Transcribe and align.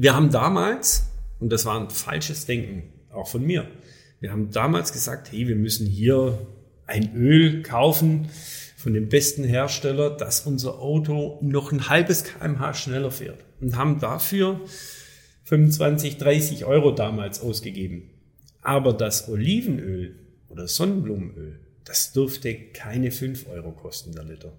wir 0.00 0.14
haben 0.14 0.30
damals, 0.30 1.08
und 1.40 1.50
das 1.50 1.64
war 1.64 1.80
ein 1.80 1.90
falsches 1.90 2.46
Denken, 2.46 2.84
auch 3.10 3.26
von 3.26 3.44
mir, 3.44 3.68
wir 4.20 4.30
haben 4.30 4.52
damals 4.52 4.92
gesagt, 4.92 5.32
hey, 5.32 5.48
wir 5.48 5.56
müssen 5.56 5.86
hier 5.88 6.38
ein 6.86 7.16
Öl 7.16 7.62
kaufen 7.62 8.28
von 8.76 8.94
dem 8.94 9.08
besten 9.08 9.42
Hersteller, 9.42 10.10
dass 10.10 10.46
unser 10.46 10.78
Auto 10.78 11.40
noch 11.42 11.72
ein 11.72 11.88
halbes 11.88 12.22
kmh 12.22 12.74
schneller 12.74 13.10
fährt. 13.10 13.44
Und 13.60 13.76
haben 13.76 13.98
dafür 13.98 14.60
25, 15.44 16.16
30 16.16 16.64
Euro 16.64 16.92
damals 16.92 17.40
ausgegeben. 17.40 18.10
Aber 18.62 18.92
das 18.92 19.28
Olivenöl 19.28 20.14
oder 20.48 20.68
Sonnenblumenöl, 20.68 21.58
das 21.84 22.12
dürfte 22.12 22.54
keine 22.54 23.10
5 23.10 23.48
Euro 23.48 23.72
kosten, 23.72 24.12
der 24.12 24.24
Liter. 24.24 24.52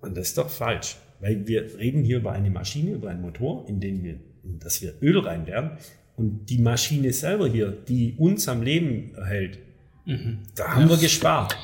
Und 0.00 0.16
das 0.16 0.28
ist 0.28 0.38
doch 0.38 0.50
falsch, 0.50 0.96
weil 1.18 1.48
wir 1.48 1.78
reden 1.78 2.04
hier 2.04 2.18
über 2.18 2.30
eine 2.30 2.50
Maschine, 2.50 2.92
über 2.92 3.10
einen 3.10 3.22
Motor, 3.22 3.68
in 3.68 3.80
den 3.80 4.04
wir, 4.04 4.20
in 4.48 4.58
das 4.58 4.82
wir 4.82 4.94
Öl 5.02 5.18
reinwerden. 5.18 5.72
Und 6.16 6.46
die 6.46 6.58
Maschine 6.58 7.12
selber 7.12 7.48
hier, 7.48 7.70
die 7.70 8.14
uns 8.16 8.48
am 8.48 8.62
Leben 8.62 9.14
erhält, 9.14 9.58
mhm. 10.04 10.38
da 10.56 10.74
haben 10.74 10.88
wir 10.88 10.96
gespart. 10.96 11.56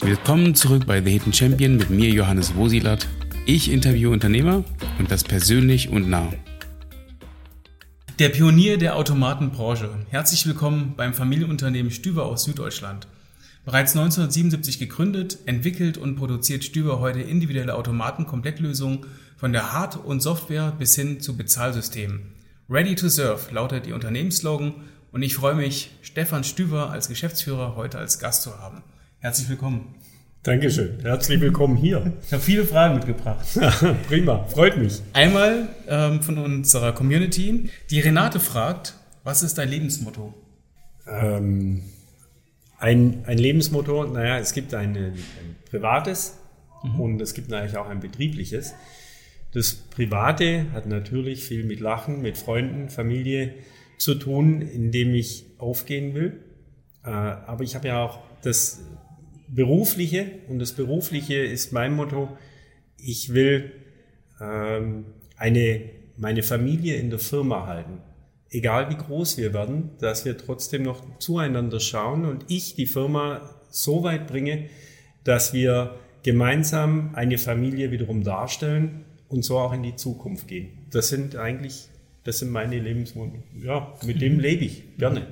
Willkommen 0.00 0.54
zurück 0.54 0.86
bei 0.86 1.02
The 1.02 1.10
Hidden 1.10 1.32
Champion 1.32 1.76
mit 1.76 1.90
mir, 1.90 2.10
Johannes 2.10 2.54
Wosilat. 2.54 3.08
Ich 3.46 3.70
interviewe 3.70 4.10
Unternehmer 4.10 4.64
und 4.98 5.10
das 5.10 5.24
persönlich 5.24 5.88
und 5.88 6.08
nah. 6.08 6.32
Der 8.20 8.28
Pionier 8.28 8.78
der 8.78 8.96
Automatenbranche. 8.96 9.90
Herzlich 10.08 10.46
willkommen 10.46 10.94
beim 10.96 11.14
Familienunternehmen 11.14 11.90
Stüber 11.90 12.26
aus 12.26 12.44
Süddeutschland. 12.44 13.08
Bereits 13.64 13.96
1977 13.96 14.78
gegründet, 14.78 15.38
entwickelt 15.46 15.98
und 15.98 16.16
produziert 16.16 16.62
Stüber 16.64 17.00
heute 17.00 17.20
individuelle 17.22 17.74
Automatenkomplettlösungen 17.74 19.06
von 19.36 19.52
der 19.52 19.72
Hard- 19.72 19.96
und 19.96 20.20
Software 20.20 20.72
bis 20.78 20.94
hin 20.94 21.20
zu 21.20 21.36
Bezahlsystemen. 21.36 22.32
Ready 22.68 22.94
to 22.94 23.08
Serve 23.08 23.52
lautet 23.52 23.86
Ihr 23.86 23.94
Unternehmensslogan 23.94 24.74
und 25.12 25.22
ich 25.22 25.34
freue 25.34 25.54
mich, 25.54 25.90
Stefan 26.02 26.44
Stüber 26.44 26.90
als 26.90 27.08
Geschäftsführer 27.08 27.76
heute 27.76 27.98
als 27.98 28.18
Gast 28.18 28.42
zu 28.42 28.58
haben. 28.58 28.82
Herzlich 29.18 29.48
willkommen. 29.48 29.94
Dankeschön. 30.42 31.00
Herzlich 31.00 31.40
willkommen 31.40 31.76
hier. 31.76 32.12
Ich 32.26 32.32
habe 32.32 32.42
viele 32.42 32.64
Fragen 32.64 32.96
mitgebracht. 32.96 33.46
Prima, 34.08 34.44
freut 34.44 34.76
mich. 34.76 35.00
Einmal 35.14 35.68
ähm, 35.88 36.22
von 36.22 36.36
unserer 36.36 36.92
Community. 36.92 37.70
Die 37.90 38.00
Renate 38.00 38.40
fragt, 38.40 38.94
was 39.24 39.42
ist 39.42 39.56
dein 39.56 39.70
Lebensmotto? 39.70 40.34
Ähm, 41.08 41.82
ein, 42.78 43.24
ein 43.26 43.38
Lebensmotto, 43.38 44.04
naja, 44.04 44.38
es 44.38 44.52
gibt 44.52 44.74
ein, 44.74 44.94
ein 44.96 45.16
privates 45.70 46.36
mhm. 46.82 47.00
und 47.00 47.22
es 47.22 47.32
gibt 47.32 47.48
natürlich 47.48 47.78
auch 47.78 47.88
ein 47.88 48.00
betriebliches. 48.00 48.74
Das 49.54 49.72
Private 49.72 50.72
hat 50.72 50.86
natürlich 50.86 51.44
viel 51.44 51.62
mit 51.62 51.78
Lachen, 51.78 52.20
mit 52.20 52.36
Freunden, 52.36 52.88
Familie 52.88 53.54
zu 53.98 54.16
tun, 54.16 54.60
in 54.60 54.90
dem 54.90 55.14
ich 55.14 55.46
aufgehen 55.58 56.12
will. 56.12 56.40
Äh, 57.04 57.10
aber 57.10 57.62
ich 57.62 57.76
habe 57.76 57.86
ja 57.86 58.04
auch 58.04 58.18
das 58.42 58.82
Berufliche 59.46 60.26
und 60.48 60.58
das 60.58 60.72
Berufliche 60.72 61.36
ist 61.36 61.72
mein 61.72 61.94
Motto, 61.94 62.36
ich 62.98 63.32
will 63.32 63.70
ähm, 64.40 65.04
eine, 65.36 65.82
meine 66.16 66.42
Familie 66.42 66.96
in 66.96 67.10
der 67.10 67.20
Firma 67.20 67.68
halten. 67.68 68.00
Egal 68.50 68.90
wie 68.90 68.96
groß 68.96 69.38
wir 69.38 69.54
werden, 69.54 69.90
dass 70.00 70.24
wir 70.24 70.36
trotzdem 70.36 70.82
noch 70.82 71.18
zueinander 71.18 71.78
schauen 71.78 72.24
und 72.24 72.44
ich 72.48 72.74
die 72.74 72.86
Firma 72.86 73.54
so 73.70 74.02
weit 74.02 74.26
bringe, 74.26 74.68
dass 75.22 75.52
wir 75.52 75.94
gemeinsam 76.24 77.14
eine 77.14 77.38
Familie 77.38 77.92
wiederum 77.92 78.24
darstellen 78.24 79.04
und 79.34 79.44
so 79.44 79.58
auch 79.58 79.72
in 79.72 79.82
die 79.82 79.96
Zukunft 79.96 80.48
gehen. 80.48 80.68
Das 80.90 81.08
sind 81.08 81.36
eigentlich, 81.36 81.88
das 82.22 82.38
sind 82.38 82.50
meine 82.50 82.78
Lebensmodelle. 82.78 83.42
Ja, 83.60 83.92
mit 84.04 84.22
dem 84.22 84.38
lebe 84.38 84.64
ich 84.64 84.96
gerne. 84.96 85.26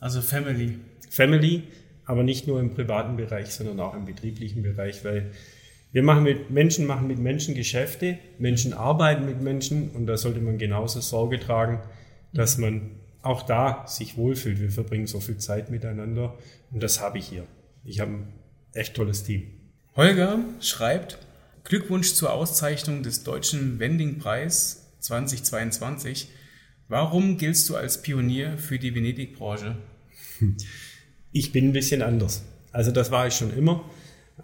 Also 0.00 0.22
Family. 0.22 0.78
Family, 1.10 1.64
aber 2.06 2.22
nicht 2.22 2.46
nur 2.46 2.58
im 2.58 2.70
privaten 2.70 3.16
Bereich, 3.16 3.48
sondern 3.48 3.78
auch 3.80 3.94
im 3.94 4.06
betrieblichen 4.06 4.62
Bereich, 4.62 5.04
weil 5.04 5.30
wir 5.92 6.02
machen 6.02 6.22
mit 6.22 6.50
Menschen, 6.50 6.86
machen 6.86 7.06
mit 7.06 7.18
Menschen 7.18 7.54
Geschäfte, 7.54 8.18
Menschen 8.38 8.72
arbeiten 8.72 9.26
mit 9.26 9.42
Menschen 9.42 9.90
und 9.90 10.06
da 10.06 10.16
sollte 10.16 10.40
man 10.40 10.56
genauso 10.56 11.00
Sorge 11.00 11.38
tragen, 11.38 11.80
dass 12.32 12.56
man 12.56 12.92
auch 13.20 13.42
da 13.42 13.86
sich 13.86 14.16
wohlfühlt. 14.16 14.58
Wir 14.58 14.70
verbringen 14.70 15.06
so 15.06 15.20
viel 15.20 15.36
Zeit 15.36 15.70
miteinander 15.70 16.38
und 16.70 16.82
das 16.82 17.00
habe 17.00 17.18
ich 17.18 17.26
hier. 17.26 17.46
Ich 17.84 18.00
habe 18.00 18.12
ein 18.12 18.32
echt 18.72 18.94
tolles 18.94 19.24
Team. 19.24 19.42
Holger 19.94 20.38
schreibt, 20.60 21.18
Glückwunsch 21.64 22.14
zur 22.14 22.32
Auszeichnung 22.32 23.02
des 23.02 23.22
Deutschen 23.22 23.78
Wending-Preis 23.78 24.94
2022. 25.00 26.28
Warum 26.88 27.38
giltst 27.38 27.68
du 27.68 27.76
als 27.76 28.02
Pionier 28.02 28.58
für 28.58 28.78
die 28.78 28.94
Venedig-Branche? 28.94 29.76
Ich 31.34 31.50
bin 31.50 31.68
ein 31.68 31.72
bisschen 31.72 32.02
anders. 32.02 32.44
Also 32.72 32.90
das 32.90 33.10
war 33.10 33.26
ich 33.26 33.34
schon 33.34 33.56
immer. 33.56 33.88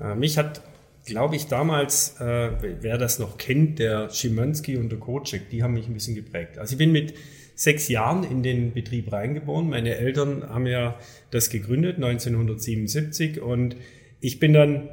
Äh, 0.00 0.14
mich 0.14 0.38
hat, 0.38 0.62
glaube 1.04 1.36
ich, 1.36 1.46
damals, 1.46 2.18
äh, 2.18 2.50
wer 2.80 2.96
das 2.96 3.18
noch 3.18 3.36
kennt, 3.36 3.78
der 3.78 4.08
Schimanski 4.08 4.78
und 4.78 4.88
der 4.88 4.98
Kocek, 4.98 5.50
die 5.50 5.62
haben 5.62 5.74
mich 5.74 5.86
ein 5.86 5.92
bisschen 5.92 6.14
geprägt. 6.14 6.56
Also 6.56 6.72
ich 6.72 6.78
bin 6.78 6.92
mit 6.92 7.12
sechs 7.54 7.88
Jahren 7.88 8.24
in 8.24 8.42
den 8.42 8.72
Betrieb 8.72 9.12
reingeboren. 9.12 9.68
Meine 9.68 9.96
Eltern 9.96 10.48
haben 10.48 10.66
ja 10.66 10.98
das 11.30 11.50
gegründet, 11.50 11.96
1977. 11.96 13.40
Und 13.42 13.76
ich 14.20 14.40
bin 14.40 14.52
dann 14.54 14.88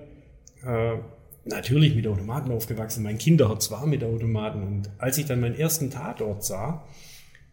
äh, 0.65 0.97
natürlich 1.45 1.95
mit 1.95 2.07
Automaten 2.07 2.51
aufgewachsen. 2.51 3.03
Mein 3.03 3.17
Kinderherz 3.17 3.71
war 3.71 3.85
mit 3.87 4.03
Automaten. 4.03 4.63
Und 4.63 4.89
als 4.97 5.17
ich 5.17 5.25
dann 5.25 5.39
meinen 5.39 5.55
ersten 5.55 5.89
Tatort 5.89 6.43
sah, 6.43 6.85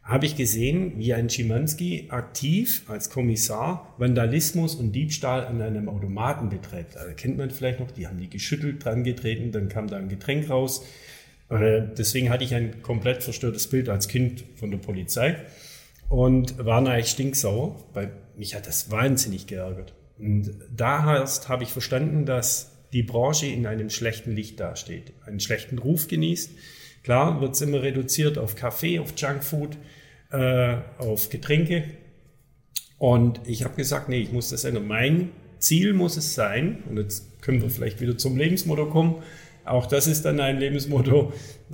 habe 0.03 0.27
ich 0.27 0.35
gesehen, 0.35 0.95
wie 0.97 1.15
ein 1.15 1.31
Schimanski 1.31 2.09
aktiv 2.09 2.85
als 2.89 3.09
Kommissar 3.11 3.95
Vandalismus 3.99 4.75
und 4.75 4.93
Diebstahl 4.93 5.47
an 5.47 5.63
einem 5.63 5.89
Automaten 5.89 6.49
betreibt. 6.49 6.97
Also 6.97 7.15
kennt 7.15 7.39
man 7.39 7.51
vielleicht 7.51 7.79
noch, 7.79 7.91
die 7.93 8.09
haben 8.09 8.19
die 8.19 8.29
geschüttelt, 8.29 8.85
dran 8.85 9.05
getreten, 9.05 9.53
dann 9.53 9.69
kam 9.69 9.87
da 9.87 9.99
ein 9.99 10.09
Getränk 10.09 10.51
raus. 10.51 10.85
Äh, 11.51 11.83
deswegen 11.97 12.31
hatte 12.31 12.43
ich 12.43 12.55
ein 12.55 12.83
komplett 12.83 13.23
verstörtes 13.23 13.69
Bild 13.69 13.89
als 13.89 14.09
Kind 14.09 14.45
von 14.57 14.73
der 14.73 14.79
Polizei 14.79 15.37
und 16.09 16.59
war 16.59 16.85
eigentlich 16.85 17.11
stinksauer, 17.11 17.77
weil 17.93 18.11
mich 18.37 18.57
hat 18.57 18.67
das 18.67 18.91
wahnsinnig 18.91 19.47
geärgert. 19.47 19.95
Und 20.19 20.51
da 20.75 21.05
habe 21.05 21.63
ich 21.63 21.71
verstanden, 21.71 22.27
dass 22.27 22.72
die 22.93 23.03
Branche 23.03 23.47
in 23.47 23.67
einem 23.67 23.91
schlechten 23.91 24.35
Licht 24.35 24.61
dasteht, 24.61 25.13
einen 25.27 25.41
schlechten 25.41 25.79
Ruf 25.79 26.09
genießt 26.09 26.51
Klar 27.03 27.41
wird 27.41 27.55
es 27.55 27.61
immer 27.61 27.83
reduziert 27.83 28.39
auf 28.39 28.55
Kaffee, 28.55 29.01
auf 29.01 29.13
Junkfood, 29.17 29.77
äh, 30.31 30.77
auf 30.99 31.31
Getränke. 31.31 31.85
Und 32.99 33.41
ich 33.45 33.65
habe 33.65 33.75
gesagt, 33.75 34.09
nee, 34.09 34.21
ich 34.21 34.33
muss 34.33 34.51
das 34.51 34.65
ändern. 34.65 34.87
Mein 34.87 35.31
Ziel 35.59 35.93
muss 35.95 36.17
es 36.17 36.35
sein, 36.35 36.85
und 36.89 36.99
jetzt 36.99 37.43
können 37.43 37.61
wir 37.61 37.71
vielleicht 37.71 38.01
wieder 38.01 38.17
zum 38.17 38.37
Lebensmotto 38.37 38.87
kommen, 38.87 39.17
auch 39.65 39.87
das 39.87 40.07
ist 40.07 40.25
dann 40.25 40.41
ein 40.41 40.59
Lebensmotto, 40.59 41.33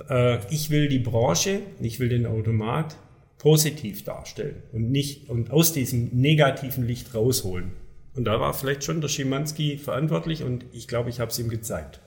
äh, 0.09 0.39
ich 0.51 0.69
will 0.69 0.87
die 0.87 0.99
Branche, 0.99 1.61
ich 1.79 1.99
will 1.99 2.09
den 2.09 2.25
Automat 2.25 2.95
positiv 3.37 4.03
darstellen 4.03 4.63
und 4.73 4.91
nicht 4.91 5.29
und 5.29 5.51
aus 5.51 5.73
diesem 5.73 6.09
negativen 6.13 6.85
Licht 6.85 7.15
rausholen. 7.15 7.71
Und 8.15 8.25
da 8.25 8.39
war 8.39 8.53
vielleicht 8.53 8.83
schon 8.83 9.01
der 9.01 9.07
Schimanski 9.07 9.77
verantwortlich 9.77 10.43
und 10.43 10.65
ich 10.73 10.87
glaube, 10.87 11.09
ich 11.09 11.19
habe 11.19 11.31
es 11.31 11.39
ihm 11.39 11.49
gezeigt. 11.49 11.99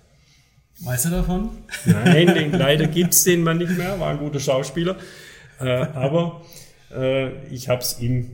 Weißt 0.81 1.07
du 1.07 1.11
davon? 1.11 1.51
Nein, 1.85 2.27
den, 2.27 2.53
leider 2.53 2.87
gibt 2.87 3.15
es 3.15 3.25
den 3.25 3.43
Mann 3.43 3.59
nicht 3.59 3.77
mehr, 3.77 4.01
war 4.01 4.11
ein 4.11 4.19
guter 4.19 4.41
Schauspieler. 4.41 4.97
Äh, 5.61 5.69
aber 5.69 6.43
äh, 6.91 7.47
ich 7.49 7.69
habe 7.69 7.83
es 7.83 8.01
ihm, 8.01 8.31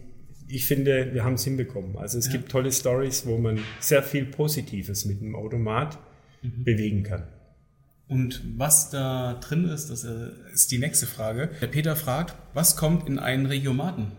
ich 0.48 0.66
finde, 0.66 1.12
wir 1.12 1.24
haben 1.24 1.34
es 1.34 1.44
hinbekommen. 1.44 1.96
Also 1.98 2.18
es 2.18 2.26
ja. 2.26 2.32
gibt 2.32 2.50
tolle 2.50 2.72
Stories, 2.72 3.26
wo 3.26 3.38
man 3.38 3.60
sehr 3.80 4.02
viel 4.02 4.24
Positives 4.24 5.04
mit 5.04 5.20
dem 5.20 5.34
Automat 5.34 5.98
mhm. 6.42 6.64
bewegen 6.64 7.02
kann. 7.02 7.24
Und 8.06 8.42
was 8.56 8.88
da 8.88 9.34
drin 9.34 9.66
ist, 9.68 9.90
das 9.90 10.04
äh, 10.04 10.30
ist 10.52 10.70
die 10.70 10.78
nächste 10.78 11.06
Frage. 11.06 11.50
Der 11.60 11.66
Peter 11.66 11.94
fragt, 11.94 12.34
was 12.54 12.76
kommt 12.76 13.06
in 13.06 13.18
einen 13.18 13.44
Regiomaten? 13.46 14.12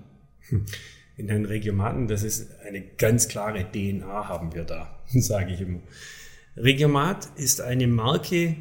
In 1.20 1.30
einen 1.30 1.46
Regiomaten, 1.46 2.08
das 2.08 2.24
ist 2.24 2.50
eine 2.66 2.82
ganz 2.82 3.28
klare 3.28 3.66
DNA 3.70 4.30
haben 4.30 4.56
wir 4.56 4.64
da, 4.64 4.98
sage 5.08 5.54
ich 5.54 5.60
immer. 5.60 5.80
Regiomat 6.56 7.28
ist 7.36 7.60
eine 7.60 7.88
Marke, 7.88 8.56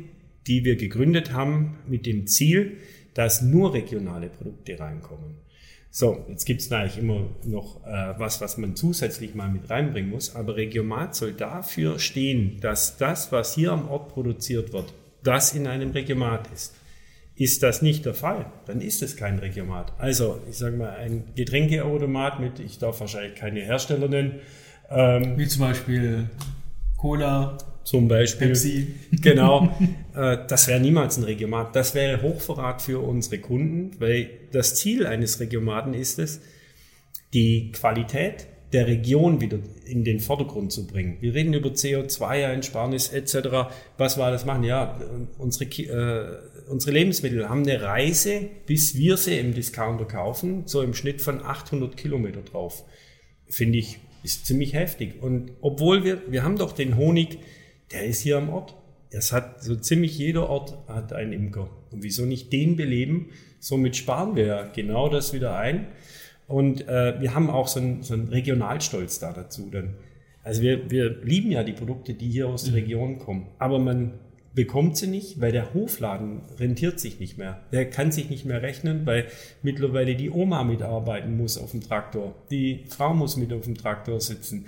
die 0.49 0.64
wir 0.64 0.75
gegründet 0.75 1.32
haben 1.32 1.78
mit 1.87 2.05
dem 2.05 2.26
Ziel, 2.26 2.78
dass 3.14 3.43
nur 3.43 3.75
regionale 3.75 4.28
Produkte 4.28 4.78
reinkommen. 4.78 5.37
So, 5.90 6.26
jetzt 6.28 6.44
gibt 6.46 6.60
es 6.60 6.70
natürlich 6.70 6.99
immer 6.99 7.31
noch 7.44 7.84
äh, 7.87 8.19
was, 8.19 8.40
was 8.40 8.58
man 8.58 8.75
zusätzlich 8.75 9.37
mal 9.37 9.49
mit 9.49 9.70
reinbringen 9.70 10.10
muss, 10.10 10.34
aber 10.34 10.56
Regiomat 10.56 11.14
soll 11.14 11.34
dafür 11.34 12.00
stehen, 12.00 12.58
dass 12.60 12.96
das, 12.96 13.31
was 13.31 13.55
hier 13.55 13.72
am 13.72 13.88
Ort 13.88 14.08
produziert 14.08 14.72
wird, 14.72 14.93
das 15.22 15.55
in 15.55 15.69
einem 15.69 15.93
Regiomat 15.93 16.49
ist. 16.52 16.75
Ist 17.38 17.62
das 17.62 17.82
nicht 17.82 18.05
der 18.05 18.14
Fall, 18.14 18.46
dann 18.67 18.81
ist 18.81 19.00
es 19.00 19.17
kein 19.17 19.38
Regiomat. 19.38 19.93
Also, 19.99 20.40
ich 20.50 20.58
sage 20.58 20.76
mal, 20.76 20.90
ein 20.90 21.23
Getränkeautomat 21.37 22.40
mit, 22.40 22.58
ich 22.58 22.79
darf 22.79 22.99
wahrscheinlich 22.99 23.37
keine 23.37 23.61
Hersteller 23.61 24.08
nennen. 24.08 24.40
Ähm, 24.90 25.38
Wie 25.38 25.46
zum 25.46 25.61
Beispiel 25.62 26.29
Cola, 26.96 27.56
zum 27.85 28.08
Beispiel. 28.08 28.49
Pepsi. 28.49 28.94
Genau. 29.23 29.73
Äh, 30.14 30.38
das 30.49 30.67
wäre 30.67 30.81
niemals 30.81 31.17
ein 31.17 31.25
Regiomat. 31.25 31.76
Das 31.76 31.94
wäre 31.94 32.23
Hochverrat 32.23 32.82
für 32.82 32.99
unsere 32.99 33.38
Kunden, 33.38 33.93
weil 34.00 34.29
das 34.52 34.75
Ziel 34.75 35.06
eines 35.06 35.38
Regiomaten 35.38 35.94
ist 35.94 36.19
es, 36.19 36.41
die 37.32 37.70
Qualität 37.73 38.46
der 38.73 38.87
Region 38.87 39.41
wieder 39.41 39.59
in 39.87 40.05
den 40.05 40.20
Vordergrund 40.20 40.73
zu 40.73 40.87
bringen. 40.87 41.17
Wir 41.20 41.35
reden 41.35 41.55
über 41.55 41.70
CO2-Einsparnis 41.70 43.12
etc. 43.12 43.70
Was 43.97 44.19
war 44.19 44.31
das 44.31 44.44
machen? 44.44 44.65
Ja, 44.65 45.00
unsere, 45.38 45.65
äh, 45.65 46.69
unsere 46.69 46.93
Lebensmittel 46.93 47.49
haben 47.49 47.62
eine 47.62 47.81
Reise, 47.81 48.49
bis 48.67 48.97
wir 48.97 49.17
sie 49.17 49.38
im 49.38 49.55
Discounter 49.55 50.05
kaufen, 50.05 50.65
so 50.67 50.82
im 50.82 50.94
Schnitt 50.94 51.23
von 51.23 51.43
800 51.43 51.97
Kilometer 51.97 52.43
drauf. 52.43 52.85
Finde 53.47 53.79
ich, 53.79 53.99
ist 54.23 54.47
ziemlich 54.47 54.75
heftig. 54.75 55.23
Und 55.23 55.53
obwohl 55.62 56.05
wir, 56.05 56.20
wir 56.29 56.43
haben 56.43 56.59
doch 56.59 56.73
den 56.73 56.97
Honig, 56.97 57.38
der 57.93 58.05
ist 58.05 58.20
hier 58.20 58.37
am 58.37 58.50
Ort. 58.50 58.75
Es 59.11 59.32
hat 59.32 59.65
so 59.65 59.75
ziemlich 59.76 60.19
jeder 60.19 60.50
Ort 60.50 60.76
hat 60.87 61.15
einen 61.15 61.32
Imker. 61.32 61.70
Und 61.91 62.03
wieso 62.03 62.26
nicht 62.26 62.53
den 62.53 62.76
beleben? 62.76 63.31
Somit 63.59 63.97
sparen 63.97 64.37
wir 64.37 64.44
ja 64.44 64.62
genau 64.65 65.09
das 65.09 65.32
wieder 65.32 65.56
ein. 65.56 65.87
Und 66.49 66.89
äh, 66.89 67.21
wir 67.21 67.35
haben 67.35 67.50
auch 67.50 67.69
so 67.69 67.79
einen, 67.79 68.03
so 68.03 68.15
einen 68.15 68.29
Regionalstolz 68.29 69.21
da 69.21 69.33
dazu. 69.33 69.69
Dann. 69.71 69.95
Also 70.43 70.62
wir, 70.62 70.91
wir 70.91 71.23
lieben 71.23 71.53
ja 71.53 71.62
die 71.62 71.75
Produkte, 71.75 72.15
die 72.15 72.29
hier 72.29 72.49
aus 72.49 72.65
der 72.65 72.73
mhm. 72.73 72.79
Region 72.79 73.19
kommen. 73.19 73.47
Aber 73.59 73.79
man 73.79 74.15
bekommt 74.55 74.97
sie 74.97 75.06
nicht, 75.06 75.41
weil 75.41 75.53
der 75.53 75.73
Hofladen 75.75 76.41
rentiert 76.59 76.99
sich 76.99 77.21
nicht 77.21 77.39
mehr. 77.39 77.61
Der 77.71 77.89
kann 77.89 78.11
sich 78.11 78.31
nicht 78.31 78.45
mehr 78.45 78.62
rechnen, 78.62 79.05
weil 79.05 79.27
mittlerweile 79.62 80.17
die 80.17 80.31
Oma 80.31 80.65
mitarbeiten 80.65 81.37
muss 81.37 81.59
auf 81.59 81.71
dem 81.73 81.83
Traktor. 81.83 82.35
Die 82.51 82.85
Frau 82.89 83.15
muss 83.15 83.37
mit 83.37 83.53
auf 83.53 83.65
dem 83.65 83.77
Traktor 83.77 84.21
sitzen 84.21 84.65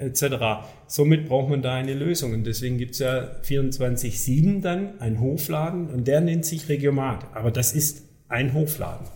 etc. 0.00 0.66
Somit 0.86 1.26
braucht 1.26 1.50
man 1.50 1.62
da 1.62 1.74
eine 1.74 1.94
Lösung. 1.94 2.32
Und 2.32 2.44
deswegen 2.44 2.78
gibt 2.78 2.92
es 2.92 3.00
ja 3.00 3.30
24-7 3.44 4.60
dann 4.60 4.98
einen 5.00 5.20
Hofladen 5.20 5.88
und 5.88 6.08
der 6.08 6.20
nennt 6.20 6.44
sich 6.44 6.68
Regiomat. 6.68 7.26
Aber 7.34 7.50
das 7.50 7.72
ist 7.72 8.02
ein 8.28 8.54
Hofladen. 8.54 9.06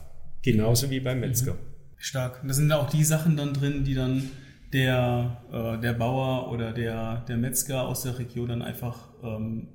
Genauso 0.43 0.91
wie 0.91 1.00
beim 1.00 1.21
Metzger. 1.21 1.55
Mhm. 1.55 1.74
Stark. 2.05 2.43
Da 2.47 2.53
sind 2.53 2.71
auch 2.71 2.91
die 2.91 3.03
Sachen 3.03 3.35
dann 3.39 3.55
drin, 3.55 3.83
die 3.85 3.95
dann 3.95 4.31
der, 4.75 5.39
äh, 5.51 5.81
der 5.81 5.95
Bauer 5.95 6.53
oder 6.53 6.73
der, 6.73 7.25
der 7.27 7.39
Metzger 7.39 7.89
aus 7.89 8.03
der 8.03 8.19
Region 8.19 8.49
dann 8.49 8.61
einfach 8.61 9.09
ähm, 9.23 9.69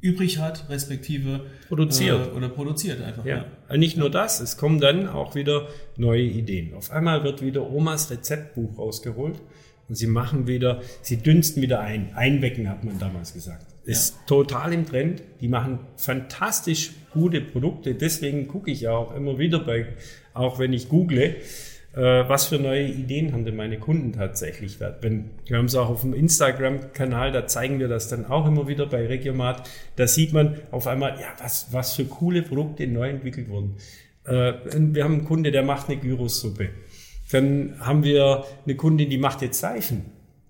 übrig 0.00 0.38
hat, 0.38 0.70
respektive 0.70 1.44
produziert. 1.68 2.28
Äh, 2.28 2.30
oder 2.30 2.48
produziert 2.48 3.02
einfach. 3.02 3.26
Ja. 3.26 3.44
ja. 3.68 3.76
Nicht 3.76 3.98
nur 3.98 4.10
das, 4.10 4.40
es 4.40 4.56
kommen 4.56 4.80
dann 4.80 5.08
auch 5.08 5.34
wieder 5.34 5.68
neue 5.98 6.22
Ideen. 6.22 6.72
Auf 6.72 6.90
einmal 6.90 7.22
wird 7.22 7.42
wieder 7.42 7.70
Omas 7.70 8.10
Rezeptbuch 8.10 8.78
rausgeholt 8.78 9.42
und 9.90 9.96
sie 9.96 10.06
machen 10.06 10.46
wieder, 10.46 10.80
sie 11.02 11.16
dünsten 11.16 11.60
wieder 11.60 11.80
ein. 11.80 12.12
Einwecken 12.14 12.70
hat 12.70 12.84
man 12.84 12.98
damals 13.00 13.34
gesagt. 13.34 13.66
Ist 13.84 14.14
ja. 14.14 14.20
total 14.26 14.72
im 14.72 14.86
Trend. 14.86 15.22
Die 15.40 15.48
machen 15.48 15.80
fantastisch 15.96 16.92
gute 17.12 17.40
Produkte. 17.40 17.96
Deswegen 17.96 18.46
gucke 18.46 18.70
ich 18.70 18.82
ja 18.82 18.92
auch 18.92 19.14
immer 19.14 19.38
wieder 19.38 19.58
bei 19.58 19.88
auch 20.32 20.60
wenn 20.60 20.72
ich 20.72 20.88
google, 20.88 21.36
äh, 21.94 22.00
was 22.00 22.46
für 22.46 22.58
neue 22.60 22.86
Ideen 22.86 23.32
haben 23.32 23.44
denn 23.44 23.56
meine 23.56 23.78
Kunden 23.78 24.12
tatsächlich? 24.12 24.78
Wenn, 24.78 25.30
wir 25.46 25.58
haben 25.58 25.64
es 25.64 25.74
auch 25.74 25.88
auf 25.88 26.02
dem 26.02 26.14
Instagram-Kanal, 26.14 27.32
da 27.32 27.48
zeigen 27.48 27.80
wir 27.80 27.88
das 27.88 28.06
dann 28.08 28.26
auch 28.26 28.46
immer 28.46 28.68
wieder 28.68 28.86
bei 28.86 29.06
Regiomat. 29.06 29.68
Da 29.96 30.06
sieht 30.06 30.32
man 30.32 30.60
auf 30.70 30.86
einmal, 30.86 31.18
ja, 31.20 31.34
was, 31.42 31.72
was 31.72 31.96
für 31.96 32.04
coole 32.04 32.42
Produkte 32.42 32.86
neu 32.86 33.08
entwickelt 33.08 33.48
wurden. 33.48 33.74
Äh, 34.24 34.52
wir 34.72 35.02
haben 35.02 35.14
einen 35.14 35.24
Kunde, 35.24 35.50
der 35.50 35.64
macht 35.64 35.88
eine 35.88 35.98
Gyrosuppe. 35.98 36.68
Dann 37.30 37.74
haben 37.80 38.04
wir 38.04 38.44
eine 38.64 38.76
Kundin, 38.76 39.10
die 39.10 39.18
macht 39.18 39.42
jetzt 39.42 39.60
Seifen. 39.60 40.06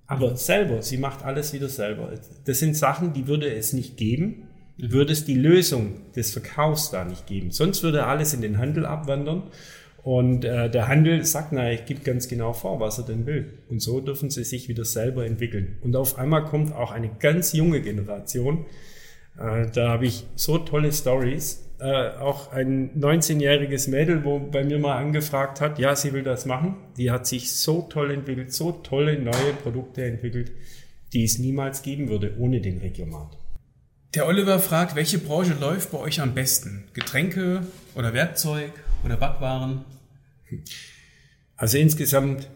Aber 0.07 0.37
selber, 0.37 0.83
sie 0.83 0.97
macht 0.99 1.25
alles 1.25 1.53
wieder 1.53 1.69
selber. 1.69 2.11
Das 2.45 2.59
sind 2.59 2.77
Sachen, 2.77 3.13
die 3.13 3.29
würde 3.29 3.53
es 3.55 3.73
nicht 3.73 3.97
geben, 3.97 4.49
würde 4.77 5.13
es 5.13 5.25
die 5.25 5.37
Lösung 5.37 6.13
des 6.17 6.33
Verkaufs 6.33 6.91
da 6.91 7.05
nicht 7.05 7.27
geben. 7.27 7.53
Sonst 7.53 7.83
würde 7.83 8.07
alles 8.07 8.35
in 8.35 8.41
den 8.41 8.59
Handel 8.59 8.87
abwandern. 8.87 9.45
Und 10.03 10.45
äh, 10.45 10.71
der 10.71 10.89
Handel 10.89 11.25
sagt, 11.25 11.53
na, 11.53 11.71
ich 11.71 11.85
gebe 11.85 12.01
ganz 12.01 12.27
genau 12.27 12.55
vor, 12.55 12.81
was 12.81 12.99
er 12.99 13.05
denn 13.05 13.27
will. 13.27 13.59
Und 13.69 13.81
so 13.83 14.01
dürfen 14.01 14.31
sie 14.31 14.45
sich 14.45 14.69
wieder 14.69 14.85
selber 14.85 15.27
entwickeln. 15.27 15.77
Und 15.83 15.95
auf 15.95 16.19
einmal 16.19 16.45
kommt 16.45 16.75
auch 16.75 16.91
eine 16.91 17.11
ganz 17.19 17.53
junge 17.53 17.83
Generation. 17.83 18.65
Äh, 19.39 19.67
da 19.73 19.91
habe 19.91 20.07
ich 20.07 20.27
so 20.37 20.59
tolle 20.59 20.93
Stories. 20.93 21.70
Äh, 21.81 22.11
auch 22.19 22.53
ein 22.53 22.91
19-jähriges 23.01 23.89
Mädel, 23.89 24.23
wo 24.23 24.39
bei 24.39 24.63
mir 24.65 24.79
mal 24.79 24.99
angefragt 24.99 25.63
hat, 25.63 25.79
ja, 25.79 25.97
sie 25.97 26.13
will 26.13 26.23
das 26.23 26.45
machen. 26.45 26.77
Die 26.99 27.11
hat 27.11 27.27
sich 27.27 27.55
so 27.55 27.83
toll 27.83 28.11
entwickelt, 28.11 28.53
so 28.53 28.73
tolle 28.73 29.19
neue 29.19 29.55
Produkte 29.63 30.05
entwickelt, 30.05 30.53
die 31.15 31.25
es 31.25 31.39
niemals 31.39 31.81
geben 31.81 32.11
würde 32.11 32.37
ohne 32.39 32.61
den 32.61 32.79
Regiomat. 32.79 33.39
Der 34.15 34.27
Oliver 34.27 34.59
fragt, 34.59 34.95
welche 34.95 35.19
Branche 35.19 35.55
läuft 35.59 35.91
bei 35.91 35.99
euch 35.99 36.21
am 36.21 36.35
besten? 36.35 36.85
Getränke 36.93 37.63
oder 37.95 38.13
Werkzeug 38.13 38.73
oder 39.03 39.17
Backwaren? 39.17 39.87
Also 41.57 41.79
insgesamt 41.79 42.51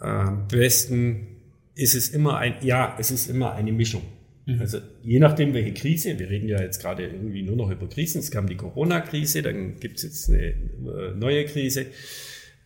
äh, 0.00 0.04
am 0.04 0.48
besten 0.48 1.26
ist 1.74 1.94
es 1.94 2.08
immer 2.08 2.38
ein, 2.38 2.54
ja, 2.62 2.96
es 2.98 3.10
ist 3.10 3.28
immer 3.28 3.52
eine 3.52 3.72
Mischung. 3.72 4.02
Mhm. 4.48 4.60
Also 4.60 4.78
je 5.02 5.20
nachdem, 5.20 5.52
welche 5.52 5.74
Krise, 5.74 6.18
wir 6.18 6.30
reden 6.30 6.48
ja 6.48 6.60
jetzt 6.60 6.80
gerade 6.80 7.04
irgendwie 7.06 7.42
nur 7.42 7.56
noch 7.56 7.70
über 7.70 7.86
Krisen, 7.86 8.20
es 8.20 8.30
kam 8.30 8.48
die 8.48 8.56
Corona-Krise, 8.56 9.42
dann 9.42 9.78
gibt 9.78 9.98
es 9.98 10.02
jetzt 10.04 10.30
eine 10.30 10.42
äh, 10.42 11.14
neue 11.14 11.44
Krise. 11.44 11.86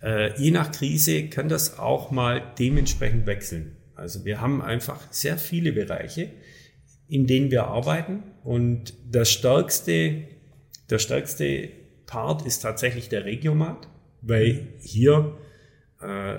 Äh, 0.00 0.40
je 0.40 0.52
nach 0.52 0.70
Krise 0.70 1.29
kann 1.29 1.49
das 1.49 1.79
auch 1.81 2.12
mal 2.12 2.40
dementsprechend 2.58 3.26
wechseln. 3.26 3.76
Also 3.96 4.25
wir 4.25 4.40
haben 4.40 4.62
einfach 4.62 5.12
sehr 5.12 5.37
viele 5.38 5.73
Bereiche, 5.73 6.31
in 7.08 7.26
denen 7.26 7.50
wir 7.50 7.64
arbeiten. 7.64 8.23
Und 8.44 8.94
das 9.11 9.31
stärkste, 9.31 10.23
der 10.88 10.99
stärkste 11.00 11.69
Part 12.06 12.46
ist 12.46 12.61
tatsächlich 12.61 13.08
der 13.08 13.25
Regiomat, 13.25 13.88
weil 14.20 14.69
hier 14.81 15.37
äh, 16.00 16.37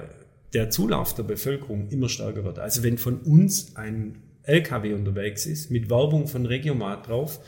der 0.54 0.70
Zulauf 0.70 1.16
der 1.16 1.24
Bevölkerung 1.24 1.90
immer 1.90 2.08
stärker 2.08 2.46
wird. 2.46 2.60
Also 2.60 2.82
wenn 2.84 2.98
von 2.98 3.18
uns 3.20 3.76
ein 3.76 4.24
LKW 4.44 4.94
unterwegs 4.94 5.46
ist 5.46 5.72
mit 5.72 5.90
Werbung 5.90 6.28
von 6.28 6.46
Regiomat 6.46 7.08
drauf, 7.08 7.40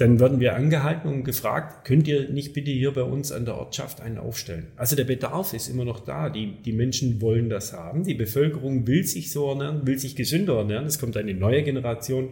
dann 0.00 0.18
werden 0.18 0.40
wir 0.40 0.56
angehalten 0.56 1.08
und 1.10 1.24
gefragt, 1.24 1.84
könnt 1.84 2.08
ihr 2.08 2.30
nicht 2.30 2.54
bitte 2.54 2.70
hier 2.70 2.92
bei 2.92 3.02
uns 3.02 3.32
an 3.32 3.44
der 3.44 3.58
Ortschaft 3.58 4.00
einen 4.00 4.16
aufstellen? 4.16 4.68
Also 4.76 4.96
der 4.96 5.04
Bedarf 5.04 5.52
ist 5.52 5.68
immer 5.68 5.84
noch 5.84 6.00
da. 6.00 6.30
Die, 6.30 6.62
die 6.62 6.72
Menschen 6.72 7.20
wollen 7.20 7.50
das 7.50 7.74
haben. 7.74 8.04
Die 8.04 8.14
Bevölkerung 8.14 8.86
will 8.86 9.04
sich 9.04 9.30
so 9.30 9.50
ernähren, 9.50 9.86
will 9.86 9.98
sich 9.98 10.16
gesünder 10.16 10.56
ernähren. 10.56 10.86
Es 10.86 10.98
kommt 10.98 11.18
eine 11.18 11.34
neue 11.34 11.62
Generation 11.62 12.30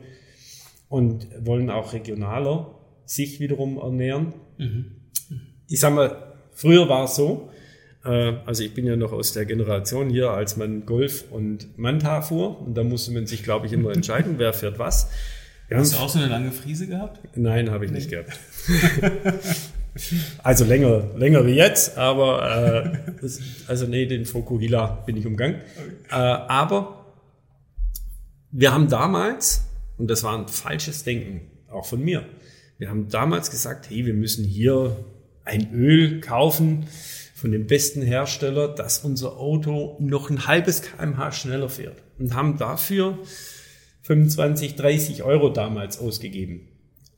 und 0.88 1.26
wollen 1.44 1.68
auch 1.68 1.92
regionaler 1.92 2.74
sich 3.04 3.38
wiederum 3.38 3.76
ernähren. 3.76 4.32
Mhm. 4.56 4.92
Ich 5.68 5.80
sag 5.80 5.94
mal, 5.94 6.36
früher 6.52 6.88
war 6.88 7.04
es 7.04 7.16
so, 7.16 7.50
also 8.10 8.62
ich 8.62 8.74
bin 8.74 8.86
ja 8.86 8.96
noch 8.96 9.12
aus 9.12 9.32
der 9.32 9.44
Generation 9.44 10.10
hier, 10.10 10.30
als 10.30 10.56
man 10.56 10.86
Golf 10.86 11.24
und 11.30 11.78
Manta 11.78 12.22
fuhr 12.22 12.60
und 12.60 12.74
da 12.74 12.84
musste 12.84 13.12
man 13.12 13.26
sich, 13.26 13.42
glaube 13.42 13.66
ich, 13.66 13.72
immer 13.72 13.90
entscheiden, 13.94 14.34
wer 14.38 14.52
fährt 14.52 14.78
was. 14.78 15.10
Hast 15.70 15.92
du 15.92 15.98
auch 15.98 16.08
so 16.08 16.18
eine 16.18 16.28
lange 16.28 16.50
Friese 16.50 16.86
gehabt? 16.86 17.20
Nein, 17.36 17.70
habe 17.70 17.84
ich 17.84 17.90
nee. 17.90 17.98
nicht 17.98 18.10
gehabt. 18.10 18.38
also 20.42 20.64
länger, 20.64 21.02
länger 21.16 21.44
wie 21.44 21.52
jetzt, 21.52 21.98
aber 21.98 22.94
äh, 23.04 23.12
das, 23.20 23.40
also 23.66 23.86
nee, 23.86 24.06
den 24.06 24.24
Fokuhila 24.24 25.02
bin 25.04 25.16
ich 25.16 25.26
umgangen. 25.26 25.56
Okay. 25.76 25.92
Äh, 26.10 26.14
aber 26.14 27.04
wir 28.50 28.72
haben 28.72 28.88
damals, 28.88 29.66
und 29.98 30.08
das 30.10 30.24
war 30.24 30.38
ein 30.38 30.48
falsches 30.48 31.04
Denken, 31.04 31.42
auch 31.70 31.84
von 31.84 32.02
mir, 32.02 32.24
wir 32.78 32.88
haben 32.88 33.08
damals 33.08 33.50
gesagt, 33.50 33.90
hey, 33.90 34.06
wir 34.06 34.14
müssen 34.14 34.44
hier 34.44 34.96
ein 35.44 35.72
Öl 35.74 36.20
kaufen 36.20 36.86
von 37.38 37.52
dem 37.52 37.68
besten 37.68 38.02
Hersteller, 38.02 38.66
dass 38.66 39.04
unser 39.04 39.36
Auto 39.36 39.96
noch 40.00 40.28
ein 40.28 40.48
halbes 40.48 40.82
kmh 40.82 41.30
schneller 41.30 41.68
fährt. 41.68 42.02
Und 42.18 42.34
haben 42.34 42.58
dafür 42.58 43.16
25, 44.02 44.74
30 44.74 45.22
Euro 45.22 45.48
damals 45.48 46.00
ausgegeben. 46.00 46.66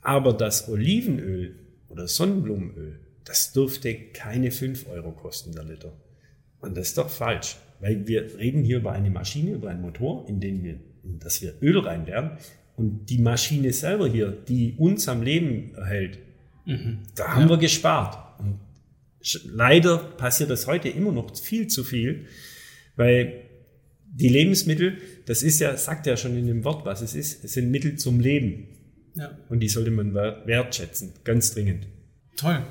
Aber 0.03 0.35
das 0.35 0.69
Olivenöl 0.69 1.57
oder 1.89 2.07
Sonnenblumenöl, 2.07 3.01
das 3.25 3.53
dürfte 3.53 3.95
keine 3.95 4.51
5 4.51 4.89
Euro 4.91 5.13
kosten, 5.13 5.53
der 5.53 5.65
Liter. 5.65 5.93
Und 6.61 6.77
das 6.77 6.89
ist 6.89 6.99
doch 6.99 7.09
falsch, 7.09 7.57
weil 7.81 8.07
wir 8.07 8.39
reden 8.39 8.63
hier 8.63 8.77
über 8.77 8.93
eine 8.93 9.09
Maschine, 9.09 9.53
über 9.53 9.71
einen 9.71 9.81
Motor, 9.81 10.29
in 10.29 10.39
den 10.39 10.63
wir, 10.63 10.81
in 11.03 11.19
das 11.19 11.41
wir 11.41 11.55
Öl 11.63 11.79
reinwerden. 11.79 12.33
Und 12.77 13.07
die 13.07 13.19
Maschine 13.19 13.73
selber 13.73 14.07
hier, 14.07 14.33
die 14.33 14.75
uns 14.77 15.09
am 15.09 15.23
Leben 15.23 15.75
erhält, 15.77 16.19
mhm. 16.67 16.99
da 17.15 17.29
haben 17.29 17.45
ja. 17.45 17.49
wir 17.49 17.57
gespart. 17.57 18.30
Leider 19.45 19.99
passiert 19.99 20.51
das 20.51 20.67
heute 20.67 20.89
immer 20.89 21.13
noch 21.13 21.37
viel 21.37 21.67
zu 21.69 21.85
viel, 21.85 22.27
weil 22.97 23.45
die 24.13 24.29
Lebensmittel, 24.29 24.99
das 25.27 25.43
ist 25.43 25.61
ja, 25.61 25.77
sagt 25.77 26.07
ja 26.07 26.17
schon 26.17 26.37
in 26.37 26.47
dem 26.47 26.65
Wort, 26.65 26.85
was 26.85 27.01
es 27.01 27.15
ist, 27.15 27.45
es 27.45 27.53
sind 27.53 27.71
Mittel 27.71 27.97
zum 27.97 28.21
Leben. 28.21 28.69
Ja. 29.15 29.39
Und 29.49 29.61
die 29.61 29.69
sollte 29.69 29.91
man 29.91 30.15
wertschätzen, 30.15 31.13
ganz 31.25 31.53
dringend. 31.53 31.87
Toll. 32.37 32.63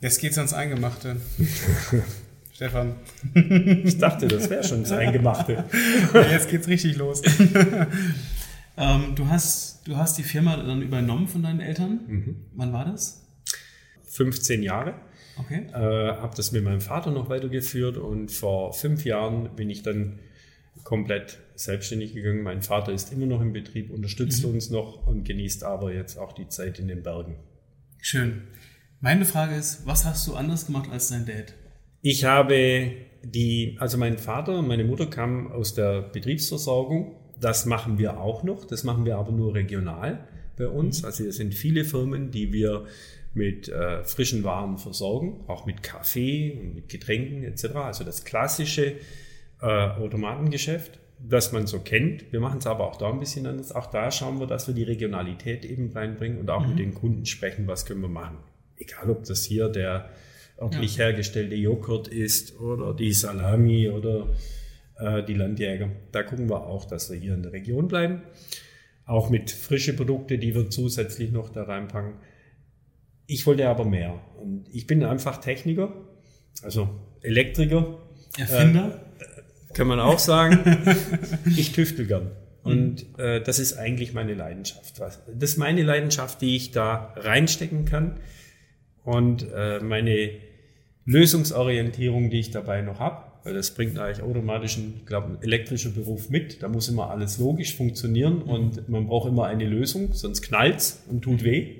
Jetzt 0.00 0.20
geht's 0.20 0.36
ans 0.36 0.52
Eingemachte. 0.52 1.16
Stefan. 2.52 2.96
Ich 3.84 3.98
dachte, 3.98 4.28
das 4.28 4.48
wäre 4.48 4.62
schon 4.62 4.82
das 4.82 4.92
Eingemachte. 4.92 5.64
Jetzt 6.30 6.48
geht's 6.50 6.68
richtig 6.68 6.96
los. 6.96 7.20
ähm, 8.76 9.14
du, 9.16 9.26
hast, 9.26 9.80
du 9.88 9.96
hast 9.96 10.18
die 10.18 10.22
Firma 10.22 10.56
dann 10.56 10.80
übernommen 10.82 11.26
von 11.26 11.42
deinen 11.42 11.60
Eltern. 11.60 12.00
Mhm. 12.06 12.36
Wann 12.54 12.72
war 12.72 12.84
das? 12.84 13.26
15 14.06 14.62
Jahre. 14.62 14.94
Okay. 15.36 15.66
Äh, 15.72 15.74
habe 15.74 16.36
das 16.36 16.52
mit 16.52 16.62
meinem 16.64 16.80
Vater 16.80 17.10
noch 17.10 17.28
weitergeführt 17.28 17.96
und 17.96 18.30
vor 18.30 18.72
fünf 18.72 19.04
Jahren 19.04 19.54
bin 19.56 19.70
ich 19.70 19.82
dann 19.82 20.20
komplett 20.82 21.38
selbstständig 21.54 22.14
gegangen. 22.14 22.42
Mein 22.42 22.62
Vater 22.62 22.92
ist 22.92 23.12
immer 23.12 23.26
noch 23.26 23.40
im 23.40 23.52
Betrieb, 23.52 23.90
unterstützt 23.90 24.44
uns 24.44 24.70
noch 24.70 25.06
und 25.06 25.24
genießt 25.24 25.64
aber 25.64 25.92
jetzt 25.92 26.18
auch 26.18 26.32
die 26.32 26.48
Zeit 26.48 26.78
in 26.78 26.88
den 26.88 27.02
Bergen. 27.02 27.36
Schön. 28.00 28.42
Meine 29.00 29.24
Frage 29.24 29.54
ist, 29.54 29.86
was 29.86 30.04
hast 30.04 30.26
du 30.26 30.34
anders 30.34 30.66
gemacht 30.66 30.90
als 30.90 31.08
dein 31.08 31.26
Dad? 31.26 31.54
Ich 32.00 32.24
habe 32.24 32.92
die, 33.22 33.76
also 33.80 33.96
mein 33.98 34.18
Vater 34.18 34.58
und 34.58 34.68
meine 34.68 34.84
Mutter 34.84 35.06
kamen 35.06 35.50
aus 35.50 35.74
der 35.74 36.02
Betriebsversorgung. 36.02 37.16
Das 37.40 37.66
machen 37.66 37.98
wir 37.98 38.20
auch 38.20 38.42
noch. 38.44 38.64
Das 38.64 38.84
machen 38.84 39.04
wir 39.04 39.16
aber 39.16 39.32
nur 39.32 39.54
regional 39.54 40.26
bei 40.56 40.68
uns. 40.68 41.04
Also 41.04 41.24
es 41.24 41.36
sind 41.36 41.54
viele 41.54 41.84
Firmen, 41.84 42.30
die 42.30 42.52
wir 42.52 42.84
mit 43.34 43.68
äh, 43.68 44.04
frischen 44.04 44.44
Waren 44.44 44.78
versorgen, 44.78 45.40
auch 45.48 45.66
mit 45.66 45.82
Kaffee 45.82 46.56
und 46.58 46.74
mit 46.74 46.88
Getränken 46.88 47.42
etc. 47.42 47.74
Also 47.76 48.04
das 48.04 48.24
klassische 48.24 48.94
äh, 49.60 49.66
Automatengeschäft, 49.66 50.98
das 51.18 51.52
man 51.52 51.66
so 51.66 51.80
kennt. 51.80 52.32
Wir 52.32 52.40
machen 52.40 52.58
es 52.58 52.66
aber 52.66 52.86
auch 52.86 52.96
da 52.96 53.10
ein 53.10 53.18
bisschen 53.18 53.46
anders. 53.46 53.72
Auch 53.72 53.86
da 53.86 54.10
schauen 54.10 54.38
wir, 54.38 54.46
dass 54.46 54.68
wir 54.68 54.74
die 54.74 54.84
Regionalität 54.84 55.64
eben 55.64 55.90
reinbringen 55.90 56.38
und 56.38 56.50
auch 56.50 56.66
mit 56.66 56.78
den 56.78 56.94
Kunden 56.94 57.26
sprechen, 57.26 57.66
was 57.66 57.86
können 57.86 58.02
wir 58.02 58.08
machen. 58.08 58.38
Egal, 58.76 59.10
ob 59.10 59.24
das 59.24 59.44
hier 59.44 59.68
der 59.68 60.10
örtlich 60.60 60.98
hergestellte 60.98 61.56
Joghurt 61.56 62.08
ist 62.08 62.60
oder 62.60 62.94
die 62.94 63.12
Salami 63.12 63.88
oder 63.88 64.28
äh, 64.98 65.22
die 65.24 65.34
Landjäger. 65.34 65.90
Da 66.12 66.22
gucken 66.22 66.48
wir 66.48 66.66
auch, 66.66 66.84
dass 66.84 67.10
wir 67.10 67.18
hier 67.18 67.34
in 67.34 67.42
der 67.42 67.52
Region 67.52 67.88
bleiben. 67.88 68.22
Auch 69.06 69.30
mit 69.30 69.50
frische 69.50 69.94
Produkte, 69.94 70.38
die 70.38 70.54
wir 70.54 70.70
zusätzlich 70.70 71.30
noch 71.30 71.50
da 71.50 71.64
reinpacken. 71.64 72.14
Ich 73.26 73.46
wollte 73.46 73.68
aber 73.68 73.84
mehr. 73.84 74.20
Und 74.40 74.66
ich 74.72 74.86
bin 74.86 75.04
einfach 75.04 75.38
Techniker, 75.38 75.92
also 76.62 76.88
Elektriker, 77.22 77.98
Erfinder? 78.38 79.00
kann 79.72 79.86
man 79.86 80.00
auch 80.00 80.18
sagen. 80.18 80.58
ich 81.56 81.72
tüftel 81.72 82.06
gern. 82.06 82.30
Und 82.62 83.18
äh, 83.18 83.42
das 83.42 83.58
ist 83.58 83.76
eigentlich 83.76 84.14
meine 84.14 84.32
Leidenschaft. 84.32 84.98
Das 84.98 85.20
ist 85.26 85.58
meine 85.58 85.82
Leidenschaft, 85.82 86.40
die 86.40 86.56
ich 86.56 86.70
da 86.70 87.12
reinstecken 87.16 87.84
kann. 87.84 88.20
Und 89.04 89.46
äh, 89.54 89.80
meine 89.80 90.30
Lösungsorientierung, 91.04 92.30
die 92.30 92.40
ich 92.40 92.50
dabei 92.50 92.80
noch 92.80 93.00
habe, 93.00 93.33
weil 93.44 93.54
das 93.54 93.74
bringt 93.74 93.98
eigentlich 93.98 94.22
automatisch 94.22 94.78
ein, 94.78 94.94
ich 94.98 95.06
glaube, 95.06 95.28
ein 95.28 95.42
elektrischer 95.42 95.90
Beruf 95.90 96.30
mit. 96.30 96.62
Da 96.62 96.68
muss 96.68 96.88
immer 96.88 97.10
alles 97.10 97.38
logisch 97.38 97.76
funktionieren 97.76 98.42
und 98.42 98.88
man 98.88 99.06
braucht 99.06 99.28
immer 99.28 99.44
eine 99.44 99.66
Lösung, 99.66 100.12
sonst 100.14 100.42
knallt's 100.42 101.04
und 101.08 101.22
tut 101.22 101.44
weh. 101.44 101.76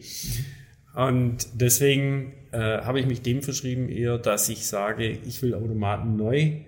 Und 0.95 1.49
deswegen 1.55 2.35
äh, 2.53 2.59
habe 2.59 3.01
ich 3.01 3.07
mich 3.07 3.23
dem 3.23 3.43
verschrieben 3.43 3.89
eher, 3.89 4.19
dass 4.19 4.49
ich 4.49 4.67
sage, 4.67 5.09
ich 5.09 5.43
will 5.43 5.55
Automaten 5.55 6.17
neu 6.17 6.61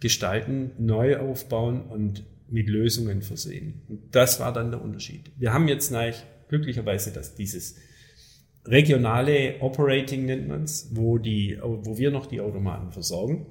gestalten, 0.00 0.70
neu 0.78 1.18
aufbauen 1.18 1.82
und 1.82 2.24
mit 2.48 2.68
Lösungen 2.68 3.22
versehen. 3.22 3.82
Und 3.88 4.14
das 4.14 4.38
war 4.38 4.52
dann 4.52 4.70
der 4.70 4.80
Unterschied. 4.80 5.32
Wir 5.36 5.52
haben 5.52 5.66
jetzt 5.66 5.90
nein, 5.90 6.14
glücklicherweise 6.48 7.10
dass 7.10 7.34
dieses 7.34 7.76
regionale 8.66 9.60
Operating 9.60 10.26
nennt 10.26 10.48
man 10.48 10.62
es, 10.62 10.90
wo, 10.92 11.18
wo 11.18 11.98
wir 11.98 12.10
noch 12.10 12.26
die 12.26 12.40
Automaten 12.40 12.92
versorgen. 12.92 13.46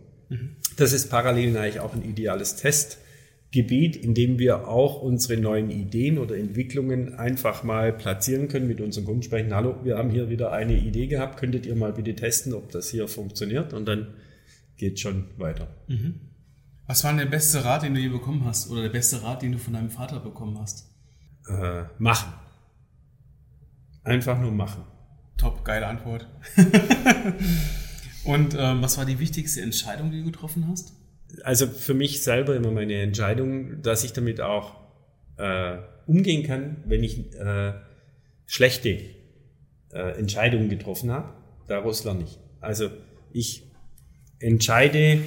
Das 0.78 0.94
ist 0.94 1.10
parallel 1.10 1.56
eigentlich 1.58 1.80
auch 1.80 1.94
ein 1.94 2.04
ideales 2.04 2.56
Testgebiet, 2.56 3.96
in 3.96 4.14
dem 4.14 4.40
wir 4.40 4.68
auch 4.68 5.02
unsere 5.02 5.40
neuen 5.40 5.70
Ideen 5.70 6.18
oder 6.18 6.38
Entwicklungen 6.38 7.16
einfach 7.16 7.64
mal 7.64 7.94
platzieren 7.94 8.48
können, 8.48 8.68
mit 8.68 8.82
unseren 8.82 9.06
Kunden 9.06 9.24
sprechen. 9.24 9.54
Hallo, 9.54 9.76
wir 9.84 9.98
haben 9.98 10.10
hier 10.10 10.30
wieder 10.30 10.52
eine 10.52 10.78
Idee 10.78 11.08
gehabt, 11.08 11.38
könntet 11.38 11.66
ihr 11.66 11.76
mal 11.76 11.94
bitte 11.94 12.16
testen, 12.16 12.54
ob 12.54 12.72
das 12.72 12.90
hier 12.90 13.08
funktioniert? 13.08 13.74
Und 13.74 13.86
dann 13.86 14.16
geht 14.78 15.00
schon 15.00 15.26
weiter. 15.38 15.68
Was 16.88 17.04
war 17.04 17.12
denn 17.12 17.20
der 17.20 17.26
beste 17.26 17.64
Rat, 17.64 17.84
den 17.84 17.94
du 17.94 18.02
je 18.02 18.10
bekommen 18.10 18.44
hast? 18.46 18.70
Oder 18.70 18.84
der 18.84 18.90
beste 18.90 19.24
Rat, 19.24 19.42
den 19.42 19.54
du 19.54 19.58
von 19.58 19.74
deinem 19.74 19.90
Vater 19.90 20.20
bekommen 20.20 20.60
hast? 20.60 20.92
Äh, 21.48 21.84
machen. 21.98 22.34
Einfach 24.04 24.40
nur 24.40 24.52
machen. 24.52 24.84
Top, 25.38 25.64
geile 25.64 25.88
Antwort. 25.88 26.28
Und 28.26 28.56
ähm, 28.58 28.82
was 28.82 28.98
war 28.98 29.06
die 29.06 29.20
wichtigste 29.20 29.62
Entscheidung, 29.62 30.12
die 30.12 30.20
du 30.20 30.26
getroffen 30.26 30.68
hast? 30.70 30.94
also 31.44 31.68
für 31.68 31.94
mich 31.94 32.22
selber 32.22 32.56
immer 32.56 32.72
meine 32.72 33.02
Entscheidung, 33.02 33.82
dass 33.82 34.04
ich 34.04 34.14
damit 34.14 34.42
auch 34.42 34.76
äh, 35.38 35.78
umgehen 36.06 36.46
kann, 36.46 36.78
wenn 36.86 37.04
ich 37.04 37.34
äh, 37.36 37.74
schlechte 38.46 39.00
äh, 39.92 40.18
Entscheidungen 40.18 40.70
getroffen 40.70 41.12
habe. 41.12 41.34
Daraus 41.68 42.04
lerne 42.04 42.24
ich. 42.24 42.38
Also 42.62 42.90
ich 43.32 43.72
entscheide 44.40 45.22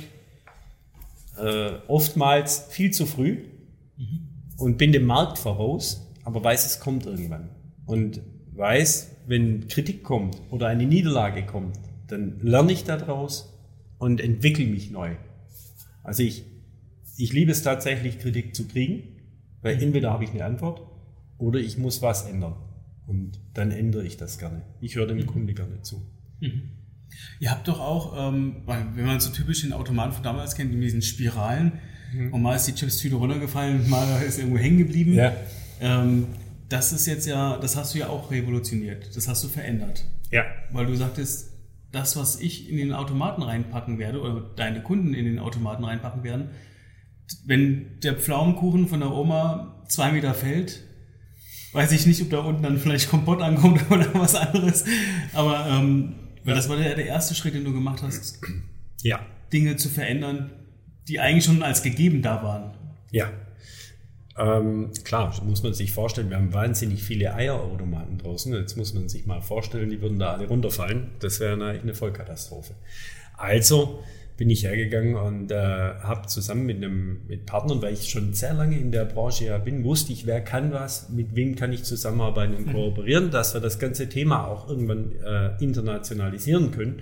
äh, 1.38 1.70
oftmals 1.88 2.66
viel 2.70 2.92
zu 2.92 3.06
früh 3.06 3.38
und 4.58 4.78
bin 4.78 4.92
dem 4.92 5.06
Markt 5.06 5.38
voraus, 5.38 6.06
aber 6.24 6.44
weiß, 6.44 6.66
es 6.66 6.80
kommt 6.80 7.06
irgendwann. 7.06 7.50
Und 7.86 8.20
weiß, 8.52 9.16
wenn 9.26 9.68
Kritik 9.68 10.02
kommt 10.02 10.40
oder 10.50 10.68
eine 10.68 10.86
Niederlage 10.86 11.44
kommt, 11.44 11.78
dann 12.08 12.38
lerne 12.40 12.72
ich 12.72 12.84
daraus 12.84 13.58
und 13.98 14.20
entwickle 14.20 14.66
mich 14.66 14.90
neu. 14.90 15.16
Also 16.02 16.22
ich, 16.22 16.44
ich 17.16 17.32
liebe 17.32 17.52
es 17.52 17.62
tatsächlich, 17.62 18.18
Kritik 18.18 18.54
zu 18.54 18.68
kriegen, 18.68 19.02
weil 19.62 19.82
entweder 19.82 20.12
habe 20.12 20.24
ich 20.24 20.30
eine 20.30 20.44
Antwort 20.44 20.82
oder 21.38 21.58
ich 21.58 21.78
muss 21.78 22.02
was 22.02 22.26
ändern. 22.28 22.56
Und 23.06 23.40
dann 23.54 23.70
ändere 23.70 24.04
ich 24.04 24.16
das 24.16 24.38
gerne. 24.38 24.62
Ich 24.80 24.96
höre 24.96 25.06
dem 25.06 25.26
Kunde 25.26 25.54
gerne 25.54 25.82
zu. 25.82 26.02
Ihr 27.40 27.50
habt 27.50 27.68
doch 27.68 27.80
auch, 27.80 28.32
ähm, 28.32 28.62
weil, 28.66 28.84
wenn 28.94 29.06
man 29.06 29.20
so 29.20 29.30
typisch 29.30 29.62
den 29.62 29.72
Automaten 29.72 30.12
von 30.12 30.22
damals 30.22 30.54
kennt, 30.54 30.72
mit 30.72 30.82
diesen 30.82 31.02
Spiralen, 31.02 31.72
und 32.30 32.40
mal 32.42 32.54
ist 32.54 32.66
die 32.66 32.74
Chipstüte 32.74 33.16
runtergefallen, 33.16 33.88
mal 33.90 34.22
ist 34.22 34.38
irgendwo 34.38 34.58
hängen 34.58 34.78
geblieben. 34.78 35.14
Ja. 35.14 35.34
Ähm, 35.80 36.26
das 36.68 36.92
ist 36.92 37.06
jetzt 37.06 37.26
ja, 37.26 37.58
das 37.58 37.76
hast 37.76 37.94
du 37.94 37.98
ja 37.98 38.08
auch 38.08 38.30
revolutioniert. 38.30 39.14
Das 39.14 39.28
hast 39.28 39.44
du 39.44 39.48
verändert. 39.48 40.04
Ja. 40.30 40.44
Weil 40.72 40.86
du 40.86 40.94
sagtest, 40.96 41.52
das, 41.92 42.16
was 42.16 42.40
ich 42.40 42.68
in 42.68 42.76
den 42.76 42.92
Automaten 42.92 43.42
reinpacken 43.42 43.98
werde, 43.98 44.20
oder 44.20 44.40
deine 44.56 44.82
Kunden 44.82 45.14
in 45.14 45.24
den 45.24 45.38
Automaten 45.38 45.84
reinpacken 45.84 46.24
werden, 46.24 46.50
wenn 47.44 47.98
der 48.00 48.14
Pflaumenkuchen 48.14 48.88
von 48.88 49.00
der 49.00 49.12
Oma 49.12 49.84
zwei 49.88 50.12
Meter 50.12 50.34
fällt, 50.34 50.84
weiß 51.72 51.92
ich 51.92 52.06
nicht, 52.06 52.22
ob 52.22 52.30
da 52.30 52.38
unten 52.38 52.62
dann 52.62 52.78
vielleicht 52.78 53.08
Kompott 53.08 53.42
ankommt 53.42 53.82
oder 53.90 54.14
was 54.14 54.34
anderes. 54.34 54.84
Aber 55.32 55.66
ähm, 55.68 56.14
weil 56.44 56.54
das 56.54 56.68
war 56.68 56.76
der, 56.76 56.94
der 56.94 57.06
erste 57.06 57.34
Schritt, 57.34 57.54
den 57.54 57.64
du 57.64 57.72
gemacht 57.72 58.02
hast, 58.02 58.40
Ja. 59.02 59.20
Dinge 59.52 59.76
zu 59.76 59.88
verändern, 59.88 60.50
die 61.08 61.18
eigentlich 61.20 61.44
schon 61.44 61.62
als 61.62 61.82
gegeben 61.82 62.22
da 62.22 62.42
waren. 62.42 62.74
Ja. 63.10 63.32
Ähm, 64.38 64.90
klar, 65.04 65.34
muss 65.44 65.62
man 65.62 65.72
sich 65.72 65.92
vorstellen, 65.92 66.28
wir 66.28 66.36
haben 66.36 66.52
wahnsinnig 66.52 67.02
viele 67.02 67.34
Eierautomaten 67.34 68.18
draußen. 68.18 68.52
Jetzt 68.54 68.76
muss 68.76 68.92
man 68.92 69.08
sich 69.08 69.26
mal 69.26 69.40
vorstellen, 69.40 69.88
die 69.88 70.02
würden 70.02 70.18
da 70.18 70.34
alle 70.34 70.46
runterfallen. 70.46 71.08
Das 71.20 71.40
wäre 71.40 71.54
eine, 71.54 71.80
eine 71.80 71.94
Vollkatastrophe. 71.94 72.74
Also 73.36 74.02
bin 74.36 74.50
ich 74.50 74.64
hergegangen 74.64 75.14
und 75.14 75.50
äh, 75.50 75.56
habe 75.56 76.26
zusammen 76.26 76.66
mit 76.66 76.76
einem 76.76 77.26
mit 77.26 77.46
Partnern, 77.46 77.80
weil 77.80 77.94
ich 77.94 78.10
schon 78.10 78.34
sehr 78.34 78.52
lange 78.52 78.78
in 78.78 78.92
der 78.92 79.06
Branche 79.06 79.46
ja 79.46 79.56
bin, 79.56 79.82
wusste 79.82 80.12
ich, 80.12 80.26
wer 80.26 80.42
kann 80.42 80.72
was, 80.72 81.08
mit 81.08 81.34
wem 81.34 81.56
kann 81.56 81.72
ich 81.72 81.84
zusammenarbeiten 81.84 82.54
und 82.54 82.72
kooperieren, 82.72 83.30
dass 83.30 83.54
wir 83.54 83.62
das 83.62 83.78
ganze 83.78 84.08
Thema 84.08 84.46
auch 84.46 84.68
irgendwann 84.68 85.12
äh, 85.24 85.62
internationalisieren 85.62 86.70
können, 86.70 87.00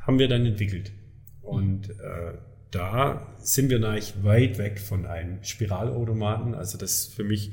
haben 0.00 0.18
wir 0.18 0.26
dann 0.26 0.44
entwickelt. 0.44 0.90
Und 1.42 1.90
äh, 1.90 2.32
da 2.76 3.26
sind 3.38 3.70
wir 3.70 3.78
natürlich 3.78 4.22
weit 4.22 4.58
weg 4.58 4.78
von 4.78 5.06
einem 5.06 5.42
Spiralautomaten. 5.42 6.54
Also 6.54 6.76
das 6.76 6.92
ist 6.92 7.14
für 7.14 7.24
mich, 7.24 7.52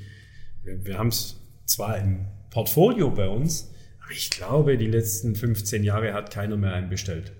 wir, 0.64 0.86
wir 0.86 0.98
haben 0.98 1.08
es 1.08 1.40
zwar 1.66 1.98
im 1.98 2.26
Portfolio 2.50 3.10
bei 3.10 3.30
uns, 3.30 3.72
aber 4.04 4.12
ich 4.12 4.30
glaube, 4.30 4.78
die 4.78 4.88
letzten 4.88 5.36
15 5.36 5.84
Jahre 5.84 6.14
hat 6.14 6.32
keiner 6.32 6.58
mehr 6.58 6.74
einen 6.74 6.90
bestellt. 6.90 7.32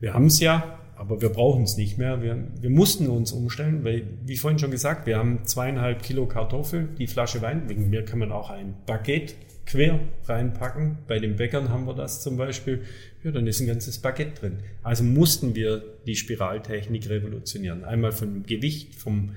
Wir 0.00 0.12
haben 0.12 0.26
es 0.26 0.40
ja, 0.40 0.80
aber 0.96 1.22
wir 1.22 1.28
brauchen 1.28 1.62
es 1.62 1.76
nicht 1.76 1.98
mehr. 1.98 2.20
Wir, 2.20 2.48
wir 2.60 2.70
mussten 2.70 3.06
uns 3.06 3.30
umstellen, 3.30 3.84
weil, 3.84 4.04
wie 4.24 4.36
vorhin 4.36 4.58
schon 4.58 4.72
gesagt, 4.72 5.06
wir 5.06 5.18
haben 5.18 5.44
zweieinhalb 5.44 6.02
Kilo 6.02 6.26
Kartoffel, 6.26 6.88
die 6.98 7.06
Flasche 7.06 7.42
Wein. 7.42 7.68
Wegen 7.68 7.90
mir 7.90 8.04
kann 8.04 8.18
man 8.18 8.32
auch 8.32 8.50
ein 8.50 8.74
Baguette 8.86 9.34
quer 9.66 10.00
reinpacken. 10.26 10.98
Bei 11.06 11.18
den 11.18 11.36
Bäckern 11.36 11.68
haben 11.68 11.86
wir 11.86 11.94
das 11.94 12.22
zum 12.22 12.36
Beispiel. 12.36 12.82
Ja, 13.24 13.30
dann 13.30 13.46
ist 13.46 13.60
ein 13.60 13.66
ganzes 13.66 13.98
Baguette 13.98 14.40
drin. 14.40 14.58
Also 14.82 15.04
mussten 15.04 15.54
wir 15.54 15.82
die 16.06 16.16
Spiraltechnik 16.16 17.08
revolutionieren. 17.08 17.84
Einmal 17.84 18.12
vom 18.12 18.42
Gewicht, 18.44 18.94
vom, 18.94 19.36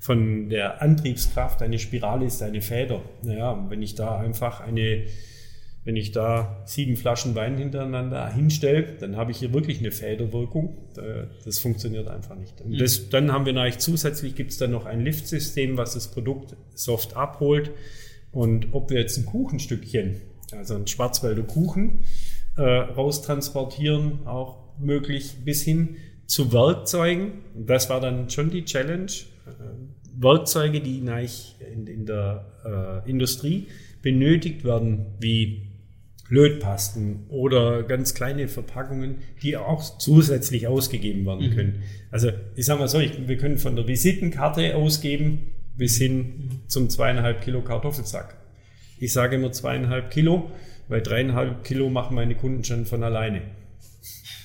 von 0.00 0.48
der 0.48 0.82
Antriebskraft. 0.82 1.62
Eine 1.62 1.78
Spirale 1.78 2.26
ist 2.26 2.42
eine 2.42 2.62
Feder. 2.62 3.02
Naja, 3.22 3.66
wenn 3.68 3.82
ich 3.82 3.94
da 3.94 4.18
einfach 4.18 4.60
eine 4.60 5.04
Wenn 5.84 5.94
ich 5.94 6.10
da 6.10 6.64
sieben 6.66 6.96
Flaschen 6.96 7.36
Wein 7.36 7.56
hintereinander 7.58 8.28
hinstelle, 8.32 8.96
dann 8.98 9.14
habe 9.16 9.30
ich 9.30 9.38
hier 9.38 9.52
wirklich 9.52 9.78
eine 9.78 9.92
Federwirkung. 9.92 10.76
Das 11.44 11.60
funktioniert 11.60 12.08
einfach 12.08 12.34
nicht. 12.34 12.60
Und 12.60 12.80
das, 12.80 13.08
dann 13.08 13.30
haben 13.30 13.46
wir 13.46 13.52
natürlich 13.52 13.78
zusätzlich 13.78 14.34
gibt 14.34 14.50
es 14.50 14.58
dann 14.58 14.72
noch 14.72 14.84
ein 14.84 15.00
Liftsystem, 15.04 15.76
was 15.76 15.94
das 15.94 16.10
Produkt 16.10 16.56
soft 16.74 17.14
abholt. 17.14 17.70
Und 18.36 18.74
ob 18.74 18.90
wir 18.90 19.00
jetzt 19.00 19.16
ein 19.16 19.24
Kuchenstückchen, 19.24 20.20
also 20.52 20.74
ein 20.74 20.86
Schwarzwälder 20.86 21.42
Kuchen, 21.42 22.00
äh, 22.58 22.60
raustransportieren, 22.62 24.26
auch 24.26 24.78
möglich 24.78 25.36
bis 25.42 25.62
hin 25.62 25.96
zu 26.26 26.52
Werkzeugen. 26.52 27.32
Das 27.54 27.88
war 27.88 27.98
dann 27.98 28.28
schon 28.28 28.50
die 28.50 28.66
Challenge. 28.66 29.10
Äh, 29.46 30.22
Werkzeuge, 30.22 30.82
die 30.82 30.98
in, 30.98 31.86
in 31.86 32.04
der 32.04 33.02
äh, 33.06 33.10
Industrie 33.10 33.68
benötigt 34.02 34.64
werden, 34.64 35.06
wie 35.18 35.68
Lötpasten 36.28 37.24
oder 37.30 37.84
ganz 37.84 38.12
kleine 38.12 38.48
Verpackungen, 38.48 39.16
die 39.42 39.56
auch 39.56 39.96
zusätzlich 39.96 40.66
ausgegeben 40.66 41.24
werden 41.24 41.48
mhm. 41.48 41.54
können. 41.54 41.82
Also 42.10 42.32
ich 42.54 42.66
sage 42.66 42.80
mal 42.80 42.88
so, 42.88 43.00
ich, 43.00 43.28
wir 43.28 43.38
können 43.38 43.56
von 43.56 43.76
der 43.76 43.88
Visitenkarte 43.88 44.76
ausgeben 44.76 45.52
bis 45.78 45.96
hin 45.96 46.18
mhm. 46.18 46.55
Zum 46.68 46.90
zweieinhalb 46.90 47.42
Kilo 47.42 47.62
Kartoffelsack. 47.62 48.36
Ich 48.98 49.12
sage 49.12 49.36
immer 49.36 49.52
zweieinhalb 49.52 50.10
Kilo, 50.10 50.50
weil 50.88 51.02
dreieinhalb 51.02 51.64
Kilo 51.64 51.90
machen 51.90 52.14
meine 52.14 52.34
Kunden 52.34 52.64
schon 52.64 52.86
von 52.86 53.02
alleine. 53.02 53.42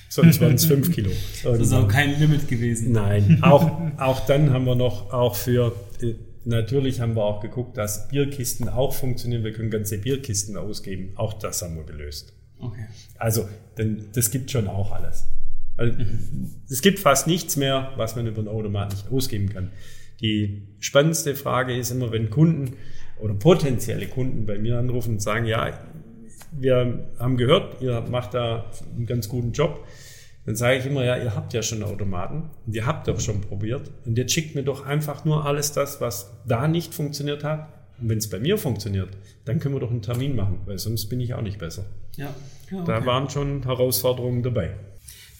Sonst 0.08 0.40
waren 0.40 0.54
es 0.54 0.64
fünf 0.66 0.92
Kilo. 0.92 1.10
Das 1.42 1.58
ist 1.58 1.72
auch 1.72 1.88
kein 1.88 2.18
Limit 2.18 2.48
gewesen. 2.48 2.92
Nein, 2.92 3.38
auch, 3.42 3.80
auch 3.98 4.26
dann 4.26 4.52
haben 4.52 4.66
wir 4.66 4.74
noch, 4.74 5.12
auch 5.12 5.34
für 5.34 5.74
äh, 6.02 6.14
Natürlich 6.44 7.00
haben 7.00 7.14
wir 7.14 7.24
auch 7.24 7.40
geguckt, 7.40 7.76
dass 7.76 8.08
Bierkisten 8.08 8.68
auch 8.68 8.92
funktionieren. 8.94 9.44
Wir 9.44 9.52
können 9.52 9.70
ganze 9.70 9.98
Bierkisten 9.98 10.56
ausgeben. 10.56 11.12
Auch 11.16 11.34
das 11.34 11.62
haben 11.62 11.76
wir 11.76 11.84
gelöst. 11.84 12.32
Okay. 12.58 12.86
Also, 13.16 13.48
denn 13.78 14.06
das 14.12 14.30
gibt 14.30 14.50
schon 14.50 14.66
auch 14.66 14.92
alles. 14.92 15.26
Also, 15.76 15.96
mhm. 15.96 16.50
Es 16.68 16.82
gibt 16.82 16.98
fast 16.98 17.26
nichts 17.26 17.56
mehr, 17.56 17.92
was 17.96 18.16
man 18.16 18.26
über 18.26 18.38
einen 18.38 18.48
Automat 18.48 18.92
nicht 18.92 19.10
ausgeben 19.10 19.50
kann. 19.50 19.70
Die 20.22 20.68
spannendste 20.78 21.34
Frage 21.34 21.76
ist 21.76 21.90
immer, 21.90 22.12
wenn 22.12 22.30
Kunden 22.30 22.76
oder 23.20 23.34
potenzielle 23.34 24.06
Kunden 24.06 24.46
bei 24.46 24.58
mir 24.58 24.78
anrufen 24.78 25.14
und 25.14 25.22
sagen, 25.22 25.46
ja, 25.46 25.78
wir 26.52 27.08
haben 27.18 27.36
gehört, 27.36 27.82
ihr 27.82 28.02
macht 28.10 28.34
da 28.34 28.70
einen 28.96 29.06
ganz 29.06 29.28
guten 29.28 29.52
Job 29.52 29.84
dann 30.44 30.56
sage 30.56 30.78
ich 30.78 30.86
immer, 30.86 31.04
ja, 31.04 31.16
ihr 31.16 31.36
habt 31.36 31.52
ja 31.52 31.62
schon 31.62 31.82
Automaten 31.82 32.50
und 32.66 32.74
ihr 32.74 32.84
habt 32.84 33.06
doch 33.06 33.20
schon 33.20 33.40
probiert 33.40 33.90
und 34.04 34.18
jetzt 34.18 34.32
schickt 34.32 34.54
mir 34.54 34.64
doch 34.64 34.84
einfach 34.84 35.24
nur 35.24 35.46
alles 35.46 35.72
das, 35.72 36.00
was 36.00 36.32
da 36.46 36.66
nicht 36.66 36.94
funktioniert 36.94 37.44
hat. 37.44 37.68
Und 38.00 38.08
wenn 38.08 38.18
es 38.18 38.28
bei 38.28 38.40
mir 38.40 38.58
funktioniert, 38.58 39.10
dann 39.44 39.60
können 39.60 39.76
wir 39.76 39.80
doch 39.80 39.90
einen 39.90 40.02
Termin 40.02 40.34
machen, 40.34 40.60
weil 40.66 40.78
sonst 40.78 41.06
bin 41.06 41.20
ich 41.20 41.34
auch 41.34 41.42
nicht 41.42 41.58
besser. 41.58 41.84
Ja, 42.16 42.34
ja 42.70 42.80
okay. 42.80 42.86
Da 42.86 43.06
waren 43.06 43.30
schon 43.30 43.62
Herausforderungen 43.62 44.42
dabei. 44.42 44.72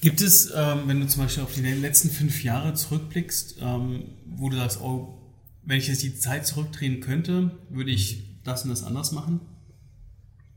Gibt 0.02 0.20
es, 0.20 0.52
ähm, 0.54 0.82
wenn 0.86 1.00
du 1.00 1.06
zum 1.06 1.22
Beispiel 1.22 1.42
auf 1.42 1.54
die 1.54 1.62
letzten 1.62 2.10
fünf 2.10 2.44
Jahre 2.44 2.74
zurückblickst, 2.74 3.56
ähm, 3.60 4.04
wo 4.26 4.50
du 4.50 4.56
sagst, 4.56 4.80
oh, 4.82 5.18
wenn 5.64 5.78
ich 5.78 5.88
jetzt 5.88 6.02
die 6.02 6.14
Zeit 6.14 6.46
zurückdrehen 6.46 7.00
könnte, 7.00 7.52
würde 7.70 7.90
ich 7.90 8.42
das 8.44 8.64
und 8.64 8.70
das 8.70 8.82
anders 8.82 9.12
machen? 9.12 9.40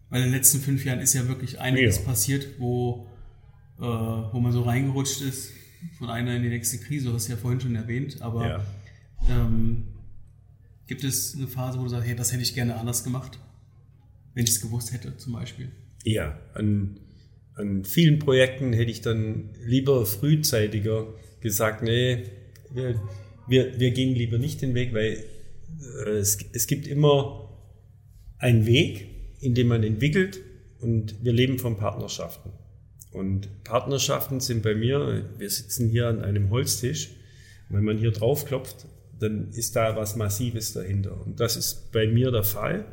Weil 0.10 0.24
in 0.24 0.28
den 0.28 0.34
letzten 0.34 0.60
fünf 0.60 0.84
Jahren 0.84 1.00
ist 1.00 1.14
ja 1.14 1.28
wirklich 1.28 1.62
einiges 1.62 2.00
ja. 2.00 2.04
passiert, 2.04 2.60
wo 2.60 3.08
äh, 3.78 3.82
wo 3.82 4.40
man 4.40 4.52
so 4.52 4.64
reingerutscht 4.64 5.22
ist 5.22 5.52
von 5.98 6.10
einer 6.10 6.36
in 6.36 6.44
die 6.44 6.50
nächste 6.50 6.78
Krise, 6.78 7.10
du 7.10 7.14
hast 7.14 7.28
ja 7.28 7.36
vorhin 7.36 7.60
schon 7.60 7.76
erwähnt, 7.76 8.22
aber 8.22 8.48
ja. 8.48 8.66
ähm, 9.30 9.88
gibt 10.88 11.04
es 11.04 11.36
eine 11.36 11.48
Phase, 11.48 11.78
wo 11.80 11.84
du 11.84 11.90
sagst, 11.90 12.08
hey, 12.08 12.16
das 12.16 12.32
hätte 12.32 12.42
ich 12.42 12.54
gerne 12.54 12.76
anders 12.76 13.04
gemacht, 13.04 13.38
wenn 14.34 14.46
ich 14.46 14.52
es 14.52 14.62
gewusst 14.62 14.94
hätte 14.94 15.18
zum 15.18 15.34
Beispiel? 15.34 15.72
Ja, 16.04 16.40
an, 16.54 17.00
an 17.56 17.86
vielen 17.86 18.20
Projekten 18.20 18.74
hätte 18.74 18.92
ich 18.92 19.02
dann 19.02 19.50
lieber 19.66 20.06
frühzeitiger 20.06 21.08
gesagt, 21.40 21.84
nee, 21.84 22.24
wir, 22.74 23.02
wir, 23.48 23.80
wir 23.80 23.92
gehen 23.92 24.14
lieber 24.16 24.38
nicht 24.38 24.62
den 24.62 24.74
Weg, 24.76 24.94
weil 24.94 25.24
äh, 26.06 26.10
es, 26.10 26.38
es 26.54 26.68
gibt 26.68 26.88
immer 26.88 27.50
einen 28.38 28.66
Weg, 28.66 29.08
in 29.40 29.54
dem 29.54 29.68
man 29.68 29.84
entwickelt 29.84 30.42
und 30.82 31.24
wir 31.24 31.34
leben 31.34 31.58
von 31.60 31.78
Partnerschaften. 31.78 32.52
Und 33.12 33.64
Partnerschaften 33.64 34.42
sind 34.42 34.62
bei 34.62 34.76
mir, 34.76 35.30
wir 35.38 35.50
sitzen 35.50 35.90
hier 35.90 36.08
an 36.08 36.22
einem 36.22 36.50
Holztisch. 36.50 37.12
Wenn 37.70 37.86
man 37.86 37.98
hier 37.98 38.12
drauf 38.12 38.46
klopft, 38.46 38.86
dann 39.20 39.52
ist 39.52 39.76
da 39.78 39.96
was 39.96 40.18
Massives 40.18 40.74
dahinter. 40.74 41.26
Und 41.26 41.40
das 41.40 41.56
ist 41.56 41.92
bei 41.94 42.08
mir 42.08 42.32
der 42.32 42.44
Fall. 42.44 42.86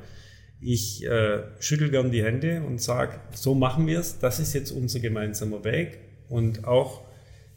Ich 0.62 1.04
äh, 1.04 1.42
schüttel 1.58 1.90
gern 1.90 2.12
die 2.12 2.22
Hände 2.22 2.62
und 2.62 2.80
sage, 2.80 3.20
so 3.34 3.54
machen 3.54 3.86
wir 3.86 3.98
es, 3.98 4.18
das 4.18 4.38
ist 4.38 4.52
jetzt 4.52 4.70
unser 4.70 5.00
gemeinsamer 5.00 5.64
Weg. 5.64 5.98
Und 6.28 6.64
auch 6.64 7.02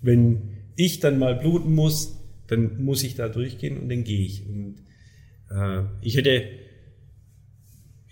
wenn 0.01 0.57
ich 0.75 0.99
dann 0.99 1.19
mal 1.19 1.35
bluten 1.35 1.73
muss, 1.73 2.17
dann 2.47 2.83
muss 2.83 3.03
ich 3.03 3.15
da 3.15 3.29
durchgehen 3.29 3.77
und 3.77 3.89
dann 3.89 4.03
gehe 4.03 4.25
ich. 4.25 4.47
Und 4.47 4.75
äh, 5.51 5.83
ich 6.01 6.17
hätte, 6.17 6.47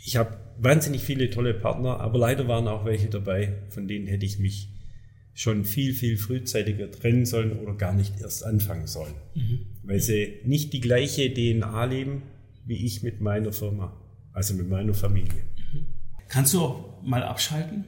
ich 0.04 0.16
habe 0.16 0.38
wahnsinnig 0.60 1.02
viele 1.02 1.30
tolle 1.30 1.54
Partner, 1.54 2.00
aber 2.00 2.20
leider 2.20 2.48
waren 2.48 2.68
auch 2.68 2.86
welche 2.86 3.10
dabei, 3.10 3.54
von 3.70 3.88
denen 3.88 4.08
hätte 4.08 4.26
ich 4.26 4.40
mich 4.40 4.70
schon 5.34 5.66
viel, 5.66 5.94
viel 5.94 6.18
frühzeitiger 6.18 6.92
trennen 6.92 7.26
sollen 7.26 7.60
oder 7.60 7.74
gar 7.74 7.94
nicht 7.94 8.22
erst 8.22 8.46
anfangen 8.46 8.86
sollen. 8.86 9.16
Mhm. 9.34 9.60
Weil 9.84 10.00
sie 10.00 10.40
nicht 10.46 10.74
die 10.74 10.82
gleiche 10.82 11.34
DNA 11.34 11.86
leben 11.86 12.22
wie 12.66 12.86
ich 12.86 13.04
mit 13.04 13.22
meiner 13.22 13.52
Firma, 13.52 13.94
also 14.34 14.54
mit 14.56 14.70
meiner 14.70 14.94
Familie. 14.94 15.44
Mhm. 15.72 15.88
Kannst 16.28 16.54
du 16.54 16.62
auch 16.62 17.02
mal 17.04 17.24
abschalten? 17.24 17.86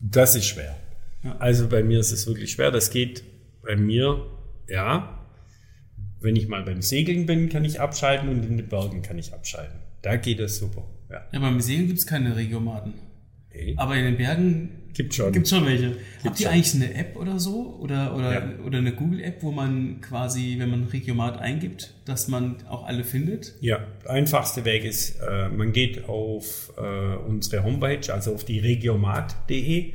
Das 0.00 0.34
ist 0.34 0.46
schwer. 0.46 0.76
Ja. 1.22 1.36
Also 1.38 1.68
bei 1.68 1.82
mir 1.82 2.00
ist 2.00 2.12
es 2.12 2.26
wirklich 2.26 2.52
schwer. 2.52 2.70
Das 2.70 2.90
geht 2.90 3.22
bei 3.62 3.76
mir, 3.76 4.26
ja. 4.68 5.16
Wenn 6.20 6.36
ich 6.36 6.48
mal 6.48 6.62
beim 6.62 6.82
Segeln 6.82 7.26
bin, 7.26 7.48
kann 7.48 7.64
ich 7.64 7.80
abschalten 7.80 8.28
und 8.28 8.44
in 8.44 8.58
den 8.58 8.68
Bergen 8.68 9.02
kann 9.02 9.18
ich 9.18 9.32
abschalten. 9.32 9.80
Da 10.02 10.16
geht 10.16 10.40
es 10.40 10.58
super. 10.58 10.84
Ja, 11.10 11.26
ja 11.32 11.38
beim 11.38 11.60
Segeln 11.60 11.86
gibt 11.86 11.98
es 11.98 12.06
keine 12.06 12.36
Regiomaten. 12.36 12.94
Nee. 13.52 13.74
Aber 13.78 13.96
in 13.96 14.04
den 14.04 14.16
Bergen 14.16 14.79
gibt 14.94 15.14
schon. 15.14 15.32
Gibt's 15.32 15.50
schon 15.50 15.66
welche. 15.66 15.88
Gibt 15.90 16.24
Habt 16.24 16.40
ihr 16.40 16.46
schon. 16.46 16.54
eigentlich 16.54 16.74
eine 16.74 16.94
App 16.94 17.16
oder 17.16 17.38
so? 17.38 17.78
Oder, 17.80 18.14
oder, 18.14 18.32
ja. 18.32 18.64
oder 18.64 18.78
eine 18.78 18.92
Google-App, 18.92 19.42
wo 19.42 19.52
man 19.52 20.00
quasi, 20.00 20.56
wenn 20.58 20.70
man 20.70 20.84
Regiomat 20.84 21.38
eingibt, 21.38 21.94
dass 22.04 22.28
man 22.28 22.56
auch 22.68 22.86
alle 22.86 23.04
findet? 23.04 23.54
Ja, 23.60 23.86
einfachste 24.06 24.64
Weg 24.64 24.84
ist, 24.84 25.20
äh, 25.20 25.48
man 25.48 25.72
geht 25.72 26.08
auf 26.08 26.72
äh, 26.76 27.16
unsere 27.16 27.64
Homepage, 27.64 28.12
also 28.12 28.34
auf 28.34 28.44
die 28.44 28.58
regiomat.de. 28.58 29.94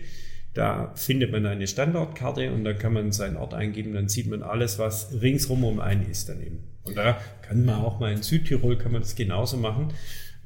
Da 0.53 0.93
findet 0.95 1.31
man 1.31 1.45
eine 1.45 1.67
Standortkarte 1.67 2.51
und 2.53 2.63
da 2.63 2.73
kann 2.73 2.93
man 2.93 3.11
seinen 3.11 3.35
Ort 3.35 3.53
eingeben, 3.53 3.93
dann 3.93 4.07
sieht 4.07 4.27
man 4.27 4.41
alles, 4.41 4.79
was 4.79 5.21
ringsrum 5.21 5.65
um 5.65 5.81
einen 5.81 6.09
ist 6.09 6.29
daneben. 6.29 6.63
Und 6.83 6.95
da 6.95 7.17
kann 7.41 7.65
man 7.65 7.75
auch 7.75 7.99
mal 7.99 8.13
in 8.13 8.23
Südtirol 8.23 8.77
kann 8.77 8.93
man 8.93 9.01
das 9.01 9.15
genauso 9.15 9.57
machen. 9.57 9.89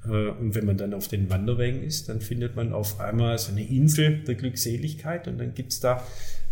Äh, 0.06 0.30
und 0.30 0.56
wenn 0.56 0.66
man 0.66 0.78
dann 0.78 0.94
auf 0.94 1.08
den 1.08 1.30
Wanderwegen 1.30 1.84
ist, 1.84 2.10
dann 2.10 2.22
findet 2.22 2.56
man 2.56 2.74
auf 2.74 3.00
einmal 3.00 3.38
so 3.38 3.52
eine 3.52 3.68
Insel 3.68 4.24
der 4.24 4.36
Glückseligkeit 4.36 5.28
und 5.28 5.38
dann 5.38 5.54
gibt 5.54 5.72
es 5.72 5.80
da 5.80 6.04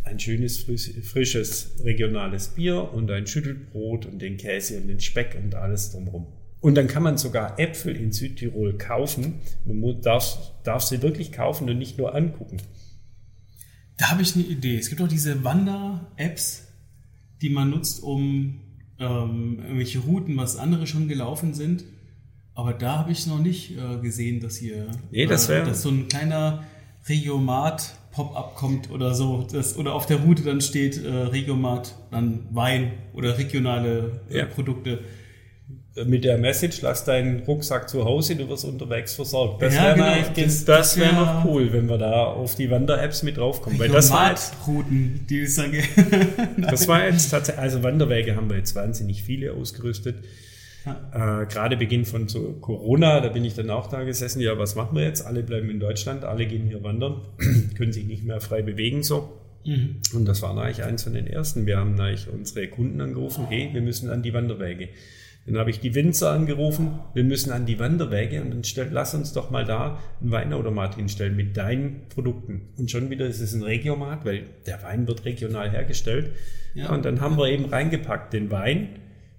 ein 0.04 0.20
schönes, 0.20 0.66
frisches, 1.04 1.72
regionales 1.84 2.50
Bier 2.50 2.94
und 2.94 3.12
ein 3.12 3.28
Schüttelbrot 3.28 4.06
und 4.06 4.22
den 4.22 4.38
Käse 4.38 4.78
und 4.78 4.88
den 4.88 5.00
Speck 5.00 5.38
und 5.42 5.56
alles 5.56 5.92
drumherum. 5.92 6.28
Und 6.60 6.76
dann 6.76 6.88
kann 6.88 7.04
man 7.04 7.18
sogar 7.18 7.60
Äpfel 7.60 7.96
in 7.96 8.12
Südtirol 8.12 8.78
kaufen. 8.78 9.36
Man 9.66 10.02
darf, 10.02 10.54
darf 10.64 10.82
sie 10.84 11.02
wirklich 11.02 11.32
kaufen 11.32 11.70
und 11.70 11.78
nicht 11.78 11.98
nur 11.98 12.16
angucken. 12.16 12.58
Da 13.98 14.12
habe 14.12 14.22
ich 14.22 14.36
eine 14.36 14.46
Idee. 14.46 14.78
Es 14.78 14.90
gibt 14.90 15.02
auch 15.02 15.08
diese 15.08 15.44
Wander-Apps, 15.44 16.68
die 17.42 17.50
man 17.50 17.70
nutzt, 17.70 18.02
um 18.02 18.62
ähm, 19.00 19.60
irgendwelche 19.60 20.00
Routen, 20.00 20.38
was 20.38 20.58
andere 20.58 20.88
schon 20.88 21.08
gelaufen 21.08 21.54
sind, 21.54 21.84
aber 22.58 22.74
da 22.74 22.98
habe 22.98 23.12
ich 23.12 23.28
noch 23.28 23.38
nicht 23.38 23.78
äh, 23.78 24.02
gesehen, 24.02 24.40
dass 24.40 24.58
hier 24.58 24.88
nee, 25.12 25.28
das 25.28 25.48
äh, 25.48 25.64
dass 25.64 25.84
so 25.84 25.90
ein 25.90 26.08
kleiner 26.08 26.64
Regiomat 27.08 27.94
Pop-up 28.12 28.56
kommt 28.56 28.90
oder 28.90 29.14
so, 29.14 29.46
das, 29.52 29.78
oder 29.78 29.94
auf 29.94 30.08
der 30.08 30.18
Route 30.18 30.42
dann 30.42 30.60
steht 30.60 30.98
äh, 31.06 31.08
Regiomat, 31.08 31.94
dann 32.10 32.48
Wein 32.50 32.94
oder 33.14 33.38
regionale 33.38 34.22
äh, 34.32 34.40
ja. 34.40 34.46
Produkte. 34.46 35.00
Mit 36.06 36.24
der 36.24 36.38
Message, 36.38 36.82
lass 36.82 37.06
deinen 37.06 37.42
Rucksack 37.42 37.90
zu 37.90 38.06
Hause, 38.06 38.36
du 38.36 38.48
wirst 38.50 38.66
unterwegs 38.66 39.14
versorgt. 39.14 39.62
Das 39.62 39.76
ja, 39.76 39.96
wäre 39.96 40.22
genau, 40.22 40.34
das, 40.36 40.66
das 40.66 40.98
wär 40.98 41.12
noch 41.12 41.46
cool, 41.46 41.74
wenn 41.74 41.88
wir 41.88 41.98
da 41.98 42.26
auf 42.26 42.56
die 42.56 42.70
Wander-Apps 42.70 43.24
mit 43.24 43.38
draufkommen. 43.38 43.80
Weil 43.80 43.90
das 43.90 44.12
war 44.12 44.30
jetzt, 44.30 44.54
Routen, 44.68 45.26
die 45.28 45.42
ich 45.42 45.56
sage. 45.56 45.84
das 46.58 46.88
war 46.88 47.04
jetzt 47.04 47.30
tatsächlich, 47.30 47.62
also 47.62 47.82
Wanderwege 47.82 48.36
haben 48.36 48.50
wir 48.50 48.58
jetzt 48.58 48.76
wahnsinnig 48.76 49.24
viele 49.24 49.54
ausgerüstet. 49.54 50.18
Äh, 50.86 51.46
gerade 51.48 51.78
Beginn 51.78 52.06
von 52.06 52.28
so 52.28 52.54
Corona, 52.62 53.20
da 53.20 53.30
bin 53.30 53.44
ich 53.44 53.56
dann 53.56 53.70
auch 53.70 53.88
da 53.88 54.04
gesessen, 54.04 54.42
ja, 54.42 54.58
was 54.58 54.76
machen 54.76 54.96
wir 54.96 55.04
jetzt? 55.04 55.26
Alle 55.26 55.44
bleiben 55.44 55.70
in 55.70 55.80
Deutschland, 55.80 56.24
alle 56.24 56.46
gehen 56.46 56.68
hier 56.68 56.84
wandern, 56.84 57.22
können 57.76 57.92
sich 57.92 58.06
nicht 58.06 58.24
mehr 58.24 58.40
frei 58.40 58.62
bewegen 58.62 59.04
so. 59.04 59.38
Mhm. 59.66 59.98
Und 60.14 60.26
das 60.26 60.42
war 60.42 60.58
eigentlich 60.58 60.84
eins 60.84 61.04
von 61.04 61.14
den 61.14 61.28
ersten. 61.28 61.66
Wir 61.66 61.78
haben 61.78 62.00
eigentlich 62.00 62.28
unsere 62.30 62.68
Kunden 62.68 63.02
angerufen, 63.02 63.46
hey, 63.50 63.70
wir 63.74 63.82
müssen 63.82 64.10
an 64.10 64.24
die 64.24 64.34
Wanderwege. 64.34 64.90
Dann 65.46 65.58
habe 65.58 65.70
ich 65.70 65.80
die 65.80 65.96
Winzer 65.96 66.32
angerufen, 66.32 67.00
wir 67.14 67.24
müssen 67.24 67.54
an 67.54 67.66
die 67.66 67.80
Wanderwege 67.80 68.42
und 68.42 68.52
dann 68.52 68.64
stell, 68.66 68.90
lass 68.92 69.14
uns 69.14 69.32
doch 69.32 69.50
mal 69.50 69.64
da 69.64 69.98
einen 70.20 70.32
Weinautomat 70.32 70.96
hinstellen 70.96 71.38
mit 71.38 71.56
deinen 71.56 72.10
Produkten. 72.10 72.74
Und 72.78 72.92
schon 72.92 73.10
wieder 73.10 73.26
ist 73.26 73.40
es 73.40 73.54
ein 73.54 73.64
Regiomat, 73.64 74.26
weil 74.26 74.44
der 74.66 74.84
Wein 74.84 75.08
wird 75.08 75.24
regional 75.24 75.72
hergestellt. 75.72 76.32
Ja. 76.74 76.94
Und 76.94 77.06
dann 77.06 77.22
haben 77.22 77.38
wir 77.38 77.48
eben 77.48 77.64
reingepackt 77.64 78.34
den 78.34 78.52
Wein, 78.52 78.90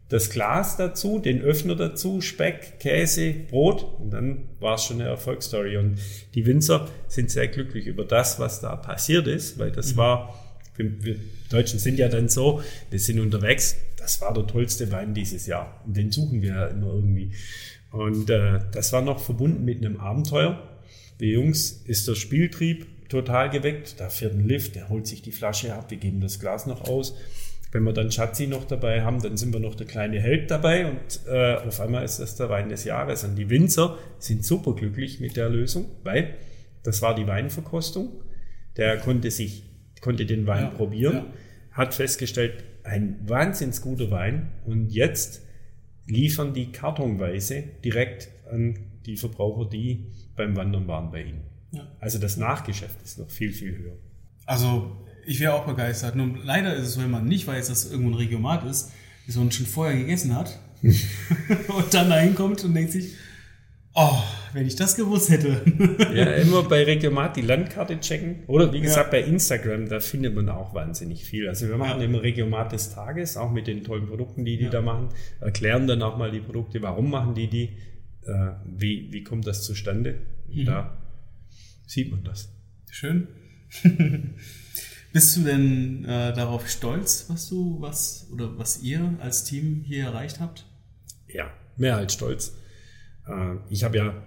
das 0.08 0.30
Glas 0.30 0.76
dazu, 0.76 1.18
den 1.18 1.42
Öffner 1.42 1.74
dazu, 1.74 2.20
Speck, 2.20 2.80
Käse, 2.80 3.34
Brot 3.50 3.84
und 4.00 4.10
dann 4.10 4.48
war 4.58 4.74
es 4.74 4.84
schon 4.84 5.00
eine 5.00 5.10
Erfolgsstory. 5.10 5.76
Und 5.76 5.98
die 6.34 6.46
Winzer 6.46 6.88
sind 7.08 7.30
sehr 7.30 7.48
glücklich 7.48 7.86
über 7.86 8.04
das, 8.04 8.40
was 8.40 8.60
da 8.60 8.74
passiert 8.76 9.26
ist, 9.26 9.58
weil 9.58 9.70
das 9.70 9.92
mhm. 9.92 9.98
war, 9.98 10.34
wir, 10.76 11.04
wir, 11.04 11.16
Deutschen 11.50 11.78
sind 11.78 11.98
ja 11.98 12.08
dann 12.08 12.28
so, 12.28 12.62
wir 12.90 12.98
sind 12.98 13.20
unterwegs, 13.20 13.76
das 13.98 14.20
war 14.22 14.32
der 14.32 14.46
tollste 14.46 14.90
Wein 14.90 15.12
dieses 15.12 15.46
Jahr 15.46 15.82
und 15.84 15.96
den 15.96 16.10
suchen 16.10 16.40
wir 16.40 16.54
ja 16.54 16.66
immer 16.68 16.86
irgendwie. 16.86 17.32
Und 17.90 18.30
äh, 18.30 18.60
das 18.72 18.92
war 18.92 19.02
noch 19.02 19.20
verbunden 19.20 19.64
mit 19.64 19.78
einem 19.78 19.98
Abenteuer. 19.98 20.78
Die 21.20 21.32
Jungs 21.32 21.82
ist 21.84 22.08
der 22.08 22.14
Spieltrieb 22.14 22.86
total 23.10 23.50
geweckt, 23.50 23.96
da 23.98 24.08
fährt 24.08 24.34
ein 24.34 24.46
Lift, 24.46 24.74
der 24.74 24.88
holt 24.88 25.06
sich 25.06 25.20
die 25.20 25.32
Flasche 25.32 25.74
ab, 25.74 25.90
wir 25.90 25.98
geben 25.98 26.20
das 26.20 26.40
Glas 26.40 26.66
noch 26.66 26.88
aus 26.88 27.14
wenn 27.70 27.82
wir 27.84 27.92
dann 27.92 28.10
Schatzi 28.10 28.46
noch 28.46 28.64
dabei 28.64 29.02
haben, 29.02 29.20
dann 29.20 29.36
sind 29.36 29.52
wir 29.52 29.60
noch 29.60 29.74
der 29.74 29.86
kleine 29.86 30.20
Held 30.20 30.50
dabei 30.50 30.90
und 30.90 31.20
äh, 31.28 31.56
auf 31.56 31.80
einmal 31.80 32.04
ist 32.04 32.18
das 32.18 32.36
der 32.36 32.48
Wein 32.48 32.70
des 32.70 32.84
Jahres. 32.84 33.24
Und 33.24 33.36
die 33.36 33.50
Winzer 33.50 33.98
sind 34.18 34.44
superglücklich 34.44 35.20
mit 35.20 35.36
der 35.36 35.50
Lösung, 35.50 35.86
weil 36.02 36.34
das 36.82 37.02
war 37.02 37.14
die 37.14 37.26
Weinverkostung. 37.26 38.22
Der 38.76 38.96
konnte 38.96 39.30
sich, 39.30 39.64
konnte 40.00 40.24
den 40.24 40.46
Wein 40.46 40.64
ja, 40.64 40.70
probieren, 40.70 41.14
ja. 41.16 41.26
hat 41.72 41.94
festgestellt, 41.94 42.64
ein 42.84 43.18
wahnsinns 43.28 43.82
guter 43.82 44.10
Wein 44.10 44.48
und 44.64 44.90
jetzt 44.90 45.42
liefern 46.06 46.54
die 46.54 46.72
kartonweise 46.72 47.64
direkt 47.84 48.30
an 48.50 48.78
die 49.04 49.16
Verbraucher, 49.16 49.68
die 49.68 50.06
beim 50.36 50.56
Wandern 50.56 50.88
waren 50.88 51.10
bei 51.10 51.22
ihnen. 51.22 51.42
Ja. 51.72 51.86
Also 52.00 52.18
das 52.18 52.38
Nachgeschäft 52.38 53.02
ist 53.02 53.18
noch 53.18 53.30
viel, 53.30 53.52
viel 53.52 53.76
höher. 53.76 53.96
Also 54.46 54.96
ich 55.28 55.40
wäre 55.40 55.52
auch 55.52 55.66
begeistert. 55.66 56.16
Nur 56.16 56.38
leider 56.42 56.74
ist 56.74 56.88
es 56.88 56.98
wenn 56.98 57.10
man 57.10 57.26
nicht 57.26 57.46
weiß, 57.46 57.68
dass 57.68 57.84
es 57.84 57.92
irgendwo 57.92 58.12
ein 58.12 58.16
Regiomat 58.16 58.64
ist, 58.64 58.90
dass 59.26 59.36
man 59.36 59.52
schon 59.52 59.66
vorher 59.66 59.96
gegessen 59.96 60.34
hat 60.34 60.58
und 60.82 61.92
dann 61.92 62.08
da 62.08 62.18
hinkommt 62.18 62.64
und 62.64 62.74
denkt 62.74 62.92
sich, 62.92 63.12
oh, 63.92 64.22
wenn 64.54 64.66
ich 64.66 64.76
das 64.76 64.96
gewusst 64.96 65.28
hätte. 65.28 65.60
ja, 66.14 66.32
immer 66.32 66.62
bei 66.62 66.82
Regiomat 66.82 67.36
die 67.36 67.42
Landkarte 67.42 68.00
checken. 68.00 68.44
Oder 68.46 68.72
wie 68.72 68.80
gesagt, 68.80 69.12
ja. 69.12 69.20
bei 69.20 69.26
Instagram, 69.26 69.90
da 69.90 70.00
findet 70.00 70.34
man 70.34 70.48
auch 70.48 70.72
wahnsinnig 70.72 71.24
viel. 71.24 71.46
Also 71.46 71.68
wir 71.68 71.76
machen 71.76 72.00
ja. 72.00 72.06
immer 72.06 72.22
Regiomat 72.22 72.72
des 72.72 72.94
Tages, 72.94 73.36
auch 73.36 73.52
mit 73.52 73.66
den 73.66 73.84
tollen 73.84 74.06
Produkten, 74.06 74.46
die 74.46 74.56
die 74.56 74.64
ja. 74.64 74.70
da 74.70 74.80
machen. 74.80 75.10
Erklären 75.40 75.86
dann 75.86 76.00
auch 76.00 76.16
mal 76.16 76.30
die 76.30 76.40
Produkte, 76.40 76.80
warum 76.80 77.10
machen 77.10 77.34
die 77.34 77.48
die, 77.48 77.76
äh, 78.24 78.52
wie, 78.64 79.08
wie 79.12 79.24
kommt 79.24 79.46
das 79.46 79.62
zustande. 79.62 80.20
Mhm. 80.50 80.64
Da 80.64 80.96
sieht 81.86 82.10
man 82.10 82.24
das. 82.24 82.50
Schön. 82.90 83.28
Bist 85.12 85.36
du 85.36 85.44
denn 85.44 86.04
äh, 86.04 86.32
darauf 86.34 86.68
stolz, 86.68 87.26
was 87.28 87.48
du, 87.48 87.80
was 87.80 88.28
oder 88.32 88.58
was 88.58 88.82
ihr 88.82 89.14
als 89.20 89.44
Team 89.44 89.82
hier 89.86 90.04
erreicht 90.04 90.40
habt? 90.40 90.66
Ja, 91.26 91.50
mehr 91.76 91.96
als 91.96 92.12
stolz. 92.12 92.54
Äh, 93.26 93.56
ich 93.70 93.84
habe 93.84 93.96
ja, 93.96 94.22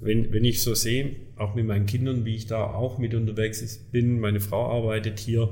wenn, 0.00 0.32
wenn 0.32 0.44
ich 0.44 0.62
so 0.62 0.74
sehe, 0.74 1.16
auch 1.36 1.54
mit 1.54 1.66
meinen 1.66 1.86
Kindern, 1.86 2.24
wie 2.24 2.36
ich 2.36 2.46
da 2.46 2.64
auch 2.64 2.98
mit 2.98 3.14
unterwegs 3.14 3.78
bin, 3.90 4.20
meine 4.20 4.40
Frau 4.40 4.70
arbeitet 4.70 5.18
hier, 5.18 5.50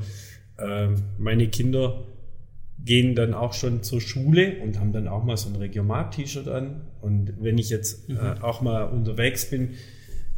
äh, 0.59 0.89
meine 1.19 1.49
Kinder 1.49 2.05
gehen 2.79 3.15
dann 3.15 3.33
auch 3.35 3.55
schon 3.55 3.83
zur 3.83 4.01
Schule 4.01 4.61
und 4.63 4.79
haben 4.79 4.93
dann 4.93 5.09
auch 5.09 5.25
mal 5.25 5.37
so 5.37 5.49
ein 5.49 5.57
Regiomat-T-Shirt 5.57 6.49
an. 6.49 6.83
Und 7.01 7.33
wenn 7.41 7.57
ich 7.59 7.71
jetzt 7.71 8.09
mhm. 8.09 8.17
äh, 8.17 8.41
auch 8.43 8.61
mal 8.61 8.85
unterwegs 8.85 9.49
bin, 9.51 9.71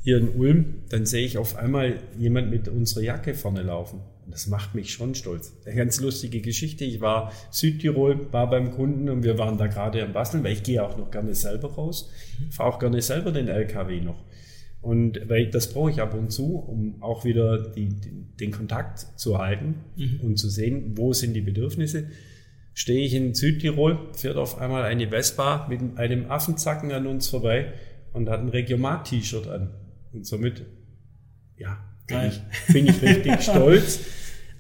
hier 0.09 0.16
in 0.16 0.31
Ulm, 0.37 0.85
dann 0.88 1.05
sehe 1.05 1.27
ich 1.27 1.37
auf 1.37 1.57
einmal 1.57 1.99
jemand 2.18 2.51
mit 2.51 2.66
unserer 2.66 3.03
Jacke 3.03 3.35
vorne 3.35 3.61
laufen. 3.61 4.01
Und 4.25 4.33
das 4.33 4.47
macht 4.47 4.75
mich 4.75 4.90
schon 4.90 5.14
stolz. 5.14 5.53
Eine 5.66 5.75
ganz 5.75 6.01
lustige 6.01 6.40
Geschichte. 6.40 6.87
Ich 6.87 7.03
war 7.03 7.31
Südtirol, 7.51 8.33
war 8.33 8.49
beim 8.49 8.71
Kunden 8.71 9.11
und 9.11 9.23
wir 9.23 9.37
waren 9.37 9.59
da 9.59 9.66
gerade 9.66 10.03
am 10.03 10.14
Basteln, 10.14 10.42
weil 10.44 10.55
ich 10.55 10.62
gehe 10.62 10.83
auch 10.83 10.97
noch 10.97 11.11
gerne 11.11 11.35
selber 11.35 11.75
raus. 11.75 12.11
Fahre 12.49 12.71
auch 12.71 12.79
gerne 12.79 13.03
selber 13.03 13.33
den 13.33 13.49
LKW 13.49 14.01
noch. 14.01 14.25
Und 14.81 15.29
weil 15.29 15.51
das 15.51 15.75
brauche 15.75 15.90
ich 15.90 16.01
ab 16.01 16.14
und 16.14 16.31
zu, 16.31 16.57
um 16.57 17.03
auch 17.03 17.27
wieder 17.27 17.59
die, 17.59 17.90
den 18.40 18.51
Kontakt 18.51 19.01
zu 19.21 19.37
halten 19.37 19.75
mhm. 19.97 20.21
und 20.23 20.38
zu 20.38 20.49
sehen, 20.49 20.97
wo 20.97 21.12
sind 21.12 21.35
die 21.35 21.42
Bedürfnisse. 21.42 22.07
Stehe 22.73 23.05
ich 23.05 23.12
in 23.12 23.35
Südtirol, 23.35 24.09
fährt 24.14 24.38
auf 24.38 24.59
einmal 24.59 24.85
eine 24.85 25.11
Vespa 25.11 25.66
mit 25.68 25.99
einem 25.99 26.31
Affenzacken 26.31 26.92
an 26.92 27.07
uns 27.07 27.29
vorbei 27.29 27.75
und 28.14 28.31
hat 28.31 28.40
ein 28.40 28.49
Regiomat-T-Shirt 28.49 29.49
an. 29.49 29.68
Und 30.12 30.27
somit, 30.27 30.64
ja, 31.57 31.79
bin 32.07 32.18
ich, 32.29 32.42
bin 32.73 32.87
ich 32.87 33.03
richtig 33.03 33.40
stolz. 33.42 34.01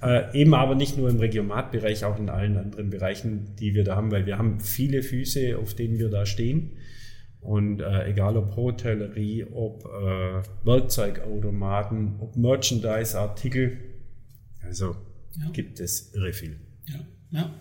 Äh, 0.00 0.40
eben 0.40 0.54
aber 0.54 0.74
nicht 0.74 0.96
nur 0.96 1.08
im 1.08 1.18
Regiomatbereich, 1.18 2.04
auch 2.04 2.18
in 2.18 2.28
allen 2.28 2.56
anderen 2.56 2.90
Bereichen, 2.90 3.56
die 3.56 3.74
wir 3.74 3.82
da 3.82 3.96
haben, 3.96 4.12
weil 4.12 4.26
wir 4.26 4.38
haben 4.38 4.60
viele 4.60 5.02
Füße, 5.02 5.58
auf 5.58 5.74
denen 5.74 5.98
wir 5.98 6.08
da 6.08 6.24
stehen. 6.24 6.76
Und 7.40 7.80
äh, 7.80 8.10
egal 8.10 8.36
ob 8.36 8.56
Hotellerie, 8.56 9.46
ob 9.52 9.84
äh, 9.84 10.42
Werkzeugautomaten, 10.64 12.16
ob 12.20 12.36
Merchandise-Artikel, 12.36 13.78
also 14.62 14.96
ja. 15.36 15.50
gibt 15.52 15.80
es 15.80 16.14
irre 16.14 16.32
viel. 16.32 16.58
Ja, 16.86 17.00
ja. 17.30 17.60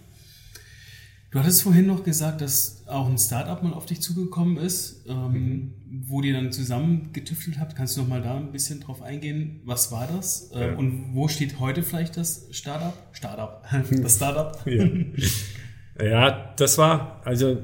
Du 1.29 1.39
hattest 1.39 1.63
vorhin 1.63 1.87
noch 1.87 2.03
gesagt, 2.03 2.39
dass 2.39 2.87
auch 2.87 3.09
ein 3.09 3.17
Startup 3.17 3.61
mal 3.61 3.73
auf 3.73 3.85
dich 3.85 4.01
zugekommen 4.01 4.57
ist, 4.57 5.05
ähm, 5.09 5.33
mhm. 5.33 5.73
wo 6.07 6.21
ihr 6.21 6.33
dann 6.33 6.53
zusammen 6.53 7.11
getüftelt 7.11 7.59
habt. 7.59 7.75
Kannst 7.75 7.97
du 7.97 8.01
noch 8.01 8.07
mal 8.07 8.21
da 8.21 8.37
ein 8.37 8.53
bisschen 8.53 8.79
drauf 8.79 9.01
eingehen? 9.01 9.59
Was 9.65 9.91
war 9.91 10.07
das? 10.07 10.51
Äh, 10.55 10.67
ja. 10.67 10.75
Und 10.75 11.13
wo 11.13 11.27
steht 11.27 11.59
heute 11.59 11.83
vielleicht 11.83 12.15
das 12.15 12.47
Startup? 12.51 12.93
Startup. 13.11 13.61
Das 14.01 14.15
Startup. 14.15 14.57
ja. 14.65 16.05
ja, 16.05 16.53
das 16.55 16.77
war, 16.77 17.21
also 17.25 17.57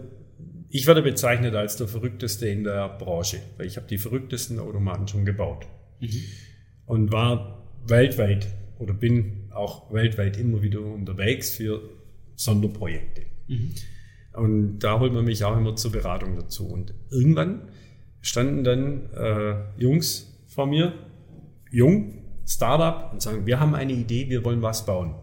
ich 0.69 0.85
werde 0.85 1.01
bezeichnet 1.01 1.55
als 1.55 1.77
der 1.77 1.87
verrückteste 1.87 2.47
in 2.49 2.65
der 2.65 2.89
Branche, 2.89 3.39
weil 3.57 3.67
ich 3.67 3.77
habe 3.77 3.87
die 3.87 3.97
verrücktesten 3.97 4.59
Automaten 4.59 5.07
schon 5.07 5.23
gebaut. 5.23 5.67
Mhm. 6.01 6.21
Und 6.85 7.11
war 7.13 7.63
weltweit 7.87 8.47
oder 8.77 8.93
bin 8.93 9.51
auch 9.53 9.93
weltweit 9.93 10.35
immer 10.37 10.61
wieder 10.61 10.81
unterwegs 10.81 11.51
für 11.51 11.81
Sonderprojekte. 12.35 13.32
Mhm. 13.47 13.71
Und 14.33 14.79
da 14.79 14.99
holt 14.99 15.13
man 15.13 15.25
mich 15.25 15.43
auch 15.43 15.55
immer 15.55 15.75
zur 15.75 15.91
Beratung 15.91 16.35
dazu. 16.35 16.67
Und 16.67 16.93
irgendwann 17.11 17.69
standen 18.21 18.63
dann 18.63 19.11
äh, 19.13 19.55
Jungs 19.77 20.41
vor 20.47 20.65
mir, 20.65 20.93
jung, 21.71 22.19
Startup, 22.45 23.11
und 23.13 23.21
sagen, 23.21 23.45
wir 23.45 23.59
haben 23.59 23.75
eine 23.75 23.93
Idee, 23.93 24.29
wir 24.29 24.43
wollen 24.43 24.61
was 24.61 24.85
bauen. 24.85 25.15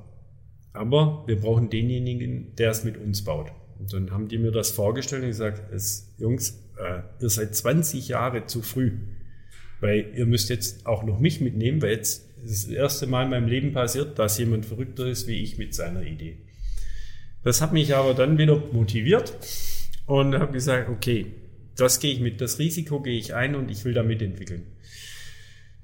Aber 0.72 1.24
wir 1.26 1.40
brauchen 1.40 1.70
denjenigen, 1.70 2.54
der 2.56 2.70
es 2.70 2.84
mit 2.84 2.96
uns 2.96 3.24
baut. 3.24 3.52
Und 3.78 3.92
dann 3.92 4.10
haben 4.10 4.28
die 4.28 4.38
mir 4.38 4.52
das 4.52 4.70
vorgestellt 4.70 5.22
und 5.22 5.28
gesagt, 5.28 5.72
es, 5.72 6.14
Jungs, 6.18 6.62
äh, 6.78 7.02
ihr 7.20 7.28
seid 7.30 7.54
20 7.54 8.08
Jahre 8.08 8.46
zu 8.46 8.62
früh. 8.62 8.92
Weil 9.80 10.12
ihr 10.14 10.26
müsst 10.26 10.50
jetzt 10.50 10.86
auch 10.86 11.02
noch 11.02 11.18
mich 11.18 11.40
mitnehmen, 11.40 11.82
weil 11.82 11.92
jetzt 11.92 12.28
ist 12.44 12.66
das 12.66 12.72
erste 12.72 13.06
Mal 13.06 13.24
in 13.24 13.30
meinem 13.30 13.48
Leben 13.48 13.72
passiert, 13.72 14.18
dass 14.18 14.38
jemand 14.38 14.66
verrückter 14.66 15.06
ist 15.06 15.26
wie 15.26 15.42
ich 15.42 15.58
mit 15.58 15.74
seiner 15.74 16.02
Idee. 16.02 16.38
Das 17.42 17.62
hat 17.62 17.72
mich 17.72 17.94
aber 17.94 18.14
dann 18.14 18.38
wieder 18.38 18.62
motiviert 18.72 19.34
und 20.06 20.34
habe 20.34 20.52
gesagt, 20.52 20.88
okay, 20.90 21.26
das 21.76 22.00
gehe 22.00 22.12
ich 22.12 22.20
mit, 22.20 22.40
das 22.40 22.58
Risiko 22.58 23.00
gehe 23.00 23.18
ich 23.18 23.34
ein 23.34 23.54
und 23.54 23.70
ich 23.70 23.84
will 23.84 23.94
da 23.94 24.02
mitentwickeln. 24.02 24.62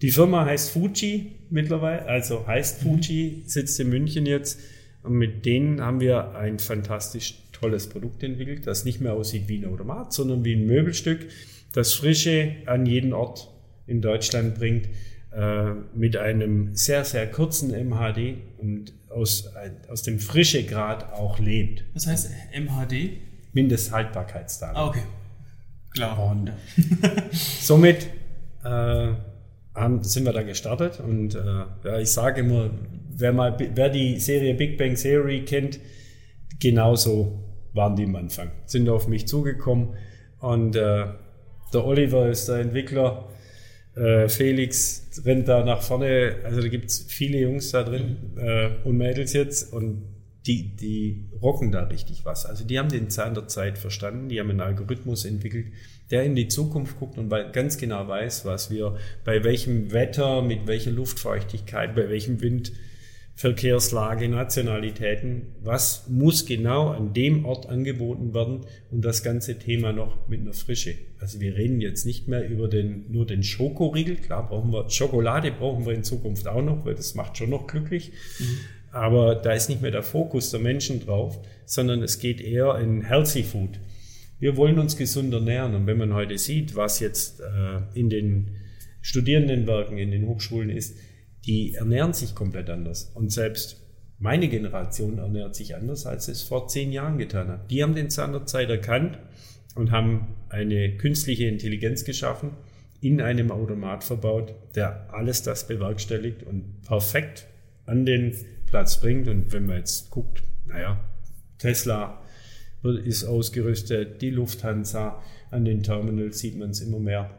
Die 0.02 0.10
Firma 0.10 0.44
heißt 0.44 0.70
Fuji 0.70 1.32
mittlerweile, 1.48 2.04
also 2.06 2.46
heißt 2.46 2.82
Fuji, 2.82 3.44
sitzt 3.46 3.80
in 3.80 3.88
München 3.88 4.26
jetzt 4.26 4.60
und 5.02 5.14
mit 5.14 5.46
denen 5.46 5.80
haben 5.80 6.00
wir 6.00 6.34
ein 6.34 6.58
fantastisch 6.58 7.36
tolles 7.52 7.88
Produkt 7.88 8.22
entwickelt, 8.22 8.66
das 8.66 8.84
nicht 8.84 9.00
mehr 9.00 9.14
aussieht 9.14 9.48
wie 9.48 9.56
ein 9.56 9.64
Automat, 9.64 10.12
sondern 10.12 10.44
wie 10.44 10.54
ein 10.54 10.66
Möbelstück, 10.66 11.26
das 11.72 11.94
Frische 11.94 12.56
an 12.66 12.84
jeden 12.84 13.14
Ort 13.14 13.48
in 13.86 14.02
Deutschland 14.02 14.56
bringt, 14.56 14.88
äh, 15.32 15.72
mit 15.94 16.16
einem 16.18 16.74
sehr, 16.74 17.04
sehr 17.04 17.30
kurzen 17.30 17.70
MHD 17.70 18.36
und 18.58 18.92
aus, 19.16 19.50
aus 19.88 20.02
dem 20.02 20.18
Frischegrad 20.18 21.12
auch 21.12 21.38
lebt. 21.38 21.84
Was 21.94 22.06
heißt 22.06 22.30
MHD? 22.54 23.18
Mindesthaltbarkeitsdatum. 23.52 24.76
Ah, 24.76 24.86
okay. 24.86 25.02
Klar. 25.90 26.30
Und 26.30 26.52
somit 27.32 28.08
äh, 28.62 29.12
haben, 29.74 30.02
sind 30.02 30.24
wir 30.24 30.32
da 30.32 30.42
gestartet 30.42 31.00
und 31.00 31.34
äh, 31.34 31.38
ja, 31.84 31.98
ich 31.98 32.10
sage 32.12 32.42
immer, 32.42 32.70
wer, 33.10 33.32
mal, 33.32 33.56
wer 33.74 33.88
die 33.88 34.20
Serie 34.20 34.54
Big 34.54 34.76
Bang 34.76 34.94
Theory 34.94 35.44
kennt, 35.44 35.80
genauso 36.60 37.42
waren 37.72 37.96
die 37.96 38.04
am 38.04 38.16
Anfang. 38.16 38.50
Sind 38.66 38.88
auf 38.88 39.08
mich 39.08 39.26
zugekommen 39.26 39.94
und 40.40 40.76
äh, 40.76 41.06
der 41.72 41.84
Oliver 41.84 42.28
ist 42.28 42.48
der 42.48 42.56
Entwickler 42.56 43.28
äh, 43.96 44.28
Felix 44.28 45.08
rennt 45.24 45.48
da 45.48 45.64
nach 45.64 45.82
vorne, 45.82 46.36
also 46.44 46.60
da 46.60 46.68
gibt 46.68 46.90
es 46.90 47.06
viele 47.08 47.38
Jungs 47.38 47.70
da 47.70 47.82
drin 47.82 48.16
äh, 48.36 48.70
und 48.84 48.96
Mädels 48.96 49.32
jetzt 49.32 49.72
und 49.72 50.02
die, 50.46 50.76
die 50.76 51.28
rocken 51.42 51.72
da 51.72 51.84
richtig 51.84 52.24
was. 52.24 52.46
Also 52.46 52.64
die 52.64 52.78
haben 52.78 52.88
den 52.88 53.10
Zahn 53.10 53.34
der 53.34 53.48
Zeit 53.48 53.78
verstanden, 53.78 54.28
die 54.28 54.38
haben 54.38 54.50
einen 54.50 54.60
Algorithmus 54.60 55.24
entwickelt, 55.24 55.66
der 56.10 56.22
in 56.22 56.36
die 56.36 56.48
Zukunft 56.48 56.98
guckt 56.98 57.18
und 57.18 57.30
ganz 57.52 57.78
genau 57.78 58.06
weiß, 58.06 58.44
was 58.44 58.70
wir 58.70 58.96
bei 59.24 59.42
welchem 59.42 59.92
Wetter, 59.92 60.42
mit 60.42 60.66
welcher 60.66 60.92
Luftfeuchtigkeit, 60.92 61.96
bei 61.96 62.08
welchem 62.08 62.40
Wind, 62.42 62.72
Verkehrslage, 63.38 64.30
Nationalitäten, 64.30 65.42
was 65.62 66.08
muss 66.08 66.46
genau 66.46 66.88
an 66.88 67.12
dem 67.12 67.44
Ort 67.44 67.68
angeboten 67.68 68.32
werden 68.32 68.60
und 68.90 69.04
das 69.04 69.22
ganze 69.22 69.58
Thema 69.58 69.92
noch 69.92 70.26
mit 70.26 70.40
einer 70.40 70.54
Frische. 70.54 70.94
Also 71.20 71.38
wir 71.38 71.54
reden 71.54 71.82
jetzt 71.82 72.06
nicht 72.06 72.28
mehr 72.28 72.48
über 72.48 72.66
den, 72.66 73.12
nur 73.12 73.26
den 73.26 73.42
Schokoriegel, 73.42 74.16
klar 74.16 74.48
brauchen 74.48 74.72
wir, 74.72 74.88
Schokolade 74.88 75.52
brauchen 75.52 75.84
wir 75.84 75.92
in 75.92 76.02
Zukunft 76.02 76.48
auch 76.48 76.62
noch, 76.62 76.86
weil 76.86 76.94
das 76.94 77.14
macht 77.14 77.36
schon 77.36 77.50
noch 77.50 77.66
glücklich. 77.66 78.10
Mhm. 78.38 78.58
Aber 78.90 79.34
da 79.34 79.52
ist 79.52 79.68
nicht 79.68 79.82
mehr 79.82 79.90
der 79.90 80.02
Fokus 80.02 80.50
der 80.50 80.60
Menschen 80.60 81.04
drauf, 81.04 81.38
sondern 81.66 82.02
es 82.02 82.18
geht 82.18 82.40
eher 82.40 82.78
in 82.78 83.02
Healthy 83.02 83.42
Food. 83.42 83.78
Wir 84.38 84.56
wollen 84.56 84.78
uns 84.78 84.96
gesund 84.96 85.34
ernähren 85.34 85.74
und 85.74 85.86
wenn 85.86 85.98
man 85.98 86.14
heute 86.14 86.38
sieht, 86.38 86.74
was 86.74 87.00
jetzt 87.00 87.40
äh, 87.40 87.80
in 87.92 88.08
den 88.08 88.56
Studierendenwerken, 89.02 89.98
in 89.98 90.10
den 90.10 90.26
Hochschulen 90.26 90.70
ist, 90.70 90.96
die 91.46 91.74
ernähren 91.74 92.12
sich 92.12 92.34
komplett 92.34 92.70
anders. 92.70 93.12
Und 93.14 93.32
selbst 93.32 93.80
meine 94.18 94.48
Generation 94.48 95.18
ernährt 95.18 95.54
sich 95.54 95.76
anders, 95.76 96.06
als 96.06 96.28
es 96.28 96.42
vor 96.42 96.68
zehn 96.68 96.90
Jahren 96.90 97.18
getan 97.18 97.48
hat. 97.48 97.70
Die 97.70 97.82
haben 97.82 97.94
den 97.94 98.10
Zahn 98.10 98.32
der 98.32 98.46
Zeit 98.46 98.70
erkannt 98.70 99.18
und 99.74 99.90
haben 99.90 100.34
eine 100.48 100.96
künstliche 100.96 101.46
Intelligenz 101.46 102.04
geschaffen, 102.04 102.52
in 103.00 103.20
einem 103.20 103.50
Automat 103.50 104.04
verbaut, 104.04 104.54
der 104.74 105.12
alles 105.12 105.42
das 105.42 105.68
bewerkstelligt 105.68 106.42
und 106.42 106.82
perfekt 106.82 107.46
an 107.84 108.06
den 108.06 108.34
Platz 108.66 109.00
bringt. 109.00 109.28
Und 109.28 109.52
wenn 109.52 109.66
man 109.66 109.78
jetzt 109.78 110.10
guckt, 110.10 110.42
naja, 110.66 110.98
Tesla 111.58 112.22
ist 113.04 113.24
ausgerüstet, 113.24 114.22
die 114.22 114.30
Lufthansa, 114.30 115.22
an 115.50 115.64
den 115.64 115.82
Terminals 115.82 116.38
sieht 116.38 116.58
man 116.58 116.70
es 116.70 116.80
immer 116.80 116.98
mehr. 116.98 117.30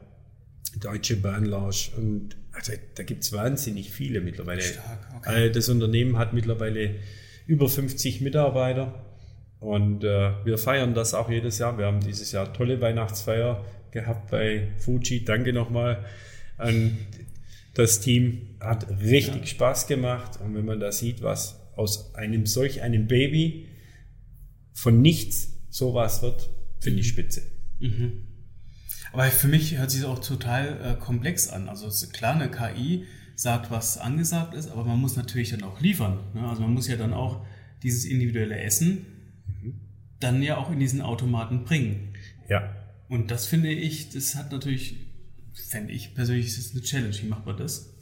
Deutsche 0.79 1.17
Bahnlage 1.17 1.91
und 1.97 2.35
also 2.51 2.73
da 2.95 3.03
gibt 3.03 3.23
es 3.23 3.33
wahnsinnig 3.33 3.91
viele 3.91 4.21
mittlerweile. 4.21 4.61
Stark, 4.61 4.99
okay. 5.17 5.51
Das 5.51 5.69
Unternehmen 5.69 6.17
hat 6.17 6.33
mittlerweile 6.33 6.95
über 7.45 7.69
50 7.69 8.21
Mitarbeiter 8.21 9.05
und 9.59 10.03
äh, 10.03 10.33
wir 10.45 10.57
feiern 10.57 10.93
das 10.93 11.13
auch 11.13 11.29
jedes 11.29 11.59
Jahr. 11.59 11.77
Wir 11.77 11.85
haben 11.85 11.99
dieses 11.99 12.31
Jahr 12.31 12.53
tolle 12.53 12.81
Weihnachtsfeier 12.81 13.63
gehabt 13.91 14.31
bei 14.31 14.69
Fuji. 14.77 15.23
Danke 15.23 15.53
nochmal 15.53 16.05
an 16.57 16.97
das 17.73 17.99
Team. 18.01 18.55
Hat 18.59 18.89
richtig 19.01 19.41
ja. 19.41 19.45
Spaß 19.45 19.87
gemacht 19.87 20.39
und 20.43 20.55
wenn 20.55 20.65
man 20.65 20.79
da 20.79 20.91
sieht, 20.91 21.21
was 21.21 21.59
aus 21.75 22.15
einem 22.15 22.45
solch 22.45 22.81
einem 22.81 23.07
Baby 23.07 23.67
von 24.73 25.01
nichts 25.01 25.53
sowas 25.69 26.21
wird, 26.21 26.49
finde 26.79 26.99
ich 27.01 27.07
spitze. 27.07 27.43
Mhm. 27.79 28.26
Aber 29.17 29.31
für 29.31 29.47
mich 29.47 29.75
hört 29.79 29.89
sich 29.89 30.01
das 30.01 30.09
auch 30.11 30.19
total 30.19 30.77
äh, 30.79 31.03
komplex 31.03 31.49
an. 31.49 31.69
Also 31.69 31.89
klar, 32.09 32.35
eine 32.35 32.51
KI 32.51 33.05
sagt, 33.33 33.71
was 33.71 33.97
angesagt 33.97 34.53
ist, 34.53 34.69
aber 34.69 34.85
man 34.85 34.99
muss 34.99 35.15
natürlich 35.15 35.49
dann 35.49 35.63
auch 35.63 35.81
liefern. 35.81 36.19
Ne? 36.35 36.47
Also 36.47 36.61
man 36.61 36.71
muss 36.71 36.87
ja 36.87 36.97
dann 36.97 37.15
auch 37.15 37.43
dieses 37.81 38.05
individuelle 38.05 38.59
Essen 38.59 39.07
mhm. 39.47 39.73
dann 40.19 40.43
ja 40.43 40.57
auch 40.57 40.69
in 40.69 40.79
diesen 40.79 41.01
Automaten 41.01 41.63
bringen. 41.63 42.13
Ja. 42.47 42.75
Und 43.09 43.31
das 43.31 43.47
finde 43.47 43.71
ich, 43.71 44.11
das 44.11 44.35
hat 44.35 44.51
natürlich, 44.51 44.97
fände 45.67 45.93
ich 45.93 46.13
persönlich, 46.13 46.49
ist 46.49 46.75
eine 46.75 46.83
Challenge. 46.83 47.15
Wie 47.19 47.27
macht 47.27 47.47
man 47.47 47.57
das? 47.57 47.97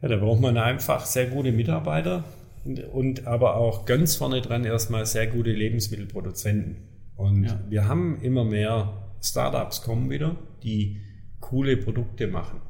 Ja, 0.00 0.08
da 0.08 0.16
braucht 0.16 0.40
man 0.40 0.58
einfach 0.58 1.06
sehr 1.06 1.26
gute 1.26 1.52
Mitarbeiter 1.52 2.24
und, 2.64 2.80
und 2.80 3.26
aber 3.28 3.58
auch 3.58 3.84
ganz 3.84 4.16
vorne 4.16 4.40
dran 4.40 4.64
erstmal 4.64 5.06
sehr 5.06 5.28
gute 5.28 5.52
Lebensmittelproduzenten. 5.52 6.78
Und 7.14 7.44
ja. 7.44 7.60
wir 7.68 7.86
haben 7.86 8.20
immer 8.22 8.44
mehr 8.44 9.02
Startups 9.22 9.82
kommen 9.82 10.10
wieder, 10.10 10.36
die 10.62 11.00
coole 11.40 11.76
Produkte 11.76 12.26
machen. 12.26 12.60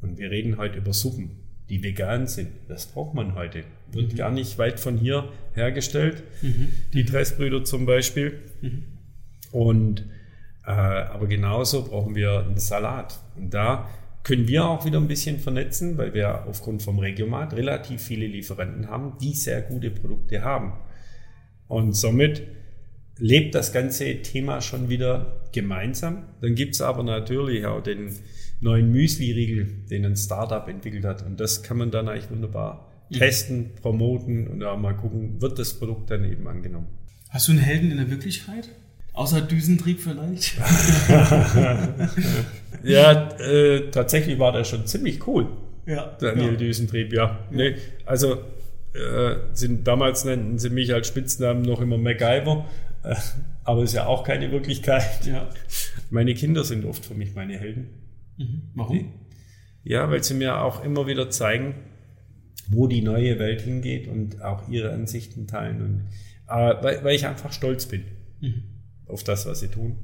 Und 0.00 0.18
wir 0.18 0.30
reden 0.30 0.56
heute 0.56 0.78
über 0.78 0.92
Suppen, 0.92 1.30
die 1.68 1.82
vegan 1.82 2.26
sind. 2.26 2.50
Das 2.68 2.86
braucht 2.86 3.14
man 3.14 3.34
heute. 3.34 3.64
Wird 3.90 4.12
mhm. 4.12 4.16
gar 4.16 4.30
nicht 4.30 4.58
weit 4.58 4.78
von 4.78 4.96
hier 4.96 5.28
hergestellt. 5.54 6.22
Mhm. 6.42 6.68
Die 6.92 7.04
Dressbrüder 7.04 7.64
zum 7.64 7.86
Beispiel. 7.86 8.40
Mhm. 8.60 8.84
Und 9.52 10.06
äh, 10.66 10.70
aber 10.70 11.26
genauso 11.26 11.84
brauchen 11.84 12.14
wir 12.14 12.40
einen 12.40 12.58
Salat. 12.58 13.20
Und 13.36 13.54
da 13.54 13.88
können 14.22 14.48
wir 14.48 14.66
auch 14.66 14.84
wieder 14.84 14.98
ein 14.98 15.08
bisschen 15.08 15.38
vernetzen, 15.38 15.96
weil 15.98 16.12
wir 16.12 16.46
aufgrund 16.46 16.82
vom 16.82 16.98
Regiomat 16.98 17.54
relativ 17.54 18.02
viele 18.02 18.26
Lieferanten 18.26 18.88
haben, 18.88 19.16
die 19.20 19.34
sehr 19.34 19.62
gute 19.62 19.90
Produkte 19.90 20.42
haben. 20.42 20.72
Und 21.68 21.92
somit 21.94 22.42
lebt 23.18 23.54
das 23.54 23.72
ganze 23.72 24.22
Thema 24.22 24.60
schon 24.60 24.88
wieder 24.88 25.40
gemeinsam. 25.52 26.24
Dann 26.40 26.54
gibt 26.54 26.74
es 26.74 26.80
aber 26.80 27.02
natürlich 27.02 27.66
auch 27.66 27.82
den 27.82 28.10
neuen 28.60 28.90
Müsli-Riegel, 28.92 29.66
den 29.90 30.04
ein 30.04 30.16
Startup 30.16 30.66
entwickelt 30.68 31.04
hat. 31.04 31.24
Und 31.24 31.40
das 31.40 31.62
kann 31.62 31.78
man 31.78 31.90
dann 31.90 32.08
eigentlich 32.08 32.30
wunderbar 32.30 32.92
ja. 33.08 33.18
testen, 33.18 33.70
promoten 33.80 34.48
und 34.48 34.62
auch 34.62 34.78
mal 34.78 34.94
gucken, 34.94 35.40
wird 35.40 35.58
das 35.58 35.74
Produkt 35.74 36.10
dann 36.10 36.30
eben 36.30 36.46
angenommen. 36.46 36.88
Hast 37.30 37.48
du 37.48 37.52
einen 37.52 37.60
Helden 37.60 37.90
in 37.90 37.96
der 37.98 38.10
Wirklichkeit? 38.10 38.68
Außer 39.12 39.40
Düsentrieb 39.40 40.00
vielleicht? 40.00 40.58
ja, 42.84 43.30
äh, 43.38 43.90
tatsächlich 43.90 44.38
war 44.38 44.52
der 44.52 44.64
schon 44.64 44.86
ziemlich 44.86 45.26
cool. 45.26 45.48
Ja. 45.86 46.16
Daniel 46.20 46.52
ja. 46.52 46.56
Düsentrieb, 46.56 47.12
ja. 47.14 47.24
ja. 47.24 47.38
Nee, 47.50 47.76
also 48.04 48.42
äh, 48.96 49.36
sind 49.52 49.86
damals 49.86 50.24
nannten 50.24 50.58
sie 50.58 50.70
mich 50.70 50.92
als 50.92 51.08
Spitznamen 51.08 51.62
noch 51.62 51.80
immer 51.80 51.98
MacGyver. 51.98 52.66
Aber 53.64 53.82
ist 53.82 53.94
ja 53.94 54.06
auch 54.06 54.24
keine 54.24 54.50
Wirklichkeit. 54.52 55.26
Ja. 55.26 55.48
Meine 56.10 56.34
Kinder 56.34 56.64
sind 56.64 56.84
oft 56.84 57.04
für 57.04 57.14
mich 57.14 57.34
meine 57.34 57.58
Helden. 57.58 57.88
Mhm. 58.36 58.62
Warum? 58.74 59.12
Ja, 59.82 60.10
weil 60.10 60.22
sie 60.22 60.34
mir 60.34 60.62
auch 60.62 60.84
immer 60.84 61.06
wieder 61.06 61.30
zeigen, 61.30 61.74
wo 62.68 62.86
die 62.86 63.02
neue 63.02 63.38
Welt 63.38 63.60
hingeht 63.62 64.08
und 64.08 64.42
auch 64.42 64.68
ihre 64.68 64.92
Ansichten 64.92 65.46
teilen. 65.46 65.82
Und, 65.82 66.00
äh, 66.48 66.82
weil, 66.82 67.04
weil, 67.04 67.14
ich 67.14 67.26
einfach 67.26 67.52
stolz 67.52 67.86
bin 67.86 68.02
mhm. 68.40 68.62
auf 69.06 69.24
das, 69.24 69.46
was 69.46 69.60
sie 69.60 69.68
tun. 69.68 69.98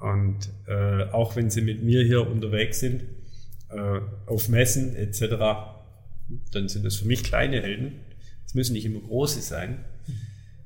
Und 0.00 0.48
äh, 0.66 1.04
auch 1.10 1.36
wenn 1.36 1.50
sie 1.50 1.60
mit 1.60 1.82
mir 1.82 2.04
hier 2.04 2.28
unterwegs 2.28 2.80
sind, 2.80 3.02
äh, 3.68 4.00
auf 4.26 4.48
Messen 4.48 4.96
etc., 4.96 5.36
dann 6.52 6.68
sind 6.68 6.84
das 6.84 6.96
für 6.96 7.06
mich 7.06 7.24
kleine 7.24 7.60
Helden. 7.60 7.92
Es 8.46 8.54
müssen 8.54 8.72
nicht 8.72 8.84
immer 8.84 9.00
große 9.00 9.40
sein. 9.40 9.84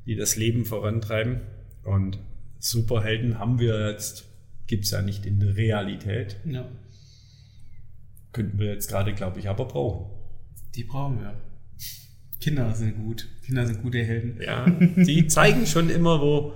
Die 0.06 0.16
das 0.16 0.36
Leben 0.36 0.64
vorantreiben. 0.64 1.40
Und 1.82 2.18
Superhelden 2.58 3.38
haben 3.38 3.58
wir 3.58 3.90
jetzt, 3.90 4.24
gibt 4.66 4.84
es 4.84 4.90
ja 4.90 5.02
nicht 5.02 5.26
in 5.26 5.40
der 5.40 5.56
Realität. 5.56 6.36
Ja. 6.44 6.68
Könnten 8.32 8.58
wir 8.58 8.72
jetzt 8.72 8.88
gerade, 8.88 9.14
glaube 9.14 9.38
ich, 9.38 9.48
aber 9.48 9.66
brauchen. 9.66 10.10
Die 10.74 10.84
brauchen 10.84 11.20
wir. 11.20 11.34
Kinder 12.40 12.74
sind 12.74 12.96
gut. 12.96 13.28
Kinder 13.44 13.66
sind 13.66 13.82
gute 13.82 14.02
Helden. 14.02 14.40
Ja, 14.42 14.68
die 14.68 15.26
zeigen 15.28 15.66
schon 15.66 15.88
immer, 15.88 16.20
wo 16.20 16.54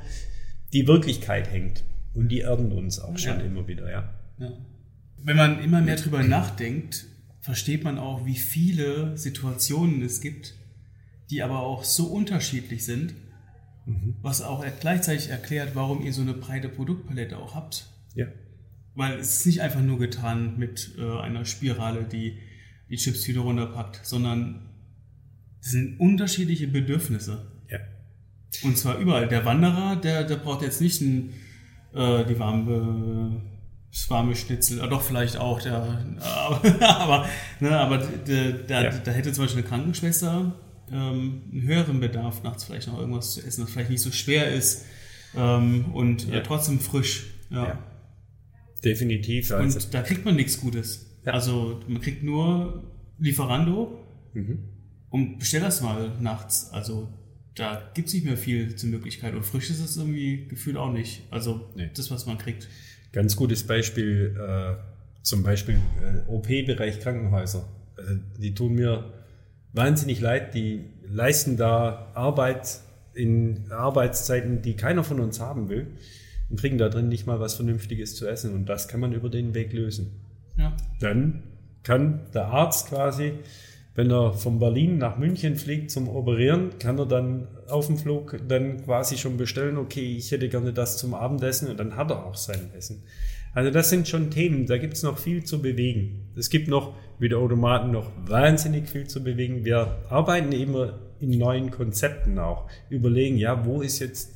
die 0.72 0.86
Wirklichkeit 0.86 1.50
hängt. 1.50 1.84
Und 2.14 2.28
die 2.28 2.40
erden 2.40 2.72
uns 2.72 2.98
auch 2.98 3.16
schon 3.16 3.38
ja. 3.38 3.44
immer 3.44 3.68
wieder, 3.68 3.90
ja. 3.90 4.12
ja. 4.38 4.52
Wenn 5.22 5.36
man 5.36 5.62
immer 5.62 5.80
mehr 5.80 5.96
drüber 5.96 6.22
nachdenkt, 6.22 7.06
versteht 7.40 7.84
man 7.84 7.98
auch, 7.98 8.26
wie 8.26 8.36
viele 8.36 9.16
Situationen 9.16 10.02
es 10.02 10.20
gibt, 10.20 10.54
die 11.30 11.42
aber 11.42 11.60
auch 11.60 11.84
so 11.84 12.06
unterschiedlich 12.06 12.84
sind, 12.84 13.14
Mhm. 13.88 14.16
Was 14.20 14.42
auch 14.42 14.64
gleichzeitig 14.80 15.30
erklärt, 15.30 15.70
warum 15.74 16.04
ihr 16.04 16.12
so 16.12 16.20
eine 16.20 16.34
breite 16.34 16.68
Produktpalette 16.68 17.38
auch 17.38 17.54
habt. 17.54 17.88
Ja. 18.14 18.26
Weil 18.94 19.18
es 19.18 19.36
ist 19.36 19.46
nicht 19.46 19.62
einfach 19.62 19.80
nur 19.80 19.98
getan 19.98 20.58
mit 20.58 20.94
äh, 20.98 21.20
einer 21.20 21.44
Spirale, 21.46 22.04
die 22.04 22.38
die 22.90 22.96
Chipstüte 22.96 23.40
runterpackt, 23.40 24.00
sondern 24.04 24.68
es 25.60 25.70
sind 25.70 25.98
unterschiedliche 25.98 26.68
Bedürfnisse. 26.68 27.50
Ja. 27.70 27.78
Und 28.62 28.76
zwar 28.76 28.98
überall. 28.98 29.28
Der 29.28 29.44
Wanderer, 29.44 29.96
der, 29.96 30.24
der 30.24 30.36
braucht 30.36 30.62
jetzt 30.62 30.80
nicht 30.80 31.00
ein, 31.00 31.32
äh, 31.94 32.24
die 32.26 32.38
warme, 32.38 33.42
das 33.90 34.10
warme 34.10 34.36
Schnitzel, 34.36 34.80
äh, 34.80 34.88
doch 34.88 35.02
vielleicht 35.02 35.38
auch, 35.38 35.62
der, 35.62 35.76
aber, 36.20 36.80
aber, 36.80 37.28
ne, 37.60 37.78
aber 37.78 37.98
der, 37.98 38.52
der, 38.52 38.82
ja. 38.82 38.98
da 38.98 39.10
hätte 39.12 39.32
zum 39.32 39.44
Beispiel 39.44 39.62
eine 39.62 39.68
Krankenschwester 39.68 40.54
ähm, 40.92 41.42
einen 41.52 41.62
höheren 41.62 42.00
Bedarf, 42.00 42.42
nachts 42.42 42.64
vielleicht 42.64 42.88
noch 42.88 42.98
irgendwas 42.98 43.34
zu 43.34 43.42
essen, 43.42 43.62
das 43.62 43.70
vielleicht 43.70 43.90
nicht 43.90 44.02
so 44.02 44.10
schwer 44.10 44.52
ist 44.52 44.84
ähm, 45.36 45.86
und 45.92 46.28
ja. 46.28 46.36
äh, 46.36 46.42
trotzdem 46.42 46.80
frisch. 46.80 47.26
Ja. 47.50 47.64
ja. 47.64 47.78
Definitiv. 48.84 49.50
Also. 49.50 49.78
Und 49.78 49.94
da 49.94 50.02
kriegt 50.02 50.24
man 50.24 50.36
nichts 50.36 50.60
Gutes. 50.60 51.06
Ja. 51.24 51.32
Also 51.32 51.80
man 51.88 52.00
kriegt 52.00 52.22
nur 52.22 52.84
Lieferando 53.18 53.98
mhm. 54.34 54.58
und 55.10 55.38
bestell 55.38 55.60
das 55.60 55.80
mal 55.80 56.12
nachts. 56.20 56.70
Also 56.72 57.08
da 57.54 57.90
gibt 57.94 58.08
es 58.08 58.14
nicht 58.14 58.24
mehr 58.24 58.36
viel 58.36 58.76
zur 58.76 58.90
Möglichkeit. 58.90 59.34
Und 59.34 59.44
frisch 59.44 59.70
ist 59.70 59.80
es 59.80 59.96
irgendwie 59.96 60.46
gefühlt 60.46 60.76
auch 60.76 60.92
nicht. 60.92 61.22
Also 61.30 61.68
nee. 61.74 61.90
das, 61.94 62.10
was 62.10 62.26
man 62.26 62.38
kriegt. 62.38 62.68
Ganz 63.12 63.34
gutes 63.34 63.66
Beispiel, 63.66 64.36
äh, 64.38 64.76
zum 65.22 65.42
Beispiel 65.42 65.80
äh, 66.02 66.30
OP-Bereich 66.30 67.00
Krankenhäuser. 67.00 67.68
Also 67.96 68.20
die 68.38 68.54
tun 68.54 68.74
mir 68.74 69.12
wahnsinnig 69.72 70.20
leid. 70.20 70.54
Die 70.54 70.84
leisten 71.06 71.56
da 71.56 72.10
Arbeit 72.14 72.80
in 73.14 73.70
Arbeitszeiten, 73.70 74.62
die 74.62 74.74
keiner 74.74 75.04
von 75.04 75.20
uns 75.20 75.40
haben 75.40 75.68
will 75.68 75.88
und 76.50 76.60
kriegen 76.60 76.78
da 76.78 76.88
drin 76.88 77.08
nicht 77.08 77.26
mal 77.26 77.40
was 77.40 77.54
Vernünftiges 77.54 78.14
zu 78.14 78.26
essen. 78.26 78.54
Und 78.54 78.66
das 78.66 78.88
kann 78.88 79.00
man 79.00 79.12
über 79.12 79.28
den 79.28 79.54
Weg 79.54 79.72
lösen. 79.72 80.20
Ja. 80.56 80.76
Dann 81.00 81.42
kann 81.82 82.20
der 82.34 82.46
Arzt 82.46 82.88
quasi, 82.88 83.32
wenn 83.94 84.10
er 84.10 84.32
von 84.32 84.58
Berlin 84.58 84.98
nach 84.98 85.18
München 85.18 85.56
fliegt 85.56 85.90
zum 85.90 86.08
Operieren, 86.08 86.78
kann 86.78 86.98
er 86.98 87.06
dann 87.06 87.48
auf 87.68 87.86
dem 87.86 87.98
Flug 87.98 88.38
dann 88.46 88.84
quasi 88.84 89.16
schon 89.16 89.36
bestellen, 89.36 89.76
okay, 89.76 90.16
ich 90.16 90.30
hätte 90.30 90.48
gerne 90.48 90.72
das 90.72 90.96
zum 90.98 91.14
Abendessen 91.14 91.68
und 91.68 91.78
dann 91.78 91.96
hat 91.96 92.10
er 92.10 92.24
auch 92.24 92.36
sein 92.36 92.70
Essen. 92.76 93.02
Also 93.54 93.70
das 93.70 93.90
sind 93.90 94.06
schon 94.06 94.30
Themen, 94.30 94.66
da 94.66 94.78
gibt 94.78 94.94
es 94.94 95.02
noch 95.02 95.18
viel 95.18 95.42
zu 95.44 95.60
bewegen. 95.62 96.30
Es 96.36 96.50
gibt 96.50 96.68
noch 96.68 96.94
mit 97.18 97.32
der 97.32 97.38
Automaten 97.38 97.90
noch 97.90 98.10
wahnsinnig 98.26 98.88
viel 98.88 99.06
zu 99.08 99.22
bewegen. 99.24 99.64
Wir 99.64 100.04
arbeiten 100.08 100.52
immer 100.52 100.98
in 101.18 101.30
neuen 101.38 101.70
Konzepten 101.70 102.38
auch. 102.38 102.70
Überlegen, 102.90 103.36
ja, 103.36 103.64
wo 103.66 103.80
ist 103.80 103.98
jetzt 103.98 104.34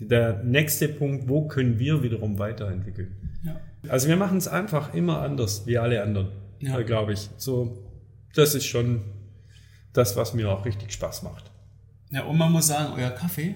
der 0.00 0.42
nächste 0.44 0.88
Punkt, 0.88 1.28
wo 1.28 1.48
können 1.48 1.78
wir 1.78 2.02
wiederum 2.02 2.38
weiterentwickeln. 2.38 3.16
Ja. 3.42 3.58
Also 3.88 4.08
wir 4.08 4.16
machen 4.16 4.38
es 4.38 4.46
einfach 4.48 4.92
immer 4.94 5.22
anders 5.22 5.66
wie 5.66 5.78
alle 5.78 6.02
anderen, 6.02 6.28
Ja. 6.60 6.80
glaube 6.82 7.14
ich. 7.14 7.30
So, 7.38 7.78
das 8.34 8.54
ist 8.54 8.66
schon 8.66 9.02
das, 9.92 10.16
was 10.16 10.34
mir 10.34 10.50
auch 10.50 10.64
richtig 10.66 10.92
Spaß 10.92 11.22
macht. 11.22 11.50
Ja, 12.10 12.24
und 12.24 12.36
man 12.36 12.52
muss 12.52 12.66
sagen, 12.68 12.92
euer 12.96 13.10
Kaffee 13.10 13.54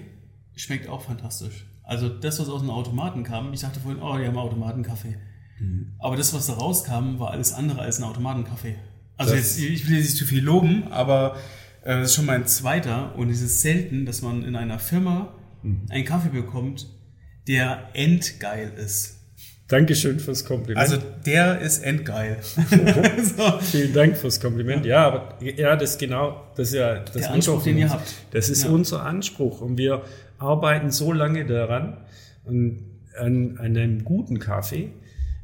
schmeckt 0.55 0.89
auch 0.89 1.01
fantastisch. 1.01 1.65
Also 1.83 2.09
das, 2.09 2.39
was 2.39 2.49
aus 2.49 2.61
dem 2.61 2.69
Automaten 2.69 3.23
kam, 3.23 3.51
ich 3.53 3.61
dachte 3.61 3.79
vorhin, 3.79 4.01
oh, 4.01 4.17
die 4.17 4.25
haben 4.25 4.37
Automatenkaffee. 4.37 5.15
Mhm. 5.59 5.93
Aber 5.99 6.15
das, 6.15 6.33
was 6.33 6.47
da 6.47 6.53
rauskam, 6.53 7.19
war 7.19 7.31
alles 7.31 7.53
andere 7.53 7.81
als 7.81 7.97
ein 7.99 8.03
Automatenkaffee. 8.03 8.75
Also 9.17 9.33
Das- 9.35 9.57
jetzt, 9.57 9.59
ich 9.59 9.87
will 9.87 9.95
jetzt 9.97 10.05
nicht 10.05 10.17
zu 10.17 10.25
viel 10.25 10.43
loben, 10.43 10.91
aber 10.91 11.35
äh, 11.83 11.95
das 11.99 12.09
ist 12.11 12.15
schon 12.15 12.25
mein 12.25 12.47
zweiter 12.47 13.15
und 13.15 13.29
es 13.29 13.41
ist 13.41 13.61
selten, 13.61 14.05
dass 14.05 14.21
man 14.21 14.43
in 14.43 14.55
einer 14.55 14.79
Firma 14.79 15.33
Mhm. 15.61 15.85
einen 15.89 16.05
Kaffee 16.05 16.29
bekommt, 16.29 16.87
der 17.47 17.89
endgeil 17.93 18.69
ist. 18.77 19.19
Dankeschön 19.67 20.19
fürs 20.19 20.43
Kompliment. 20.45 20.77
Also 20.77 20.97
der 21.25 21.59
ist 21.61 21.83
endgeil. 21.83 22.37
so. 22.41 23.59
Vielen 23.61 23.93
Dank 23.93 24.17
fürs 24.17 24.39
Kompliment. 24.39 24.85
Ja, 24.85 25.07
aber 25.07 25.37
ja, 25.41 25.75
das 25.75 25.91
ist 25.91 25.99
genau, 25.99 26.43
das 26.55 26.69
ist 26.69 26.75
ja 26.75 26.99
das 26.99 27.13
Der 27.13 27.31
Anspruch, 27.31 27.63
den 27.63 27.77
ihr 27.77 27.89
habt. 27.89 28.13
Das 28.31 28.49
ist 28.49 28.65
Ja. 28.65 28.69
unser 28.69 29.03
Anspruch 29.03 29.61
und 29.61 29.77
wir 29.77 30.03
arbeiten 30.37 30.91
so 30.91 31.13
lange 31.13 31.45
daran 31.45 31.97
und 32.43 32.79
an 33.17 33.57
einem 33.59 34.03
guten 34.03 34.39
Kaffee, 34.39 34.89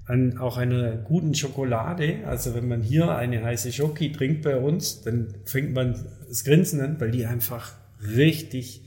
an 0.05 0.37
auch 0.37 0.57
einer 0.57 0.91
guten 0.97 1.33
Schokolade. 1.33 2.17
Also 2.25 2.55
wenn 2.55 2.67
man 2.67 2.81
hier 2.81 3.15
eine 3.15 3.43
heiße 3.43 3.71
Schoki 3.71 4.11
trinkt 4.11 4.41
bei 4.41 4.57
uns, 4.57 5.01
dann 5.01 5.33
fängt 5.45 5.73
man 5.73 5.95
das 6.27 6.43
Grinsen 6.43 6.81
an, 6.81 6.99
weil 6.99 7.11
die 7.11 7.25
einfach 7.25 7.73
richtig 8.15 8.81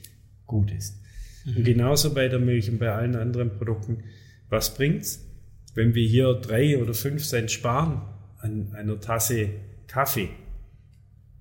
gut 0.45 0.71
ist. 0.71 0.99
Und 1.45 1.63
genauso 1.63 2.13
bei 2.13 2.27
der 2.27 2.39
Milch 2.39 2.69
und 2.69 2.77
bei 2.79 2.91
allen 2.91 3.15
anderen 3.15 3.49
Produkten. 3.57 4.03
Was 4.53 4.75
bringt's, 4.75 5.19
wenn 5.73 5.95
wir 5.95 6.07
hier 6.07 6.35
drei 6.35 6.77
oder 6.79 6.93
fünf 6.93 7.25
Cent 7.27 7.49
sparen 7.49 8.03
an 8.37 8.71
einer 8.75 8.99
Tasse 9.01 9.49
Kaffee 9.87 10.29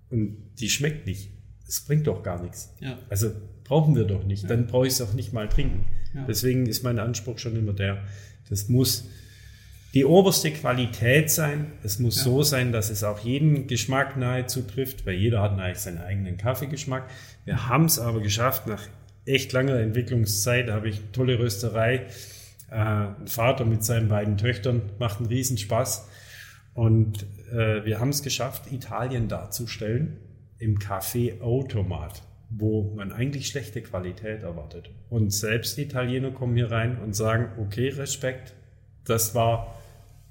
und 0.09 0.39
die 0.59 0.71
schmeckt 0.71 1.07
nicht? 1.07 1.29
Das 1.67 1.83
bringt 1.83 2.07
doch 2.07 2.23
gar 2.23 2.43
nichts. 2.43 2.75
Ja. 2.81 2.99
Also 3.11 3.31
brauchen 3.65 3.95
wir 3.97 4.05
doch 4.05 4.25
nicht. 4.25 4.49
Dann 4.49 4.67
brauche 4.67 4.87
ich 4.87 4.95
es 4.95 5.03
auch 5.03 5.13
nicht 5.13 5.35
mal 5.35 5.47
trinken. 5.47 5.85
Ja. 6.15 6.25
Deswegen 6.27 6.65
ist 6.65 6.85
mein 6.85 6.99
Anspruch 6.99 7.39
schon 7.39 7.55
immer 7.55 7.75
der, 7.75 8.03
das 8.49 8.71
muss 8.71 9.05
die 9.93 10.07
oberste 10.07 10.51
Qualität 10.51 11.31
sein. 11.31 11.73
Es 11.83 11.99
muss 11.99 12.17
Ja. 12.17 12.23
so 12.23 12.43
sein, 12.43 12.73
dass 12.73 12.89
es 12.89 13.05
auch 13.05 13.19
jeden 13.19 13.67
Geschmack 13.67 14.17
nahezu 14.17 14.63
trifft, 14.63 15.05
weil 15.05 15.17
jeder 15.17 15.43
hat 15.43 15.53
eigentlich 15.59 15.81
seinen 15.81 15.99
eigenen 15.99 16.39
Kaffeegeschmack. 16.39 17.11
Wir 17.45 17.69
haben 17.69 17.85
es 17.85 17.99
aber 17.99 18.23
geschafft, 18.23 18.67
nach 18.67 18.83
echt 19.27 19.53
langer 19.53 19.79
Entwicklungszeit 19.81 20.71
habe 20.71 20.89
ich 20.89 20.97
eine 21.01 21.13
tolle 21.13 21.39
Rösterei. 21.39 22.07
Äh, 22.73 23.21
ein 23.21 23.27
Vater 23.27 23.65
mit 23.67 23.85
seinen 23.85 24.09
beiden 24.09 24.39
Töchtern 24.39 24.83
macht 24.99 25.19
einen 25.19 25.27
Riesenspaß. 25.29 26.09
Und 26.75 27.25
äh, 27.53 27.85
wir 27.85 28.01
haben 28.01 28.09
es 28.09 28.23
geschafft, 28.23 28.73
Italien 28.73 29.29
darzustellen 29.29 30.17
im 30.59 30.79
Kaffeeautomat, 30.79 32.23
wo 32.49 32.95
man 32.95 33.13
eigentlich 33.13 33.49
schlechte 33.49 33.83
Qualität 33.83 34.43
erwartet. 34.43 34.91
Und 35.11 35.33
selbst 35.35 35.77
Italiener 35.79 36.31
kommen 36.31 36.57
hier 36.57 36.71
rein 36.71 36.99
und 36.99 37.15
sagen, 37.15 37.49
okay, 37.61 37.89
Respekt, 37.91 38.55
das 39.05 39.35
war 39.35 39.75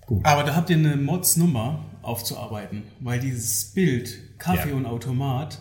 gut. 0.07 0.25
Aber 0.25 0.43
da 0.43 0.55
habt 0.55 0.69
ihr 0.71 0.77
eine 0.77 0.95
Mods-Nummer 0.95 1.85
aufzuarbeiten, 2.01 2.83
weil 3.01 3.19
dieses 3.19 3.73
Bild 3.73 4.17
Kaffee 4.39 4.69
Ja. 4.69 4.75
und 4.75 4.87
Automat 4.87 5.59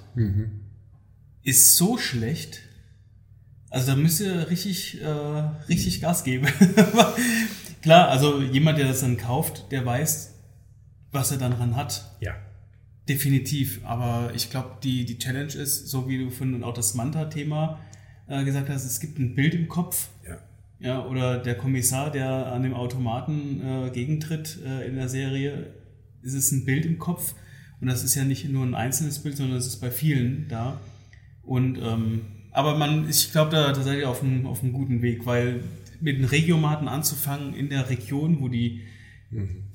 ist 1.42 1.76
so 1.76 1.98
schlecht. 1.98 2.62
Also 3.70 3.92
da 3.92 3.96
müsst 3.96 4.20
ihr 4.20 4.50
richtig, 4.50 5.00
äh, 5.00 5.06
richtig 5.68 6.00
Gas 6.00 6.24
geben. 6.24 6.46
Klar, 7.82 8.08
also 8.08 8.42
jemand, 8.42 8.78
der 8.78 8.88
das 8.88 9.00
dann 9.00 9.16
kauft, 9.16 9.70
der 9.70 9.86
weiß, 9.86 10.34
was 11.12 11.30
er 11.30 11.38
dann 11.38 11.52
dran 11.52 11.76
hat. 11.76 12.16
Ja, 12.20 12.34
Definitiv. 13.10 13.80
Aber 13.84 14.30
ich 14.36 14.50
glaube, 14.50 14.76
die, 14.84 15.04
die 15.04 15.18
Challenge 15.18 15.52
ist, 15.52 15.88
so 15.88 16.08
wie 16.08 16.16
du 16.18 16.30
vorhin 16.30 16.62
auch 16.62 16.74
das 16.74 16.94
Manta-Thema 16.94 17.80
äh, 18.28 18.44
gesagt 18.44 18.68
hast, 18.68 18.84
es 18.84 19.00
gibt 19.00 19.18
ein 19.18 19.34
Bild 19.34 19.52
im 19.54 19.68
Kopf. 19.68 20.10
ja. 20.26 20.38
Ja, 20.82 21.04
oder 21.04 21.36
der 21.36 21.56
Kommissar, 21.56 22.10
der 22.10 22.52
an 22.52 22.62
dem 22.62 22.72
Automaten 22.72 23.60
äh, 23.60 23.90
gegentritt 23.90 24.60
äh, 24.64 24.86
in 24.88 24.94
der 24.94 25.10
Serie, 25.10 25.74
ist 26.22 26.32
es 26.32 26.52
ein 26.52 26.64
Bild 26.64 26.86
im 26.86 26.98
Kopf. 26.98 27.34
Und 27.82 27.88
das 27.88 28.02
ist 28.02 28.14
ja 28.14 28.24
nicht 28.24 28.48
nur 28.48 28.64
ein 28.64 28.74
einzelnes 28.74 29.18
Bild, 29.18 29.36
sondern 29.36 29.58
es 29.58 29.66
ist 29.66 29.80
bei 29.80 29.90
vielen 29.90 30.46
da. 30.48 30.80
Und 31.42 31.78
ähm, 31.82 32.22
aber 32.52 32.76
man, 32.76 33.08
ich 33.08 33.32
glaube, 33.32 33.50
da, 33.50 33.92
ihr 33.92 34.08
auf 34.08 34.22
einem, 34.22 34.46
auf 34.46 34.62
einem 34.62 34.72
guten 34.72 35.02
Weg, 35.02 35.26
weil 35.26 35.62
mit 36.00 36.18
den 36.18 36.24
Regiomaten 36.24 36.88
anzufangen 36.88 37.54
in 37.54 37.68
der 37.68 37.90
Region, 37.90 38.40
wo 38.40 38.48
die 38.48 38.82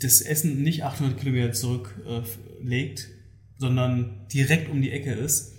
das 0.01 0.21
Essen 0.21 0.63
nicht 0.63 0.83
800 0.83 1.17
Kilometer 1.17 1.53
zurücklegt, 1.53 2.99
äh, 2.99 3.13
sondern 3.57 4.27
direkt 4.33 4.69
um 4.69 4.81
die 4.81 4.91
Ecke 4.91 5.13
ist, 5.13 5.53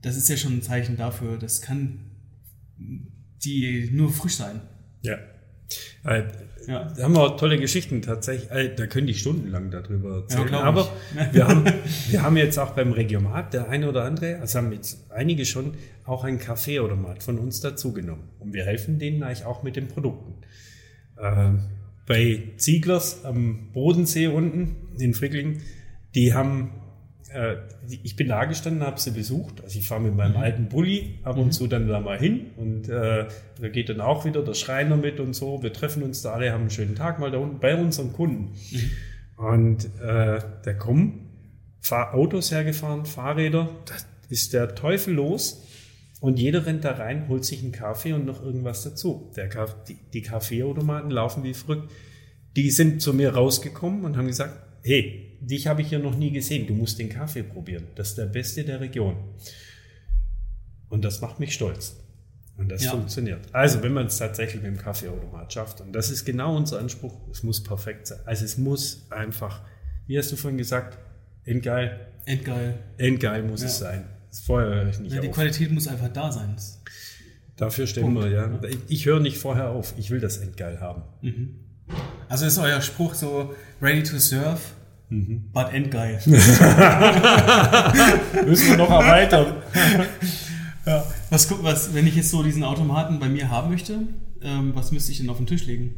das 0.00 0.16
ist 0.16 0.28
ja 0.28 0.36
schon 0.36 0.54
ein 0.54 0.62
Zeichen 0.62 0.96
dafür, 0.96 1.36
das 1.36 1.60
kann 1.60 2.00
die 3.44 3.90
nur 3.92 4.12
frisch 4.12 4.36
sein. 4.36 4.60
Ja. 5.02 5.18
Ja. 6.66 6.92
Da 6.96 7.04
haben 7.04 7.14
wir 7.14 7.20
auch 7.20 7.36
tolle 7.36 7.58
Geschichten 7.58 8.02
tatsächlich. 8.02 8.50
Äh, 8.50 8.74
Da 8.74 8.86
können 8.86 9.06
die 9.06 9.14
stundenlang 9.14 9.70
darüber 9.70 10.22
erzählen. 10.22 10.46
glaub 10.46 10.62
Aber 10.62 10.88
ich. 11.14 11.34
wir 11.34 11.46
haben, 11.48 11.64
wir 12.10 12.22
haben 12.22 12.36
jetzt 12.36 12.58
auch 12.58 12.70
beim 12.70 12.92
Regiomat, 12.92 13.54
der 13.54 13.68
eine 13.68 13.88
oder 13.88 14.04
andere, 14.04 14.38
also 14.40 14.58
haben 14.58 14.72
jetzt 14.72 15.10
einige 15.10 15.44
schon 15.44 15.74
auch 16.04 16.24
einen 16.24 16.38
Kaffeeautomat 16.38 17.22
von 17.22 17.38
uns 17.38 17.60
dazugenommen. 17.60 18.24
Und 18.38 18.52
wir 18.52 18.64
helfen 18.64 18.98
denen 18.98 19.22
eigentlich 19.22 19.44
auch 19.44 19.62
mit 19.62 19.76
den 19.76 19.88
Produkten. 19.88 20.34
Ähm, 21.20 21.60
bei 22.06 22.52
Zieglers 22.56 23.24
am 23.24 23.72
Bodensee 23.72 24.28
unten 24.28 24.76
in 24.98 25.14
Fricklingen, 25.14 25.60
die 26.14 26.34
haben, 26.34 26.70
äh, 27.32 27.56
ich 28.02 28.16
bin 28.16 28.28
da 28.28 28.44
gestanden, 28.44 28.82
habe 28.82 29.00
sie 29.00 29.10
besucht. 29.10 29.62
Also 29.62 29.78
ich 29.78 29.86
fahre 29.86 30.00
mit 30.00 30.14
meinem 30.14 30.36
alten 30.36 30.68
Bulli 30.68 31.18
ab 31.22 31.36
und 31.36 31.52
zu 31.52 31.66
dann 31.66 31.88
da 31.88 32.00
mal 32.00 32.18
hin 32.18 32.52
und 32.56 32.88
äh, 32.88 33.26
da 33.60 33.68
geht 33.68 33.88
dann 33.88 34.00
auch 34.00 34.24
wieder 34.24 34.42
der 34.42 34.54
Schreiner 34.54 34.96
mit 34.96 35.20
und 35.20 35.34
so. 35.34 35.62
Wir 35.62 35.72
treffen 35.72 36.02
uns 36.02 36.22
da 36.22 36.32
alle, 36.32 36.52
haben 36.52 36.62
einen 36.62 36.70
schönen 36.70 36.94
Tag 36.94 37.18
mal 37.18 37.30
da 37.30 37.38
unten 37.38 37.58
bei 37.58 37.76
unseren 37.76 38.12
Kunden. 38.12 38.52
Und 39.36 39.84
äh, 40.00 40.38
da 40.64 40.72
kommen 40.78 41.28
Fahr 41.80 42.14
Autos 42.14 42.50
hergefahren, 42.50 43.06
Fahrräder, 43.06 43.68
das 43.84 44.06
ist 44.28 44.52
der 44.52 44.74
Teufel 44.74 45.14
los. 45.14 45.62
Und 46.20 46.38
jeder 46.38 46.64
rennt 46.64 46.84
da 46.84 46.92
rein, 46.92 47.28
holt 47.28 47.44
sich 47.44 47.62
einen 47.62 47.72
Kaffee 47.72 48.14
und 48.14 48.24
noch 48.24 48.42
irgendwas 48.42 48.82
dazu. 48.82 49.30
Der 49.36 49.48
Kaff 49.48 49.76
die, 49.84 49.96
die 50.12 50.22
Kaffeeautomaten 50.22 51.10
laufen 51.10 51.44
wie 51.44 51.52
verrückt. 51.54 51.90
Die 52.56 52.70
sind 52.70 53.02
zu 53.02 53.12
mir 53.12 53.34
rausgekommen 53.34 54.04
und 54.04 54.16
haben 54.16 54.26
gesagt, 54.26 54.58
hey, 54.82 55.25
dich 55.40 55.66
habe 55.66 55.82
ich 55.82 55.88
hier 55.88 55.98
noch 55.98 56.16
nie 56.16 56.30
gesehen, 56.30 56.66
du 56.66 56.74
musst 56.74 56.98
den 56.98 57.08
Kaffee 57.08 57.42
probieren. 57.42 57.84
Das 57.94 58.10
ist 58.10 58.18
der 58.18 58.26
beste 58.26 58.64
der 58.64 58.80
Region. 58.80 59.16
Und 60.88 61.04
das 61.04 61.20
macht 61.20 61.40
mich 61.40 61.54
stolz. 61.54 61.96
Und 62.56 62.70
das 62.70 62.84
Ja. 62.84 62.92
funktioniert. 62.92 63.40
Also, 63.52 63.82
wenn 63.82 63.92
man 63.92 64.06
es 64.06 64.16
tatsächlich 64.16 64.62
mit 64.62 64.70
dem 64.72 64.78
Kaffeeautomat 64.78 65.52
schafft, 65.52 65.80
und 65.82 65.92
das 65.92 66.10
ist 66.10 66.24
genau 66.24 66.56
unser 66.56 66.78
Anspruch, 66.78 67.14
es 67.30 67.42
muss 67.42 67.62
perfekt 67.62 68.06
sein. 68.06 68.18
Also 68.24 68.44
es 68.46 68.56
muss 68.56 69.06
einfach, 69.10 69.60
wie 70.06 70.16
hast 70.18 70.32
du 70.32 70.36
vorhin 70.36 70.56
gesagt, 70.56 70.96
endgeil, 71.44 72.00
Endgeil. 72.24 72.78
endgeil 72.96 73.42
muss 73.42 73.60
Ja. 73.60 73.66
es 73.66 73.78
sein. 73.78 74.04
Das 74.30 74.40
vorher 74.40 74.68
höre 74.70 74.88
ich 74.88 74.98
nicht 75.00 75.12
Ja, 75.14 75.20
die 75.20 75.28
auf. 75.28 75.34
Qualität 75.34 75.70
muss 75.70 75.86
einfach 75.86 76.08
da 76.08 76.32
sein. 76.32 76.56
Dafür 77.56 77.86
stehen 77.86 78.12
wir, 78.14 78.28
ja. 78.28 78.58
Ich, 78.68 78.78
ich 78.88 79.06
höre 79.06 79.20
nicht 79.20 79.36
vorher 79.38 79.68
auf, 79.70 79.94
ich 79.98 80.10
will 80.10 80.20
das 80.20 80.38
endgeil 80.38 80.80
haben. 80.80 81.02
Also 82.28 82.46
ist 82.46 82.58
euer 82.58 82.80
Spruch 82.80 83.14
so 83.14 83.54
ready 83.82 84.02
to 84.02 84.18
serve, 84.18 84.58
Mhm. 85.08 85.50
but 85.52 85.72
endgeil. 85.72 86.14
Müssen 86.26 86.40
wir 88.70 88.76
noch 88.76 88.90
erweitern. 88.90 89.62
ja. 90.84 91.04
was, 91.30 91.62
was, 91.62 91.94
wenn 91.94 92.06
ich 92.06 92.16
jetzt 92.16 92.30
so 92.30 92.42
diesen 92.42 92.64
Automaten 92.64 93.18
bei 93.18 93.28
mir 93.28 93.50
haben 93.50 93.70
möchte, 93.70 94.00
ähm, 94.42 94.72
was 94.74 94.92
müsste 94.92 95.12
ich 95.12 95.18
denn 95.18 95.30
auf 95.30 95.36
den 95.36 95.46
Tisch 95.46 95.66
legen? 95.66 95.94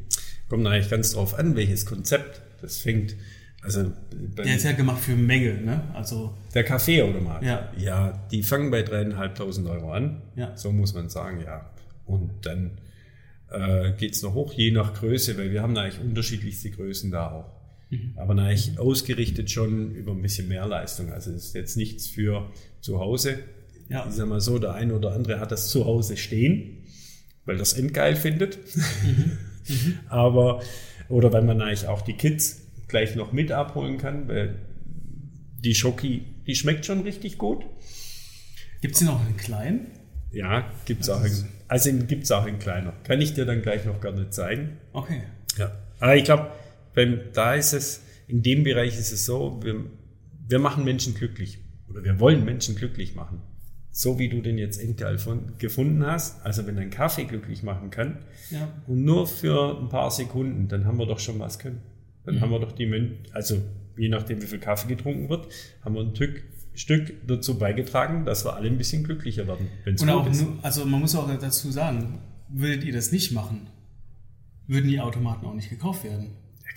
Kommt 0.48 0.66
eigentlich 0.66 0.90
ganz 0.90 1.12
drauf 1.12 1.38
an, 1.38 1.56
welches 1.56 1.86
Konzept. 1.86 2.42
Das 2.61 2.78
fängt 2.78 3.16
Also 3.62 3.92
Der 4.12 4.56
ist 4.56 4.64
ja 4.64 4.72
gemacht 4.72 5.00
für 5.00 5.16
Menge, 5.16 5.54
ne? 5.54 5.82
Also 5.94 6.34
der 6.54 6.64
Kaffeeautomat. 6.64 7.42
Ja. 7.42 7.70
ja, 7.76 8.12
die 8.30 8.42
fangen 8.42 8.70
bei 8.70 8.82
dreieinhalbtausend 8.82 9.68
Euro 9.68 9.92
an. 9.92 10.22
Ja. 10.36 10.56
So 10.56 10.72
muss 10.72 10.94
man 10.94 11.09
sagen, 11.09 11.40
ja. 11.44 11.70
Und 12.06 12.46
dann 12.46 12.78
äh, 13.50 13.92
geht's 13.92 14.22
noch 14.22 14.34
hoch, 14.34 14.52
je 14.54 14.70
nach 14.70 14.94
Größe, 14.94 15.36
weil 15.38 15.50
wir 15.50 15.62
haben 15.62 15.76
eigentlich 15.76 16.00
unterschiedlichste 16.00 16.70
Größen 16.70 17.11
da 17.11 17.30
auch. 17.30 17.57
Mhm. 17.91 18.12
Aber 18.16 18.32
eigentlich 18.43 18.78
ausgerichtet 18.78 19.51
schon 19.51 19.95
über 19.95 20.12
ein 20.12 20.22
bisschen 20.22 20.49
mehr 20.49 20.66
Leistung. 20.66 21.12
Also 21.12 21.30
es 21.32 21.47
ist 21.47 21.55
jetzt 21.55 21.76
nichts 21.76 22.07
für 22.07 22.51
zu 22.80 23.01
Hause. 23.01 23.39
Ja. 23.89 24.07
Ich 24.09 24.14
sag 24.14 24.28
mal 24.28 24.41
so, 24.41 24.59
der 24.59 24.74
eine 24.74 24.95
oder 24.95 25.12
andere 25.12 25.41
hat 25.41 25.51
das 25.53 25.68
zu 25.70 25.86
Hause 25.86 26.16
stehen, 26.16 26.84
weil 27.45 27.57
das 27.57 27.72
endgeil 27.72 28.16
findet. 28.16 28.59
Mhm. 29.05 29.99
Aber, 30.09 30.62
oder 31.09 31.32
weil 31.32 31.43
man 31.43 31.61
eigentlich 31.62 31.86
auch 31.86 32.03
die 32.03 32.14
Kids 32.14 32.62
gleich 32.89 33.16
noch 33.16 33.32
mit 33.32 33.53
abholen 33.53 33.99
kann, 33.99 34.28
weil 34.28 34.57
die 35.59 35.74
Schoki, 35.74 36.22
die 36.47 36.55
schmeckt 36.55 36.86
schon 36.86 37.01
richtig 37.01 37.36
gut. 37.39 37.64
gibt's 38.80 38.99
hier 39.01 39.09
noch 39.09 39.24
einen 39.24 39.36
kleinen? 39.36 39.86
Ja, 40.30 40.70
gibt's 40.84 41.09
auch 41.09 41.24
in, 41.24 41.32
also 41.68 41.89
in- 41.89 42.07
gibt's 42.07 42.30
auch 42.30 42.47
in 42.47 42.59
kleiner. 42.59 42.93
Kann 43.05 43.20
ich 43.20 43.34
dir 43.34 43.45
dann 43.47 43.62
gleich 43.62 43.84
noch 43.86 44.01
gerne 44.01 44.28
zeigen. 44.30 44.76
Okay. 44.93 45.22
Ja. 45.57 45.72
Aber 46.01 46.16
ich 46.16 46.24
glaube, 46.24 46.49
beim, 46.99 47.20
da 47.32 47.55
ist 47.55 47.74
es, 47.74 48.03
in 48.26 48.42
dem 48.42 48.64
Bereich 48.64 48.99
ist 48.99 49.12
es 49.12 49.24
so, 49.24 49.61
wir, 49.62 49.84
wir 50.49 50.59
machen 50.59 50.84
Menschen 50.84 51.14
glücklich. 51.14 51.59
Oder 51.88 52.03
wir 52.03 52.18
wollen 52.18 52.44
Menschen 52.44 52.74
glücklich 52.74 53.14
machen. 53.14 53.40
So 53.92 54.18
wie 54.18 54.28
du 54.28 54.40
den 54.40 54.59
jetzt 54.59 54.82
von, 55.18 55.53
gefunden 55.59 56.05
hast. 56.05 56.44
Also 56.44 56.66
wenn 56.66 56.76
ein 56.76 56.90
Kaffee 56.90 57.24
glücklich 57.24 57.62
machen 57.62 57.90
kann. 57.90 58.18
Ja. 58.51 58.68
Und 58.88 59.05
nur 59.05 59.28
für 59.28 59.78
ein 59.80 59.88
paar 59.88 60.11
Sekunden, 60.11 60.66
dann 60.66 60.86
haben 60.86 60.99
wir 60.99 61.07
doch 61.07 61.20
schon 61.20 61.38
was 61.38 61.61
können. 61.61 61.82
Dann 62.24 62.40
haben 62.40 62.51
wir 62.51 62.59
doch 62.59 62.72
die 62.72 62.86
Men 62.86 63.18
also 63.32 63.62
je 63.96 64.09
nachdem 64.09 64.42
wie 64.42 64.46
viel 64.46 64.59
Kaffee 64.59 64.88
getrunken 64.88 65.28
wird, 65.28 65.46
haben 65.84 65.94
wir 65.94 66.03
ein 66.03 66.16
Stück, 66.16 66.42
Stück 66.74 67.14
dazu 67.28 67.59
beigetragen, 67.59 68.24
dass 68.24 68.44
wir 68.44 68.55
alle 68.55 68.68
ein 68.68 68.76
bisschen 68.76 69.05
glücklicher 69.05 69.46
werden. 69.46 69.68
wenn's 69.84 70.03
Und 70.03 70.11
auch 70.11 70.28
ist. 70.28 70.42
nur, 70.42 70.59
also 70.62 70.84
man 70.84 71.01
muss 71.01 71.14
auch 71.14 71.28
dazu 71.38 71.70
sagen, 71.70 72.18
würdet 72.49 72.82
ihr 72.82 72.92
das 72.92 73.12
nicht 73.12 73.30
machen, 73.30 73.68
würden 74.66 74.88
die 74.88 75.01
Automaten 75.01 75.46
auch 75.46 75.55
nicht 75.55 75.70
gekauft 75.70 76.03
werden. 76.03 76.32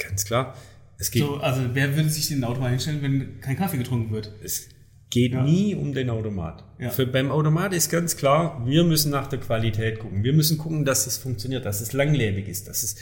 Ganz 0.08 0.26
klar. 0.26 0.56
Es 0.98 1.12
geht 1.12 1.24
So, 1.24 1.38
also 1.38 1.62
wer 1.74 1.96
würde 1.96 2.10
sich 2.10 2.28
den 2.28 2.44
Automat 2.44 2.72
hinstellen, 2.72 3.02
wenn 3.02 3.40
kein 3.42 3.58
Kaffee 3.58 3.78
getrunken 3.78 4.12
wird? 4.12 4.32
Es 4.44 4.70
geht 5.10 5.34
Ja. 5.34 5.44
nie 5.44 5.76
um 5.76 5.94
den 5.94 6.10
Automat. 6.10 6.64
Ja. 6.80 6.90
Für, 6.90 7.06
beim 7.06 7.32
Automat 7.32 7.74
ist 7.74 7.90
ganz 7.90 8.16
klar, 8.18 8.64
wir 8.66 8.84
müssen 8.84 9.12
nach 9.12 9.28
der 9.28 9.40
Qualität 9.40 10.00
gucken. 10.00 10.24
Wir 10.24 10.34
müssen 10.34 10.58
gucken, 10.58 10.86
dass 10.86 11.08
es 11.08 11.18
funktioniert, 11.18 11.66
dass 11.66 11.82
es 11.82 11.92
langlebig 11.94 12.48
ist, 12.48 12.68
dass 12.68 12.84
es 12.84 12.96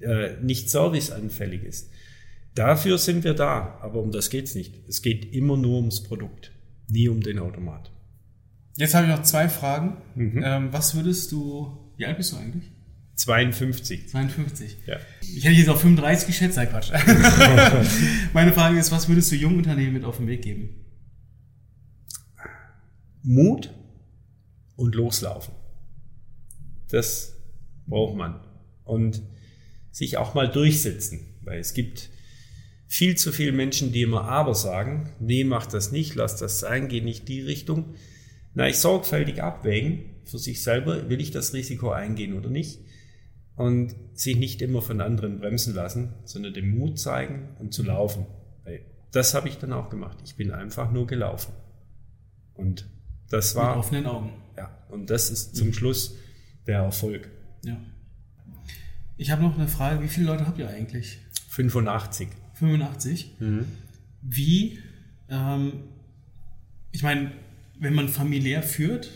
äh, 0.00 0.36
nicht 0.42 0.70
serviceanfällig 0.70 1.62
ist. 1.64 1.90
Dafür 2.54 2.98
sind 2.98 3.24
wir 3.24 3.34
da, 3.34 3.78
aber 3.82 4.00
um 4.00 4.10
das 4.10 4.30
geht's 4.30 4.54
nicht. 4.54 4.74
Es 4.88 5.02
geht 5.02 5.32
immer 5.34 5.56
nur 5.56 5.76
ums 5.76 6.02
Produkt, 6.02 6.52
nie 6.88 7.08
um 7.08 7.20
den 7.20 7.38
Automat. 7.38 7.90
Jetzt 8.76 8.94
habe 8.94 9.06
ich 9.06 9.12
noch 9.12 9.22
zwei 9.22 9.48
Fragen. 9.48 9.98
Mhm. 10.14 10.42
Ähm, 10.44 10.68
was 10.72 10.94
würdest 10.94 11.30
du, 11.32 11.92
wie 11.96 12.06
alt 12.06 12.16
bist 12.16 12.32
du 12.32 12.36
eigentlich? 12.38 12.70
52. 13.20 14.08
52. 14.08 14.76
Ja. 14.86 14.98
Ich 15.20 15.44
hätte 15.44 15.56
jetzt 15.56 15.68
auf 15.68 15.82
35 15.82 16.26
geschätzt, 16.26 16.54
sei 16.54 16.64
Quatsch. 16.64 16.90
Meine 18.32 18.52
Frage 18.52 18.78
ist, 18.78 18.90
was 18.92 19.08
würdest 19.08 19.30
du 19.30 19.36
jungen 19.36 19.58
Unternehmen 19.58 19.92
mit 19.92 20.04
auf 20.04 20.16
den 20.16 20.26
Weg 20.26 20.40
geben? 20.40 20.86
Mut 23.22 23.74
und 24.76 24.94
loslaufen. 24.94 25.52
Das 26.88 27.36
braucht 27.86 28.16
man. 28.16 28.40
Und 28.84 29.20
sich 29.90 30.16
auch 30.16 30.32
mal 30.32 30.50
durchsetzen, 30.50 31.20
weil 31.42 31.60
es 31.60 31.74
gibt 31.74 32.08
viel 32.86 33.16
zu 33.16 33.32
viele 33.32 33.52
Menschen, 33.52 33.92
die 33.92 34.00
immer 34.00 34.24
aber 34.24 34.54
sagen, 34.54 35.10
nee, 35.20 35.44
mach 35.44 35.66
das 35.66 35.92
nicht, 35.92 36.14
lass 36.14 36.36
das 36.36 36.60
sein, 36.60 36.88
geh 36.88 37.02
nicht 37.02 37.28
die 37.28 37.42
Richtung. 37.42 37.94
Na, 38.54 38.66
ich 38.66 38.78
sorgfältig 38.78 39.42
abwägen 39.42 40.06
für 40.24 40.38
sich 40.38 40.62
selber, 40.62 41.10
will 41.10 41.20
ich 41.20 41.30
das 41.30 41.52
Risiko 41.52 41.90
eingehen 41.90 42.32
oder 42.32 42.48
nicht? 42.48 42.80
Und 43.56 43.94
sich 44.14 44.36
nicht 44.36 44.62
immer 44.62 44.80
von 44.80 45.00
anderen 45.00 45.38
bremsen 45.38 45.74
lassen, 45.74 46.14
sondern 46.24 46.54
den 46.54 46.70
Mut 46.70 46.98
zeigen 46.98 47.50
und 47.58 47.74
zu 47.74 47.82
laufen. 47.82 48.26
Das 49.12 49.34
habe 49.34 49.48
ich 49.48 49.58
dann 49.58 49.72
auch 49.72 49.90
gemacht. 49.90 50.18
Ich 50.24 50.36
bin 50.36 50.52
einfach 50.52 50.92
nur 50.92 51.06
gelaufen. 51.06 51.52
Und 52.54 52.88
das 53.28 53.54
Mit 53.54 53.62
war, 53.62 53.76
offenen 53.76 54.06
Augen. 54.06 54.32
ja, 54.56 54.70
und 54.88 55.10
das 55.10 55.30
ist 55.30 55.56
zum 55.56 55.72
Schluss 55.72 56.16
der 56.66 56.80
Erfolg. 56.80 57.28
Ja. 57.64 57.80
Ich 59.16 59.30
habe 59.30 59.42
noch 59.42 59.58
eine 59.58 59.68
Frage, 59.68 60.02
wie 60.02 60.08
viele 60.08 60.26
Leute 60.26 60.46
habt 60.46 60.58
ihr 60.58 60.68
eigentlich? 60.68 61.18
85. 61.48 62.28
85. 62.54 63.36
Wie, 64.22 64.78
ähm, 65.28 65.72
ich 66.92 67.02
meine, 67.02 67.32
wenn 67.78 67.94
man 67.94 68.08
familiär 68.08 68.62
führt, 68.62 69.10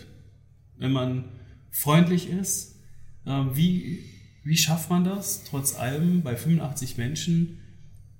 wenn 0.79 0.93
man 0.93 1.27
freundlich 1.71 2.29
ist, 2.31 2.81
ähm, 3.27 3.51
wie, 3.55 4.05
wie 4.45 4.57
schafft 4.57 4.91
man 4.91 5.05
das, 5.05 5.45
trotz 5.45 5.77
allem 5.77 6.23
bei 6.23 6.37
85 6.37 6.99
Menschen, 6.99 7.59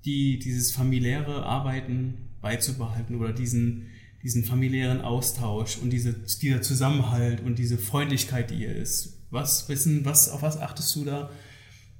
die 0.03 0.39
dieses 0.39 0.71
familiäre 0.71 1.43
Arbeiten 1.43 2.29
beizubehalten 2.41 3.15
oder 3.15 3.31
diesen, 3.31 3.87
diesen 4.23 4.43
familiären 4.43 5.01
Austausch 5.01 5.77
und 5.77 5.91
diese, 5.91 6.13
dieser 6.13 6.61
Zusammenhalt 6.61 7.41
und 7.41 7.59
diese 7.59 7.77
Freundlichkeit, 7.77 8.49
die 8.49 8.63
ihr 8.63 8.75
ist? 8.75 9.23
Was 9.29 9.69
wissen, 9.69 10.03
was, 10.05 10.29
auf 10.29 10.41
was 10.41 10.59
achtest 10.59 10.95
du 10.95 11.05
da 11.05 11.29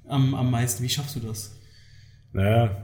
am, 0.08 0.34
am 0.34 0.50
meisten? 0.50 0.82
Wie 0.82 0.88
schaffst 0.88 1.16
du 1.16 1.20
das? 1.20 1.56
Naja, 2.32 2.76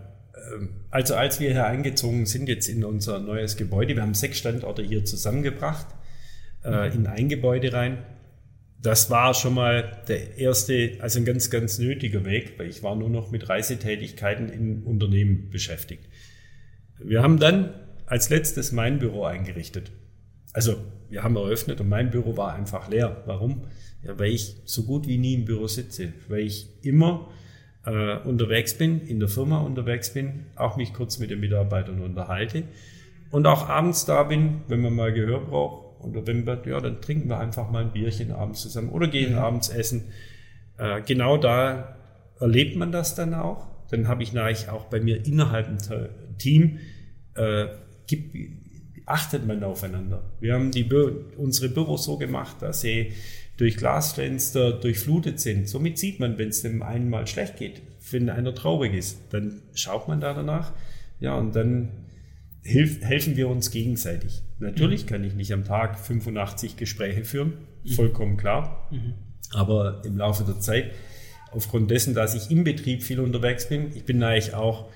ähm, 0.52 0.70
also 0.90 1.14
als 1.14 1.40
wir 1.40 1.50
hier 1.50 1.66
eingezogen 1.66 2.26
sind, 2.26 2.48
jetzt 2.48 2.68
in 2.68 2.84
unser 2.84 3.18
neues 3.18 3.56
Gebäude, 3.56 3.94
wir 3.94 4.02
haben 4.02 4.14
sechs 4.14 4.38
Standorte 4.38 4.82
hier 4.82 5.04
zusammengebracht, 5.04 5.86
äh, 6.64 6.94
in 6.94 7.06
ein 7.06 7.28
Gebäude 7.28 7.72
rein. 7.72 7.98
Das 8.82 9.10
war 9.10 9.32
schon 9.32 9.54
mal 9.54 10.02
der 10.08 10.38
erste, 10.38 10.96
also 10.98 11.20
ein 11.20 11.24
ganz, 11.24 11.50
ganz 11.50 11.78
nötiger 11.78 12.24
Weg, 12.24 12.54
weil 12.58 12.68
ich 12.68 12.82
war 12.82 12.96
nur 12.96 13.08
noch 13.08 13.30
mit 13.30 13.48
Reisetätigkeiten 13.48 14.48
in 14.48 14.82
Unternehmen 14.82 15.50
beschäftigt. 15.50 16.08
Wir 16.98 17.22
haben 17.22 17.38
dann 17.38 17.74
als 18.06 18.28
letztes 18.28 18.72
mein 18.72 18.98
Büro 18.98 19.24
eingerichtet. 19.24 19.92
Also 20.52 20.76
wir 21.08 21.22
haben 21.22 21.36
eröffnet 21.36 21.80
und 21.80 21.88
mein 21.88 22.10
Büro 22.10 22.36
war 22.36 22.54
einfach 22.54 22.88
leer. 22.88 23.22
Warum? 23.26 23.66
Ja, 24.02 24.18
weil 24.18 24.32
ich 24.32 24.56
so 24.64 24.82
gut 24.82 25.06
wie 25.06 25.18
nie 25.18 25.34
im 25.34 25.44
Büro 25.44 25.68
sitze, 25.68 26.12
weil 26.28 26.40
ich 26.40 26.84
immer 26.84 27.30
äh, 27.86 28.18
unterwegs 28.18 28.74
bin, 28.74 29.00
in 29.00 29.20
der 29.20 29.28
Firma 29.28 29.60
unterwegs 29.60 30.12
bin, 30.12 30.46
auch 30.56 30.76
mich 30.76 30.92
kurz 30.92 31.18
mit 31.18 31.30
den 31.30 31.40
Mitarbeitern 31.40 32.00
unterhalte 32.00 32.64
und 33.30 33.46
auch 33.46 33.68
abends 33.68 34.04
da 34.04 34.24
bin, 34.24 34.62
wenn 34.68 34.80
man 34.80 34.94
mal 34.94 35.12
Gehör 35.12 35.40
braucht 35.40 35.91
oder 36.04 36.26
wenn 36.26 36.46
wir, 36.46 36.62
ja, 36.66 36.80
dann 36.80 37.00
trinken 37.00 37.28
wir 37.28 37.38
einfach 37.38 37.70
mal 37.70 37.82
ein 37.82 37.92
Bierchen 37.92 38.32
abends 38.32 38.60
zusammen 38.62 38.90
oder 38.90 39.08
gehen 39.08 39.34
abends 39.34 39.68
essen. 39.68 40.04
Äh, 40.78 41.02
genau 41.02 41.36
da 41.36 41.96
erlebt 42.40 42.76
man 42.76 42.92
das 42.92 43.14
dann 43.14 43.34
auch. 43.34 43.66
Dann 43.90 44.08
habe 44.08 44.22
ich 44.22 44.32
natürlich 44.32 44.68
auch 44.68 44.86
bei 44.86 45.00
mir 45.00 45.24
innerhalb 45.26 45.68
im 45.68 45.78
Te- 45.78 46.10
Team 46.38 46.78
äh, 47.34 47.66
gibt, 48.06 48.36
achtet 49.06 49.46
man 49.46 49.62
aufeinander. 49.64 50.22
Wir 50.40 50.54
haben 50.54 50.70
die 50.70 50.88
unsere 51.36 51.68
Büros 51.68 52.04
so 52.04 52.16
gemacht, 52.16 52.56
dass 52.60 52.80
sie 52.80 53.12
durch 53.56 53.76
Glasfenster 53.76 54.72
durchflutet 54.72 55.40
sind. 55.40 55.68
Somit 55.68 55.98
sieht 55.98 56.20
man, 56.20 56.38
wenn 56.38 56.48
es 56.48 56.62
dem 56.62 56.82
einen 56.82 57.10
mal 57.10 57.26
schlecht 57.26 57.58
geht, 57.58 57.82
wenn 58.10 58.30
einer 58.30 58.54
traurig 58.54 58.94
ist, 58.94 59.18
dann 59.30 59.62
schaut 59.74 60.08
man 60.08 60.20
da 60.20 60.34
danach. 60.34 60.72
Ja, 61.20 61.36
und 61.36 61.54
dann 61.54 61.90
hilf, 62.62 63.02
helfen 63.02 63.36
wir 63.36 63.48
uns 63.48 63.70
gegenseitig. 63.70 64.42
Natürlich 64.58 65.06
kann 65.06 65.24
ich 65.24 65.34
nicht 65.34 65.52
am 65.52 65.64
Tag 65.64 65.98
85 65.98 66.76
Gespräche 66.76 67.24
führen, 67.24 67.54
vollkommen 67.94 68.36
klar. 68.36 68.88
Aber 69.52 70.02
im 70.04 70.16
Laufe 70.16 70.44
der 70.44 70.60
Zeit, 70.60 70.92
aufgrund 71.50 71.90
dessen, 71.90 72.14
dass 72.14 72.34
ich 72.34 72.50
im 72.50 72.64
Betrieb 72.64 73.02
viel 73.02 73.20
unterwegs 73.20 73.68
bin, 73.68 73.94
ich 73.94 74.04
bin 74.04 74.22
eigentlich 74.22 74.54
auch 74.54 74.88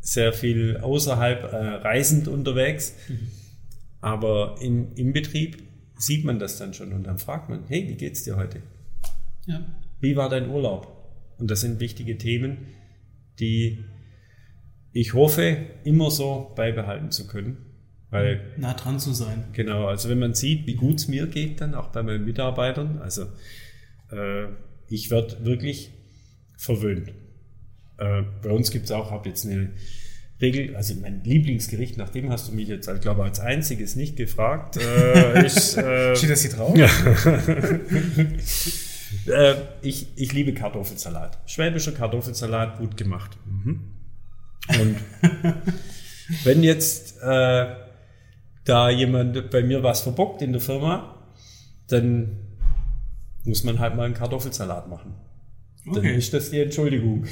sehr 0.00 0.32
viel 0.32 0.78
außerhalb 0.78 1.52
äh, 1.52 1.56
reisend 1.56 2.28
unterwegs, 2.28 2.94
aber 4.00 4.56
in, 4.60 4.92
im 4.94 5.12
Betrieb 5.12 5.62
sieht 5.98 6.24
man 6.24 6.38
das 6.38 6.56
dann 6.56 6.72
schon 6.72 6.92
und 6.92 7.04
dann 7.04 7.18
fragt 7.18 7.48
man, 7.48 7.64
hey, 7.66 7.88
wie 7.88 7.96
geht's 7.96 8.22
dir 8.22 8.36
heute? 8.36 8.62
Ja. 9.46 9.66
Wie 10.00 10.16
war 10.16 10.28
dein 10.28 10.48
Urlaub? 10.48 10.94
Und 11.38 11.50
das 11.50 11.60
sind 11.60 11.80
wichtige 11.80 12.16
Themen, 12.16 12.58
die 13.40 13.84
ich 14.98 15.14
hoffe, 15.14 15.56
immer 15.84 16.10
so 16.10 16.52
beibehalten 16.56 17.12
zu 17.12 17.28
können. 17.28 17.58
Weil, 18.10 18.40
Nah 18.56 18.74
dran 18.74 18.98
zu 18.98 19.12
sein. 19.12 19.44
genau, 19.52 19.86
also 19.86 20.08
wenn 20.08 20.18
man 20.18 20.34
sieht, 20.34 20.66
wie 20.66 20.74
gut 20.74 20.96
es 20.96 21.06
mir 21.06 21.28
geht, 21.28 21.60
dann 21.60 21.76
auch 21.76 21.90
bei 21.90 22.02
meinen 22.02 22.24
Mitarbeitern, 22.24 22.98
also 22.98 23.26
äh, 24.10 24.46
ich 24.88 25.12
werde 25.12 25.44
wirklich 25.44 25.92
verwöhnt. 26.56 27.10
Äh, 27.98 28.22
bei 28.42 28.50
uns 28.50 28.72
gibt 28.72 28.86
es 28.86 28.90
auch, 28.90 29.12
habe 29.12 29.28
jetzt 29.28 29.46
eine 29.46 29.70
Regel, 30.40 30.74
also 30.74 30.94
mein 31.00 31.22
Lieblingsgericht, 31.22 31.96
nach 31.96 32.08
dem 32.08 32.32
hast 32.32 32.48
du 32.48 32.52
mich 32.52 32.66
jetzt, 32.66 32.88
ich 32.88 33.00
glaube, 33.00 33.22
als 33.22 33.38
einziges 33.38 33.94
nicht 33.94 34.16
gefragt, 34.16 34.78
äh, 34.78 35.46
ist, 35.46 35.76
äh, 35.76 36.16
Steht 36.16 36.30
das 36.30 36.42
hier 36.42 36.50
drauf? 36.50 36.76
äh, 39.26 39.54
ich, 39.82 40.08
ich 40.16 40.32
liebe 40.32 40.54
Kartoffelsalat. 40.54 41.38
Schwäbischer 41.46 41.92
Kartoffelsalat, 41.92 42.78
gut 42.78 42.96
gemacht. 42.96 43.38
Mhm. 43.46 43.97
Und 44.68 44.96
wenn 46.44 46.62
jetzt 46.62 47.18
äh, 47.22 47.66
da 48.64 48.90
jemand 48.90 49.50
bei 49.50 49.62
mir 49.62 49.82
was 49.82 50.00
verbockt 50.02 50.42
in 50.42 50.52
der 50.52 50.60
Firma, 50.60 51.14
dann 51.88 52.36
muss 53.44 53.64
man 53.64 53.78
halt 53.78 53.96
mal 53.96 54.04
einen 54.04 54.14
Kartoffelsalat 54.14 54.88
machen. 54.88 55.14
Dann 55.86 55.98
Okay. 55.98 56.16
ist 56.16 56.34
das 56.34 56.50
die 56.50 56.60
Entschuldigung. 56.60 57.24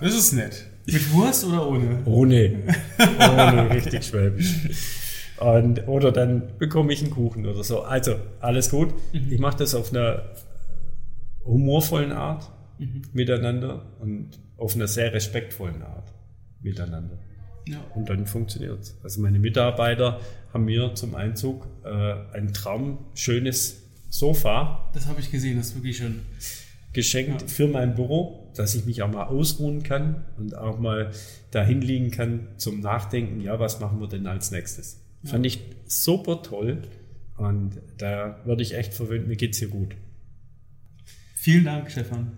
Das 0.00 0.14
ist 0.14 0.32
nett. 0.32 0.66
Mit 0.86 1.12
Wurst 1.12 1.44
oder 1.44 1.68
ohne? 1.68 1.98
Ohne. 2.04 2.62
Ohne, 2.98 3.70
richtig 3.74 4.04
schwäbisch. 4.04 4.54
Und, 5.38 5.86
oder 5.86 6.12
dann 6.12 6.58
bekomme 6.58 6.92
ich 6.92 7.02
einen 7.02 7.10
Kuchen 7.12 7.46
oder 7.46 7.62
so. 7.62 7.82
Also, 7.82 8.16
alles 8.40 8.70
gut. 8.70 8.92
Ich 9.12 9.38
mache 9.38 9.58
das 9.58 9.74
auf 9.74 9.92
einer 9.92 10.22
humorvollen 11.44 12.12
Art 12.12 12.50
miteinander 13.12 13.84
und 14.00 14.30
auf 14.56 14.74
einer 14.74 14.86
sehr 14.88 15.12
respektvollen 15.12 15.82
Art 15.82 16.12
miteinander. 16.60 17.18
Ja. 17.68 17.78
Und 17.94 18.08
dann 18.08 18.26
funktioniert 18.26 18.80
es. 18.80 18.96
Also 19.02 19.20
meine 19.20 19.38
Mitarbeiter 19.38 20.20
haben 20.52 20.64
mir 20.66 20.94
zum 20.94 21.14
Einzug 21.14 21.66
äh, 21.84 22.14
ein 22.32 22.52
traumschönes 22.52 23.82
Sofa 24.08 24.88
Das 24.94 25.06
habe 25.06 25.20
ich 25.20 25.30
gesehen, 25.30 25.56
das 25.56 25.68
ist 25.68 25.74
wirklich 25.74 25.96
schön. 25.96 26.20
geschenkt 26.92 27.42
Ja. 27.42 27.48
für 27.48 27.66
mein 27.66 27.94
Büro, 27.96 28.52
dass 28.54 28.74
ich 28.74 28.84
mich 28.86 29.02
auch 29.02 29.10
mal 29.10 29.24
ausruhen 29.24 29.82
kann 29.82 30.24
und 30.38 30.56
auch 30.56 30.78
mal 30.78 31.10
dahin 31.50 31.80
liegen 31.82 32.10
kann 32.10 32.48
zum 32.56 32.80
Nachdenken, 32.80 33.40
ja, 33.40 33.58
was 33.58 33.80
machen 33.80 34.00
wir 34.00 34.08
denn 34.08 34.26
als 34.26 34.50
nächstes? 34.52 35.02
Fand 35.24 35.44
ich 35.44 35.60
super 35.86 36.42
toll 36.42 36.82
und 37.36 37.80
da 37.98 38.40
würde 38.44 38.62
ich 38.62 38.74
echt 38.74 38.94
verwöhnt, 38.94 39.26
mir 39.26 39.36
geht's 39.36 39.58
hier 39.58 39.68
gut. 39.68 39.96
Vielen 41.34 41.64
Dank, 41.64 41.90
Stefan. 41.90 42.32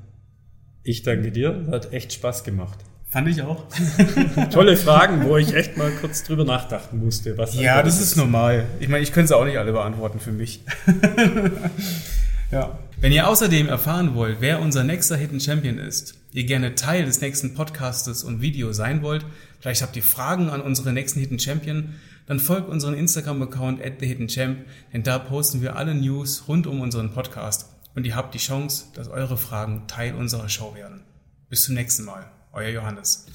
Ich 0.83 1.03
danke 1.03 1.31
dir, 1.31 1.67
hat 1.71 1.93
echt 1.93 2.15
Spaß 2.15 2.45
gemacht. 2.45 2.79
Fand 3.11 3.27
ich 3.27 3.41
auch. 3.41 3.65
Tolle 4.51 4.77
Fragen, 4.77 5.25
wo 5.25 5.39
ich 5.39 5.55
echt 5.55 5.79
mal 5.79 5.91
kurz 5.93 6.25
drüber 6.25 6.45
nachdachten 6.45 6.99
musste. 6.99 7.39
Was 7.39 7.55
Ja, 7.55 7.83
das 7.83 8.03
ist 8.03 8.17
normal. 8.17 8.67
Ich 8.81 8.89
meine, 8.89 9.03
ich 9.03 9.13
könnte 9.13 9.29
sie 9.29 9.37
auch 9.37 9.47
nicht 9.47 9.57
alle 9.57 9.73
beantworten 9.73 10.21
für 10.21 10.31
mich. 10.31 10.61
ja. 12.51 12.79
Wenn 13.01 13.13
ihr 13.13 13.27
außerdem 13.27 13.69
erfahren 13.69 14.15
wollt, 14.15 14.39
wer 14.41 14.61
unser 14.61 14.85
nächster 14.85 15.17
Hidden 15.17 15.41
Champion 15.41 15.79
ist, 15.79 16.19
ihr 16.33 16.45
gerne 16.45 16.75
Teil 16.75 17.07
des 17.07 17.23
nächsten 17.23 17.55
Podcastes 17.55 18.25
und 18.25 18.43
Video 18.43 18.73
sein 18.75 19.01
wollt, 19.01 19.25
vielleicht 19.61 19.81
habt 19.81 19.97
ihr 19.97 20.03
Fragen 20.03 20.51
an 20.51 20.61
unsere 20.61 20.93
nächsten 20.93 21.21
Hidden 21.21 21.39
Champion, 21.39 21.95
dann 22.27 22.41
folgt 22.41 22.69
unseren 22.69 22.93
Instagram-Account 22.93 23.83
at 23.83 24.01
the 24.01 24.07
Hidden 24.07 24.29
Champ, 24.29 24.67
denn 24.93 25.03
da 25.03 25.19
posten 25.19 25.63
wir 25.63 25.77
alle 25.77 25.95
News 25.95 26.45
rund 26.47 26.67
um 26.67 26.83
unseren 26.83 27.13
Podcast 27.15 27.71
und 27.95 28.05
ihr 28.05 28.17
habt 28.17 28.35
die 28.35 28.39
Chance, 28.39 28.87
dass 28.93 29.09
eure 29.09 29.39
Fragen 29.39 29.85
Teil 29.87 30.15
unserer 30.15 30.51
Show 30.51 30.75
werden. 30.75 31.01
Bis 31.49 31.63
zum 31.63 31.75
nächsten 31.75 32.05
Mal. 32.05 32.27
Euer 32.59 32.73
Johannes. 32.73 33.27